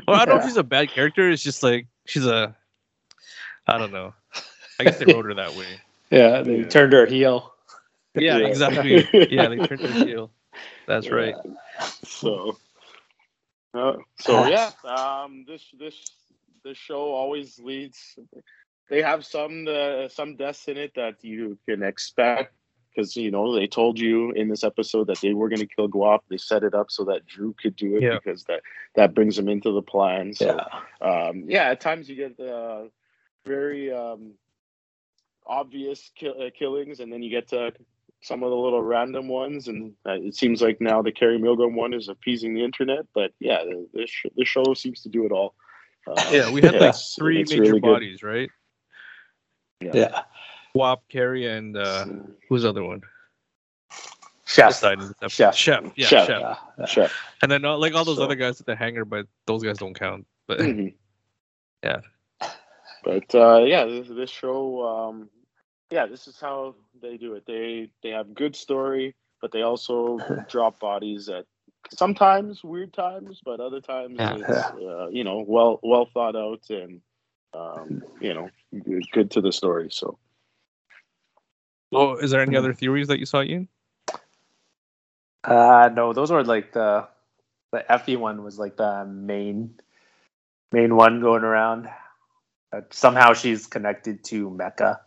Well, 0.07 0.21
I 0.21 0.25
don't 0.27 0.37
know 0.37 0.41
if 0.43 0.47
she's 0.47 0.57
a 0.59 0.63
bad 0.63 0.91
character. 0.91 1.31
It's 1.31 1.43
just 1.43 1.63
like 1.63 1.87
she's 2.07 2.27
a. 2.27 2.55
I 3.67 3.79
don't 3.79 3.93
know. 3.93 4.15
I 4.79 4.85
guess 4.85 4.99
they 4.99 5.07
wrote 5.13 5.25
her 5.27 5.35
that 5.35 5.55
way. 5.57 5.67
yeah, 6.11 6.43
they 6.43 6.59
Yeah. 6.61 6.69
turned 6.69 6.93
her 6.93 7.07
heel. 7.07 7.53
Yeah, 8.19 8.39
Yeah. 8.39 8.47
exactly. 8.47 9.09
Yeah, 9.29 9.49
they 9.49 9.61
turned 9.61 9.83
her 9.85 9.93
heel. 9.95 10.31
That's 10.87 11.11
right. 11.11 11.35
So, 12.05 12.57
uh, 13.75 13.95
so 14.19 14.45
yeah, 14.45 14.73
um, 14.85 15.45
this 15.47 15.63
this 15.79 16.11
this 16.65 16.77
show 16.77 17.01
always 17.13 17.59
leads. 17.59 18.19
They 18.89 19.03
have 19.03 19.25
some 19.25 19.67
uh, 19.69 20.09
some 20.09 20.37
deaths 20.37 20.69
in 20.69 20.77
it 20.77 20.95
that 20.97 21.23
you 21.23 21.59
can 21.69 21.83
expect 21.83 22.55
because 22.95 23.17
you 23.17 23.31
know 23.31 23.55
they 23.55 23.67
told 23.67 23.99
you 23.99 24.33
in 24.33 24.49
this 24.49 24.65
episode 24.65 25.07
that 25.09 25.21
they 25.21 25.33
were 25.35 25.49
going 25.49 25.61
to 25.61 25.67
kill 25.67 25.89
Guap. 25.89 26.21
They 26.29 26.37
set 26.39 26.63
it 26.65 26.75
up 26.75 26.91
so 26.91 27.05
that 27.05 27.27
Drew 27.27 27.55
could 27.61 27.77
do 27.77 27.97
it 27.97 28.05
Yeah. 28.05 28.19
because 28.19 28.45
that 28.45 28.63
that 28.95 29.15
brings 29.15 29.39
him 29.39 29.49
into 29.49 29.73
the 29.73 29.83
plan. 29.83 30.33
So 30.35 30.47
Yeah, 30.47 30.65
um, 31.01 31.45
yeah, 31.49 31.65
at 31.71 31.81
times 31.81 32.09
you 32.09 32.17
get 32.17 32.39
uh, 32.41 32.85
very 33.47 33.93
um, 33.93 34.35
obvious 35.47 36.11
kill- 36.15 36.41
uh, 36.41 36.51
killings, 36.57 37.01
and 37.01 37.13
then 37.13 37.23
you 37.23 37.31
get 37.31 37.49
to 37.49 37.73
some 38.21 38.43
of 38.43 38.51
the 38.51 38.57
little 38.57 38.83
random 38.83 39.29
ones. 39.29 39.69
And 39.69 39.93
uh, 40.07 40.13
it 40.15 40.35
seems 40.35 40.61
like 40.63 40.81
now 40.81 41.03
the 41.03 41.13
Carrie 41.13 41.39
Milgram 41.39 41.75
one 41.75 41.93
is 41.95 42.09
appeasing 42.09 42.55
the 42.55 42.65
internet. 42.65 43.07
But 43.15 43.33
yeah, 43.41 43.63
the- 43.65 43.89
this 43.95 44.11
sh- 44.11 44.27
this 44.37 44.49
show 44.49 44.75
seems 44.75 45.03
to 45.03 45.09
do 45.09 45.25
it 45.27 45.33
all. 45.33 45.55
Uh, 46.07 46.15
Yeah, 46.33 46.51
we 46.51 46.61
had 46.63 46.75
like 46.81 46.95
three 47.17 47.39
major 47.49 47.61
really 47.63 47.81
good. 47.81 47.83
bodies, 47.83 48.23
right? 48.23 48.51
yeah. 49.81 50.23
Guap, 50.77 50.99
Carrie, 51.09 51.47
and 51.47 51.77
uh, 51.77 52.07
who's 52.49 52.63
the 52.63 52.69
other 52.69 52.85
one? 52.85 53.01
Chef. 54.47 54.81
Died 54.81 55.01
in. 55.01 55.13
Chef. 55.29 55.55
Chef. 55.55 55.85
Yeah, 55.97 56.07
Chef. 56.07 56.27
chef. 56.27 56.41
Yeah, 56.41 56.55
yeah. 56.79 56.87
Sure. 56.87 57.09
And 57.43 57.51
then 57.51 57.65
uh, 57.65 57.77
like 57.77 57.95
all 57.95 58.05
those 58.05 58.17
So- 58.19 58.25
other 58.25 58.35
guys 58.35 58.61
at 58.61 58.67
the 58.67 58.77
hangar, 58.77 59.05
but 59.05 59.27
those 59.47 59.63
guys 59.63 59.79
don't 59.79 59.95
count. 59.99 60.27
But 60.47 60.59
Mhm. 60.61 60.95
Yeah. 61.85 62.01
But 63.05 63.33
uh, 63.35 63.63
yeah, 63.65 63.85
this, 63.85 64.09
this 64.09 64.31
show, 64.31 64.85
um, 64.85 65.31
yeah, 65.91 66.07
this 66.07 66.27
is 66.29 66.41
how 66.41 66.75
they 67.01 67.17
do 67.17 67.35
it. 67.35 67.45
They 67.47 67.91
they 68.03 68.11
have 68.11 68.35
good 68.35 68.57
story, 68.57 69.15
but 69.41 69.53
they 69.53 69.63
also 69.63 70.25
drop 70.49 70.81
bodies 70.81 71.29
at 71.29 71.47
sometimes 71.91 72.65
weird 72.65 72.93
times, 72.93 73.41
but 73.45 73.61
other 73.61 73.81
times 73.81 74.19
Yeah. 74.19 74.33
it's 74.33 74.71
uh, 74.75 75.09
you 75.09 75.25
know 75.25 75.45
well 75.47 75.81
well 75.83 76.09
thought 76.13 76.37
out 76.37 76.63
and 76.71 77.01
um, 77.55 78.03
you 78.21 78.35
know 78.35 78.51
good, 78.85 79.11
good 79.13 79.31
to 79.33 79.41
the 79.41 79.53
story. 79.53 79.89
So 79.91 80.19
oh, 81.93 82.17
is 82.17 82.31
there 82.31 82.43
any 82.43 82.57
other 82.57 82.75
theories 82.75 83.09
that 83.09 83.19
you 83.19 83.27
saw, 83.27 83.43
Ian? 83.43 83.69
Uh, 85.45 85.91
no, 85.95 86.13
those 86.13 86.31
were 86.31 86.45
like 86.45 86.73
the 86.73 87.09
the 87.73 87.91
Effie 87.93 88.17
one 88.17 88.43
was 88.45 88.59
like 88.59 88.77
the 88.77 89.05
main 89.07 89.75
main 90.73 90.97
one 90.97 91.21
going 91.21 91.45
around. 91.45 91.89
Uh, 92.73 92.83
somehow 92.91 93.33
she's 93.35 93.67
connected 93.67 94.25
to 94.25 94.51
Mecca. 94.51 95.01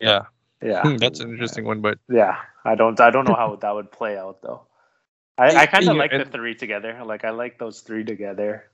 Yeah, 0.00 0.24
Yeah, 0.62 0.82
Hmm, 0.82 0.96
that's 0.96 1.20
an 1.20 1.30
interesting 1.30 1.64
one. 1.64 1.80
But 1.80 1.98
Yeah, 2.08 2.36
I 2.64 2.74
don't 2.74 2.98
I 3.00 3.10
don't 3.10 3.24
know 3.24 3.34
how 3.34 3.56
that 3.60 3.74
would 3.74 3.92
play 3.92 4.16
out 4.18 4.42
though. 4.42 4.62
I, 5.38 5.56
I 5.56 5.66
kind 5.66 5.84
Yeah, 5.84 5.92
of 5.92 5.96
like 5.96 6.10
the 6.10 6.24
three 6.24 6.54
together. 6.54 7.00
Like 7.04 7.24
I 7.24 7.30
like 7.30 7.58
those 7.58 7.80
three 7.80 8.04
together 8.04 8.64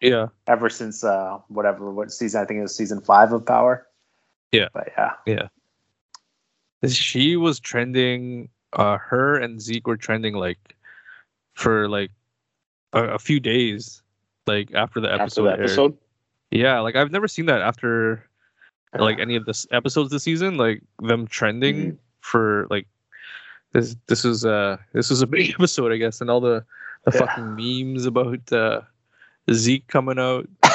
yeah, 0.00 0.28
ever 0.46 0.68
since 0.68 1.02
uh 1.04 1.38
whatever 1.48 1.90
what 1.92 2.12
season 2.12 2.42
I 2.42 2.44
think 2.44 2.58
it 2.58 2.62
was 2.62 2.74
season 2.76 3.00
five 3.00 3.32
of 3.32 3.46
Power. 3.46 3.86
Yeah. 4.52 4.68
but 4.72 4.88
yeah, 4.96 5.12
Yeah. 5.26 5.48
she 6.88 7.36
was 7.36 7.60
trending. 7.60 8.48
Uh, 8.72 8.96
her 8.98 9.36
and 9.36 9.60
Zeke 9.60 9.86
were 9.86 9.98
trending 9.98 10.34
like 10.34 10.74
for 11.54 11.88
like 11.88 12.10
a, 12.94 13.14
a 13.14 13.18
few 13.18 13.38
days, 13.38 14.02
like 14.46 14.72
after 14.74 15.00
the 15.00 15.12
episode. 15.12 15.46
after 15.48 15.56
the 15.56 15.62
episode, 15.62 15.98
Yeah, 16.50 16.80
like 16.80 16.96
I've 16.96 17.10
never 17.10 17.28
seen 17.28 17.46
that 17.46 17.60
after 17.60 18.24
like 18.98 19.18
any 19.18 19.36
of 19.36 19.44
this 19.46 19.66
episodes 19.70 20.10
this 20.10 20.22
season. 20.24 20.56
Like 20.56 20.82
them 21.00 21.26
trending 21.26 21.76
Mm-hmm. 21.76 21.96
for 22.20 22.66
like 22.70 22.86
this. 23.72 23.96
This 24.06 24.24
is 24.24 24.44
uh 24.44 24.76
this 24.92 25.10
is 25.10 25.22
a 25.22 25.26
big 25.26 25.50
episode, 25.58 25.92
I 25.92 25.96
guess, 25.96 26.20
and 26.20 26.30
all 26.30 26.40
the 26.40 26.64
the 27.04 27.12
Yeah. 27.12 27.20
fucking 27.26 27.56
memes 27.56 28.06
about 28.06 28.52
uh 28.52 28.82
Zeke 29.52 29.86
coming 29.88 30.18
out. 30.18 30.48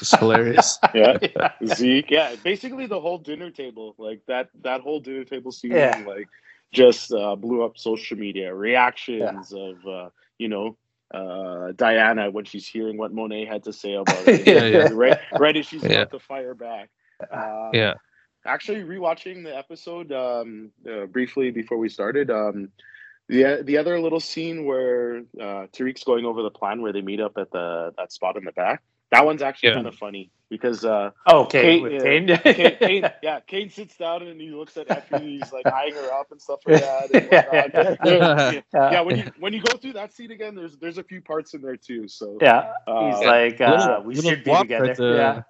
It's 0.00 0.10
hilarious. 0.18 0.76
yeah. 0.92 1.16
yeah, 1.22 1.52
Zeke, 1.66 2.10
yeah, 2.10 2.34
basically 2.42 2.86
the 2.86 3.00
whole 3.00 3.16
dinner 3.16 3.48
table, 3.50 3.94
like 3.96 4.20
that 4.26 4.48
that 4.62 4.80
whole 4.80 4.98
dinner 5.00 5.24
table 5.24 5.52
scene, 5.52 5.70
Yeah. 5.70 6.02
like 6.06 6.26
just 6.72 7.12
uh, 7.12 7.36
blew 7.36 7.62
up 7.62 7.78
social 7.78 8.18
media. 8.18 8.52
Reactions 8.52 9.52
of 9.52 9.86
uh, 9.86 10.08
you 10.36 10.48
know 10.48 10.76
uh, 11.14 11.72
Diana 11.76 12.28
when 12.30 12.44
she's 12.44 12.66
hearing 12.66 12.96
what 12.98 13.14
Monet 13.14 13.46
had 13.46 13.62
to 13.64 13.72
say 13.72 13.94
about 13.94 14.26
it, 14.26 14.44
Yeah, 14.46 14.64
yeah. 14.66 14.88
right, 14.92 15.18
right 15.38 15.56
as 15.56 15.66
she's 15.66 15.84
Yeah. 15.84 16.02
about 16.02 16.10
to 16.10 16.18
fire 16.18 16.54
back. 16.54 16.90
Uh, 17.30 17.70
yeah. 17.72 17.94
Actually, 18.46 18.82
rewatching 18.82 19.42
the 19.42 19.56
episode 19.56 20.12
um, 20.12 20.70
uh, 20.90 21.06
briefly 21.06 21.50
before 21.50 21.78
we 21.78 21.88
started, 21.88 22.30
um, 22.30 22.68
the 23.28 23.62
the 23.64 23.78
other 23.78 23.98
little 23.98 24.20
scene 24.20 24.66
where 24.66 25.20
uh, 25.40 25.66
Tariq's 25.72 26.04
going 26.04 26.26
over 26.26 26.42
the 26.42 26.50
plan 26.50 26.82
where 26.82 26.92
they 26.92 27.00
meet 27.00 27.20
up 27.20 27.38
at 27.38 27.50
the 27.52 27.92
that 27.96 28.12
spot 28.12 28.36
in 28.36 28.44
the 28.44 28.52
back. 28.52 28.82
That 29.12 29.24
one's 29.24 29.40
actually 29.42 29.70
Yeah. 29.70 29.74
kind 29.76 29.86
of 29.86 29.94
funny 29.94 30.30
because. 30.50 30.84
Uh, 30.84 31.12
okay, 31.30 31.62
Kate, 31.62 31.82
with 31.82 31.92
yeah. 31.94 32.00
Cane. 32.02 32.26
Cane, 32.54 32.76
Cane, 32.78 33.10
yeah, 33.22 33.40
Cane 33.40 33.70
sits 33.70 33.96
down 33.96 34.22
and 34.22 34.38
he 34.40 34.50
looks 34.50 34.76
at 34.76 34.90
Effie. 34.90 35.38
He's 35.38 35.50
like 35.52 35.66
eyeing 35.66 35.94
her 35.94 36.12
up 36.12 36.30
and 36.32 36.42
stuff 36.42 36.60
like 36.66 36.82
that. 36.82 37.14
And 37.14 37.72
whatnot. 37.72 38.00
yeah, 38.04 38.60
yeah, 38.74 38.90
yeah, 38.92 39.00
when 39.00 39.16
you 39.16 39.24
when 39.38 39.52
you 39.54 39.62
go 39.62 39.78
through 39.78 39.92
that 39.94 40.12
scene 40.12 40.32
again, 40.32 40.54
there's 40.54 40.76
there's 40.76 40.98
a 40.98 41.04
few 41.04 41.22
parts 41.22 41.54
in 41.54 41.62
there 41.62 41.76
too. 41.78 42.08
So 42.08 42.36
yeah, 42.42 42.72
uh, 42.86 43.06
he's 43.16 43.24
like, 43.26 43.60
uh, 43.62 43.70
Little- 43.78 44.02
we 44.02 44.14
little 44.16 44.30
should 44.32 44.44
be 44.44 44.50
guap 44.50 44.60
together. 44.62 44.90
at 44.90 44.96
the- 44.98 45.44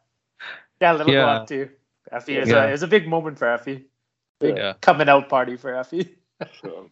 yeah, 0.85 0.93
yeah, 0.93 0.97
little 0.99 1.13
Yeah. 1.13 1.39
guap 1.41 1.47
too. 1.47 1.71
Effie 2.13 2.37
is 2.37 2.49
Yeah. 2.49 2.65
a, 2.65 2.69
it 2.69 2.73
was 2.73 2.83
a 2.83 2.89
big 2.89 3.09
moment 3.09 3.39
for 3.39 3.49
Effie. 3.49 3.87
Big 4.41 4.57
Yeah. 4.57 4.75
coming 4.81 5.09
out 5.09 5.29
party 5.29 5.57
for 5.57 5.75
Effie. 5.75 6.17
so, 6.61 6.89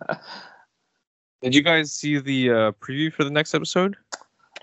Did 1.42 1.54
you 1.54 1.62
guys 1.62 1.92
see 1.92 2.18
the 2.18 2.50
uh, 2.50 2.72
preview 2.72 3.12
for 3.12 3.24
the 3.24 3.30
next 3.30 3.54
episode? 3.54 3.96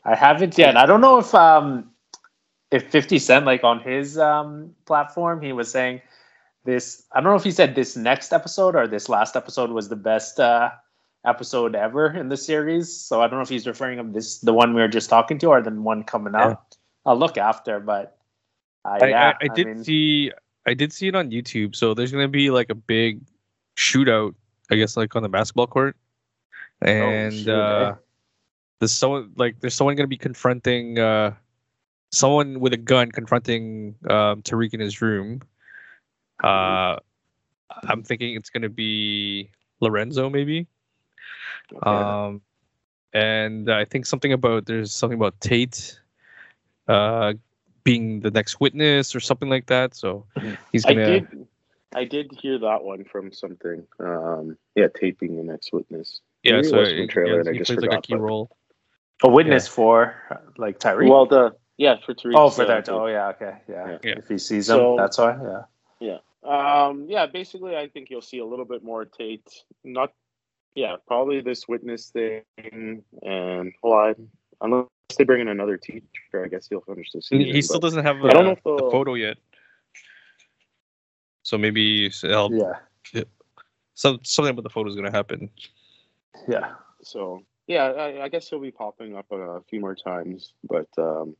I 0.05 0.15
haven't 0.15 0.57
yet. 0.57 0.77
I 0.77 0.85
don't 0.85 1.01
know 1.01 1.17
if 1.19 1.33
um 1.35 1.91
if 2.71 2.89
50 2.89 3.19
Cent 3.19 3.45
like 3.45 3.63
on 3.63 3.79
his 3.81 4.17
um 4.17 4.75
platform 4.85 5.41
he 5.41 5.51
was 5.53 5.69
saying 5.71 6.01
this 6.63 7.03
I 7.11 7.19
don't 7.21 7.31
know 7.31 7.35
if 7.35 7.43
he 7.43 7.51
said 7.51 7.75
this 7.75 7.97
next 7.97 8.31
episode 8.31 8.75
or 8.75 8.87
this 8.87 9.09
last 9.09 9.35
episode 9.35 9.71
was 9.71 9.89
the 9.89 9.95
best 9.97 10.39
uh 10.39 10.71
episode 11.25 11.75
ever 11.75 12.15
in 12.15 12.29
the 12.29 12.37
series. 12.37 12.95
So 12.95 13.21
I 13.21 13.27
don't 13.27 13.39
know 13.39 13.43
if 13.43 13.49
he's 13.49 13.67
referring 13.67 13.97
to 13.97 14.03
this 14.13 14.39
the 14.39 14.53
one 14.53 14.73
we 14.73 14.81
were 14.81 14.87
just 14.87 15.09
talking 15.09 15.37
to 15.39 15.47
or 15.47 15.61
the 15.61 15.71
one 15.71 16.03
coming 16.03 16.33
out. 16.35 16.77
I'll 17.05 17.17
look 17.17 17.37
after, 17.37 17.79
but 17.79 18.18
I, 18.89 19.07
yeah, 19.07 19.33
I, 19.41 19.45
I 19.45 19.47
did 19.53 19.67
mean, 19.67 19.83
see 19.83 20.31
I 20.65 20.73
did 20.73 20.93
see 20.93 21.07
it 21.07 21.15
on 21.15 21.31
YouTube. 21.31 21.75
So 21.75 21.93
there's 21.93 22.11
gonna 22.11 22.27
be 22.27 22.49
like 22.49 22.69
a 22.69 22.75
big 22.75 23.21
shootout, 23.77 24.35
I 24.71 24.75
guess, 24.75 24.97
like 24.97 25.15
on 25.15 25.23
the 25.23 25.29
basketball 25.29 25.67
court, 25.67 25.95
and 26.81 27.33
shoot, 27.33 27.49
uh, 27.49 27.91
eh? 27.91 27.95
there's 28.79 28.91
someone 28.91 29.31
like 29.35 29.59
there's 29.59 29.73
someone 29.73 29.95
gonna 29.95 30.07
be 30.07 30.17
confronting 30.17 30.99
uh, 30.99 31.33
someone 32.11 32.59
with 32.59 32.73
a 32.73 32.77
gun 32.77 33.11
confronting 33.11 33.95
um, 34.09 34.41
Tariq 34.41 34.73
in 34.73 34.79
his 34.79 35.01
room. 35.01 35.41
Uh, 36.43 36.97
I'm 37.83 38.03
thinking 38.03 38.35
it's 38.35 38.49
gonna 38.49 38.69
be 38.69 39.49
Lorenzo, 39.79 40.29
maybe. 40.29 40.67
okay. 41.73 41.89
Um, 41.89 42.41
and 43.13 43.71
I 43.71 43.85
think 43.85 44.05
something 44.05 44.33
about 44.33 44.65
there's 44.65 44.91
something 44.91 45.17
about 45.17 45.39
Tate, 45.41 45.99
uh, 46.87 47.33
being 47.89 48.19
the 48.19 48.31
next 48.31 48.59
witness 48.59 49.15
or 49.15 49.19
something 49.19 49.49
like 49.49 49.65
that. 49.67 49.95
So 49.95 50.25
he's 50.71 50.85
gonna. 50.85 51.01
I 51.01 51.05
did 51.05 51.47
I 51.95 52.03
did 52.05 52.31
hear 52.39 52.59
that 52.59 52.83
one 52.83 53.03
from 53.03 53.31
something. 53.31 53.85
Um, 53.99 54.57
yeah, 54.75 54.87
taping 54.93 55.37
the 55.37 55.43
next 55.43 55.73
witness. 55.73 56.21
yeah, 56.43 56.53
maybe 56.53 56.67
it 56.67 56.69
so 56.69 56.77
was 56.77 56.89
from 56.89 57.07
trailer 57.07 57.33
yeah, 57.33 57.39
and 57.39 57.49
I 57.49 57.51
he 57.53 57.57
just 57.59 57.71
plays 57.71 57.81
like 57.81 57.99
a 57.99 58.01
key 58.01 58.13
but- 58.13 58.21
role. 58.21 58.51
a 59.23 59.29
witness 59.29 59.67
for 59.67 60.15
uh, 60.29 60.35
like 60.57 60.79
Tyree. 60.79 61.09
Well, 61.09 61.25
the 61.25 61.55
yeah 61.77 61.95
for 62.05 62.13
Tyree. 62.13 62.35
oh, 62.37 62.49
for 62.49 62.65
that. 62.65 62.87
Oh, 62.89 63.07
yeah. 63.07 63.29
Okay. 63.29 63.55
Yeah. 63.67 63.97
Yeah. 64.03 64.17
If 64.17 64.27
he 64.27 64.37
sees 64.37 64.69
him, 64.69 64.77
So- 64.77 64.95
that's 64.97 65.17
why. 65.17 65.35
Yeah. 65.41 65.63
Yeah. 65.99 66.17
Um, 66.41 67.07
yeah, 67.09 67.25
basically, 67.25 67.75
I 67.75 67.89
think 67.89 68.09
you'll 68.09 68.21
see 68.21 68.39
a 68.39 68.45
little 68.45 68.63
bit 68.65 68.81
more 68.81 69.03
Tate. 69.03 69.49
Not, 69.83 70.13
yeah, 70.73 70.95
probably 71.05 71.41
this 71.41 71.67
witness 71.67 72.11
thing, 72.11 72.43
and 73.21 73.73
well, 73.83 73.93
I, 73.93 74.15
unless 74.61 74.85
they 75.17 75.23
bring 75.23 75.41
in 75.41 75.47
another 75.47 75.77
teacher, 75.77 76.03
I 76.43 76.47
guess 76.47 76.67
he'll 76.67 76.81
finish 76.81 77.11
the 77.11 77.21
season. 77.21 77.45
He, 77.45 77.53
he 77.53 77.61
still 77.61 77.79
doesn't 77.79 78.05
have 78.05 78.23
I 78.23 78.29
don't 78.29 78.45
know 78.45 78.51
if 78.51 78.63
the 78.63 78.89
photo 78.91 79.15
yet. 79.15 79.37
So 81.43 81.57
maybe 81.57 82.11
I'll 82.23 82.53
Yeah. 82.53 83.23
some 83.95 84.19
something 84.23 84.51
about 84.51 84.63
the 84.63 84.69
photo 84.69 84.89
is 84.89 84.95
gonna 84.95 85.11
happen. 85.11 85.49
Yeah. 86.47 86.75
So 87.01 87.43
yeah, 87.67 87.85
I, 87.85 88.23
I 88.23 88.29
guess 88.29 88.49
he'll 88.49 88.59
be 88.59 88.71
popping 88.71 89.15
up 89.15 89.31
a, 89.31 89.61
few 89.69 89.79
more 89.79 89.95
times, 89.95 90.53
but 90.67 90.87
um, 90.97 91.35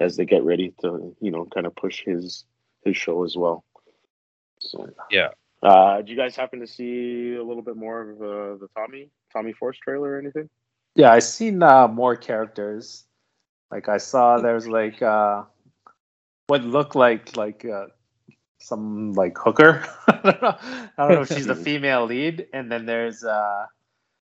as 0.00 0.16
they 0.16 0.24
get 0.24 0.42
ready 0.42 0.72
to, 0.80 1.14
you 1.20 1.30
know, 1.30 1.46
kind 1.46 1.66
of 1.66 1.74
push 1.76 2.02
his 2.04 2.44
his 2.84 2.96
show 2.96 3.24
as 3.24 3.36
well. 3.36 3.64
So 4.60 4.90
Yeah. 5.10 5.30
Uh, 5.62 6.02
do 6.02 6.12
you 6.12 6.18
guys 6.18 6.36
happen 6.36 6.60
to 6.60 6.66
see 6.66 7.34
a 7.34 7.42
little 7.42 7.62
bit 7.62 7.76
more 7.76 8.10
of 8.10 8.20
uh, 8.20 8.58
the 8.60 8.68
Tommy 8.76 9.10
Tommy 9.32 9.54
Force 9.54 9.78
trailer 9.78 10.12
or 10.12 10.18
anything? 10.18 10.50
Yeah, 10.94 11.12
I 11.12 11.18
seen 11.18 11.62
uh, 11.62 11.88
more 11.88 12.16
characters. 12.16 13.04
Like 13.70 13.88
I 13.88 13.98
saw 13.98 14.38
there's 14.38 14.68
like 14.68 15.02
uh, 15.02 15.42
what 16.46 16.62
looked 16.62 16.94
like 16.94 17.36
like 17.36 17.64
uh, 17.64 17.86
some 18.60 19.12
like 19.12 19.36
hooker. 19.36 19.84
I 20.08 20.20
don't 20.22 20.42
know. 20.42 20.56
I 20.96 21.06
don't 21.06 21.14
know 21.16 21.22
if 21.22 21.28
she's 21.28 21.46
the 21.46 21.54
female 21.68 22.04
lead. 22.04 22.46
And 22.52 22.70
then 22.70 22.86
there's 22.86 23.24
uh, 23.24 23.66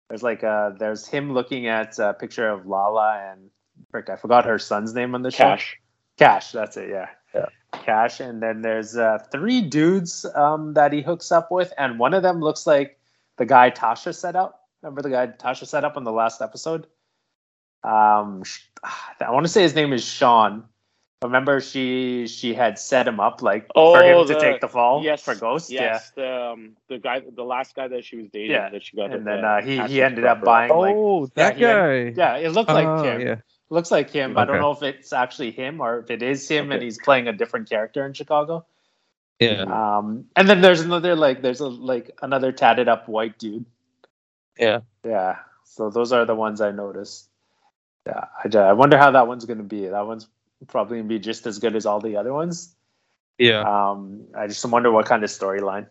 there's 0.10 0.24
like 0.24 0.44
uh, 0.44 0.72
there's 0.80 1.08
him 1.08 1.34
looking 1.34 1.68
at 1.68 2.00
a 2.00 2.14
picture 2.14 2.48
of 2.48 2.66
Lala 2.66 3.32
and 3.32 3.50
frick, 3.92 4.10
I 4.10 4.16
forgot 4.16 4.46
her 4.46 4.60
son's 4.60 4.94
name 4.94 5.16
on 5.16 5.22
the 5.22 5.32
show. 5.32 5.44
Cash. 5.44 5.80
Cash, 6.18 6.52
that's 6.52 6.78
it. 6.78 6.90
Yeah. 6.90 7.08
Yeah. 7.34 7.46
Cash, 7.74 8.20
and 8.20 8.42
then 8.42 8.62
there's 8.62 8.96
uh, 8.96 9.18
three 9.32 9.62
dudes 9.62 10.26
um, 10.36 10.74
that 10.76 10.94
he 10.94 11.02
hooks 11.02 11.32
up 11.32 11.52
with, 11.52 11.74
and 11.78 11.98
one 11.98 12.14
of 12.14 12.22
them 12.22 12.40
looks 12.40 12.68
like 12.68 13.00
the 13.38 13.46
guy 13.46 13.72
Tasha 13.72 14.14
set 14.14 14.36
up. 14.36 14.63
Remember 14.84 15.02
the 15.02 15.10
guy 15.10 15.28
Tasha 15.28 15.66
set 15.66 15.86
up 15.86 15.96
on 15.96 16.04
the 16.04 16.12
last 16.12 16.42
episode? 16.42 16.88
Um, 17.84 18.44
sh- 18.44 18.60
I 19.22 19.32
want 19.32 19.46
to 19.46 19.52
say 19.52 19.62
his 19.62 19.74
name 19.76 19.94
is 19.94 20.04
Sean. 20.04 20.66
Remember, 21.24 21.62
she 21.62 22.28
she 22.28 22.54
had 22.54 22.78
set 22.78 23.08
him 23.08 23.22
up 23.22 23.42
like 23.42 23.66
oh, 23.76 23.96
for 23.96 24.04
him 24.04 24.18
Oh, 24.18 24.26
to 24.28 24.38
take 24.38 24.60
the 24.60 24.68
fall 24.68 25.02
Yes, 25.02 25.22
for 25.22 25.36
Ghost. 25.36 25.72
Yes, 25.72 26.12
the 26.12 26.52
um, 26.52 26.76
the 26.90 26.98
guy, 26.98 27.22
the 27.34 27.44
last 27.44 27.76
guy 27.76 27.88
that 27.88 28.04
she 28.04 28.18
was 28.18 28.28
dating, 28.30 28.52
Yeah, 28.52 28.70
that 28.70 28.84
she 28.84 28.98
got. 28.98 29.10
Yeah, 29.10 29.16
and 29.16 29.26
then 29.28 29.46
uh, 29.46 29.62
he 29.62 29.82
he 29.84 30.02
ended 30.02 30.26
up 30.26 30.44
buying 30.44 30.70
like 30.70 30.94
oh, 30.98 31.28
that 31.36 31.58
yeah, 31.58 31.74
guy. 31.74 32.14
yeah, 32.18 32.36
it 32.46 32.50
looked 32.50 32.70
like 32.70 32.86
Oh, 32.86 33.04
him. 33.04 33.22
yeah. 33.22 33.36
Looks 33.70 33.90
like 33.90 34.10
him. 34.10 34.38
I 34.38 34.44
don't 34.44 34.60
know 34.60 34.72
if 34.72 34.84
it's 34.84 35.14
actually 35.14 35.52
him 35.52 35.80
or 35.80 36.00
if 36.00 36.12
it 36.12 36.22
is 36.22 36.48
him 36.48 36.72
and 36.74 36.84
he's 36.84 36.98
playing 37.00 37.30
a 37.30 37.34
different 37.34 37.70
character 37.70 38.06
in 38.06 38.12
Chicago. 38.14 38.66
Yeah. 39.40 39.64
Um, 39.64 40.26
and 40.36 40.48
then 40.50 40.60
there's 40.62 40.82
another 40.82 41.16
like 41.16 41.42
there's 41.42 41.62
a 41.62 41.68
like 41.70 42.12
another 42.22 42.52
tatted 42.52 42.90
up 42.90 43.08
white 43.08 43.40
dude. 43.40 43.66
Yeah. 44.58 44.82
Yeah. 45.06 45.38
So 45.64 45.90
those 45.90 46.12
are 46.12 46.26
the 46.26 46.36
ones 46.36 46.62
I 46.62 46.72
noticed. 46.72 47.30
Yeah. 48.06 48.26
I, 48.44 48.58
I 48.58 48.74
wonder 48.74 48.98
how 48.98 49.12
that 49.12 49.28
one's 49.28 49.46
gonna 49.46 49.64
be. 49.64 49.88
That 49.88 50.06
one's 50.06 50.28
probably 50.68 50.98
gonna 50.98 51.10
be 51.10 51.20
just 51.20 51.46
as 51.48 51.60
good 51.60 51.76
as 51.76 51.86
all 51.86 52.00
the 52.00 52.16
other 52.16 52.34
ones. 52.34 52.76
Yeah. 53.38 53.62
Um, 53.62 54.26
I 54.38 54.48
just 54.48 54.64
wonder 54.66 54.92
what 54.92 55.06
kind 55.06 55.24
of 55.24 55.30
storyline. 55.30 55.88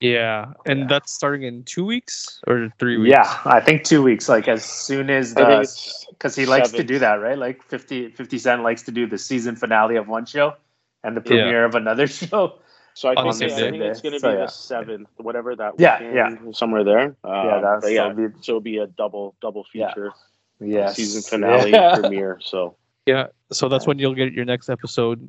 Yeah. 0.00 0.52
And 0.66 0.80
Yeah. 0.80 0.86
that's 0.88 1.12
starting 1.12 1.42
in 1.42 1.64
two 1.64 1.84
weeks 1.84 2.40
or 2.46 2.72
three 2.78 2.96
weeks. 2.96 3.10
Yeah, 3.10 3.38
I 3.44 3.60
think 3.60 3.84
two 3.84 4.02
weeks. 4.02 4.28
Like 4.28 4.48
as 4.48 4.64
soon 4.64 5.10
as 5.10 5.34
the 5.34 5.66
because 6.10 6.34
he 6.34 6.46
likes 6.46 6.70
to 6.72 6.84
do 6.84 6.98
that, 6.98 7.14
right? 7.16 7.38
Like 7.38 7.62
50, 7.62 8.10
50 8.10 8.38
Cent 8.38 8.62
likes 8.62 8.82
to 8.82 8.90
do 8.90 9.06
the 9.06 9.18
season 9.18 9.56
finale 9.56 9.96
of 9.96 10.08
one 10.08 10.26
show 10.26 10.54
and 11.02 11.16
the 11.16 11.20
Yeah. 11.20 11.42
premiere 11.42 11.64
of 11.64 11.74
another 11.74 12.06
show. 12.20 12.58
So 12.96 13.08
I 13.08 13.14
think, 13.16 13.38
the 13.38 13.44
I 13.46 13.70
think 13.70 13.82
it's 13.82 14.00
going 14.00 14.12
to 14.12 14.20
So, 14.20 14.30
be 14.30 14.34
yeah. 14.38 14.44
the 14.46 14.48
seventh, 14.50 15.08
whatever 15.16 15.56
that. 15.56 15.72
Was. 15.74 15.80
Yeah, 15.80 15.98
weekend, 16.30 16.56
somewhere 16.56 16.84
there. 16.84 17.16
Um, 17.24 17.46
yeah, 17.46 17.60
that's 17.60 17.84
but 17.84 17.92
yeah. 17.92 18.12
be 18.12 18.22
So 18.40 18.52
it'll 18.52 18.60
be 18.60 18.78
a 18.78 18.86
double 18.86 19.34
double 19.42 19.66
Yeah. 19.74 19.88
feature 19.88 20.12
yes. 20.60 20.94
season 20.96 21.22
finale 21.28 21.70
Yeah. 21.72 21.96
premiere. 21.98 22.38
So 22.40 22.76
Yeah. 23.06 23.26
So 23.52 23.68
that's 23.68 23.86
when 23.86 23.98
you'll 23.98 24.14
get 24.14 24.32
your 24.32 24.44
next 24.44 24.68
episode 24.70 25.28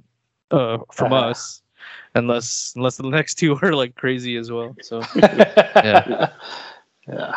uh, 0.52 0.78
from 0.94 1.12
Uh-huh. 1.14 1.30
us, 1.32 1.64
unless 2.14 2.74
unless 2.76 2.98
the 2.98 3.10
next 3.10 3.36
two 3.36 3.58
are 3.64 3.74
like 3.76 3.96
crazy 3.96 4.38
as 4.38 4.52
well. 4.52 4.76
So 4.84 5.02
yeah. 5.16 6.30
Yeah. 7.08 7.36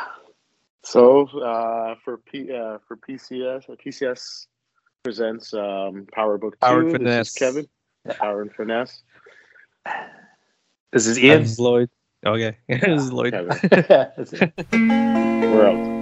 so 0.85 1.26
uh, 1.41 1.95
for 2.05 2.18
P 2.18 2.53
uh, 2.53 2.79
for 2.87 2.97
PCS 2.99 3.70
uh, 3.70 3.76
PCS 3.83 4.47
presents 5.03 5.55
um, 5.55 6.07
Power 6.12 6.37
Book 6.37 6.61
Power 6.61 6.83
Two. 6.83 6.97
and 6.97 7.07
This 7.07 7.29
is 7.29 7.35
Finesse. 7.35 7.35
Kevin. 7.39 7.66
Power 8.18 8.43
and 8.43 8.53
Finesse. 8.55 9.03
This 10.93 11.07
is 11.07 11.18
Ian. 11.18 11.43
This 11.43 11.53
is 11.53 11.61
Lloyd. 11.61 11.91
Okay. 12.24 12.57
this 12.68 13.03
is 13.03 13.12
Lloyd. 13.12 13.34
That's 13.34 14.32
it. 14.32 14.53
We're 14.72 15.66
out. 15.68 15.99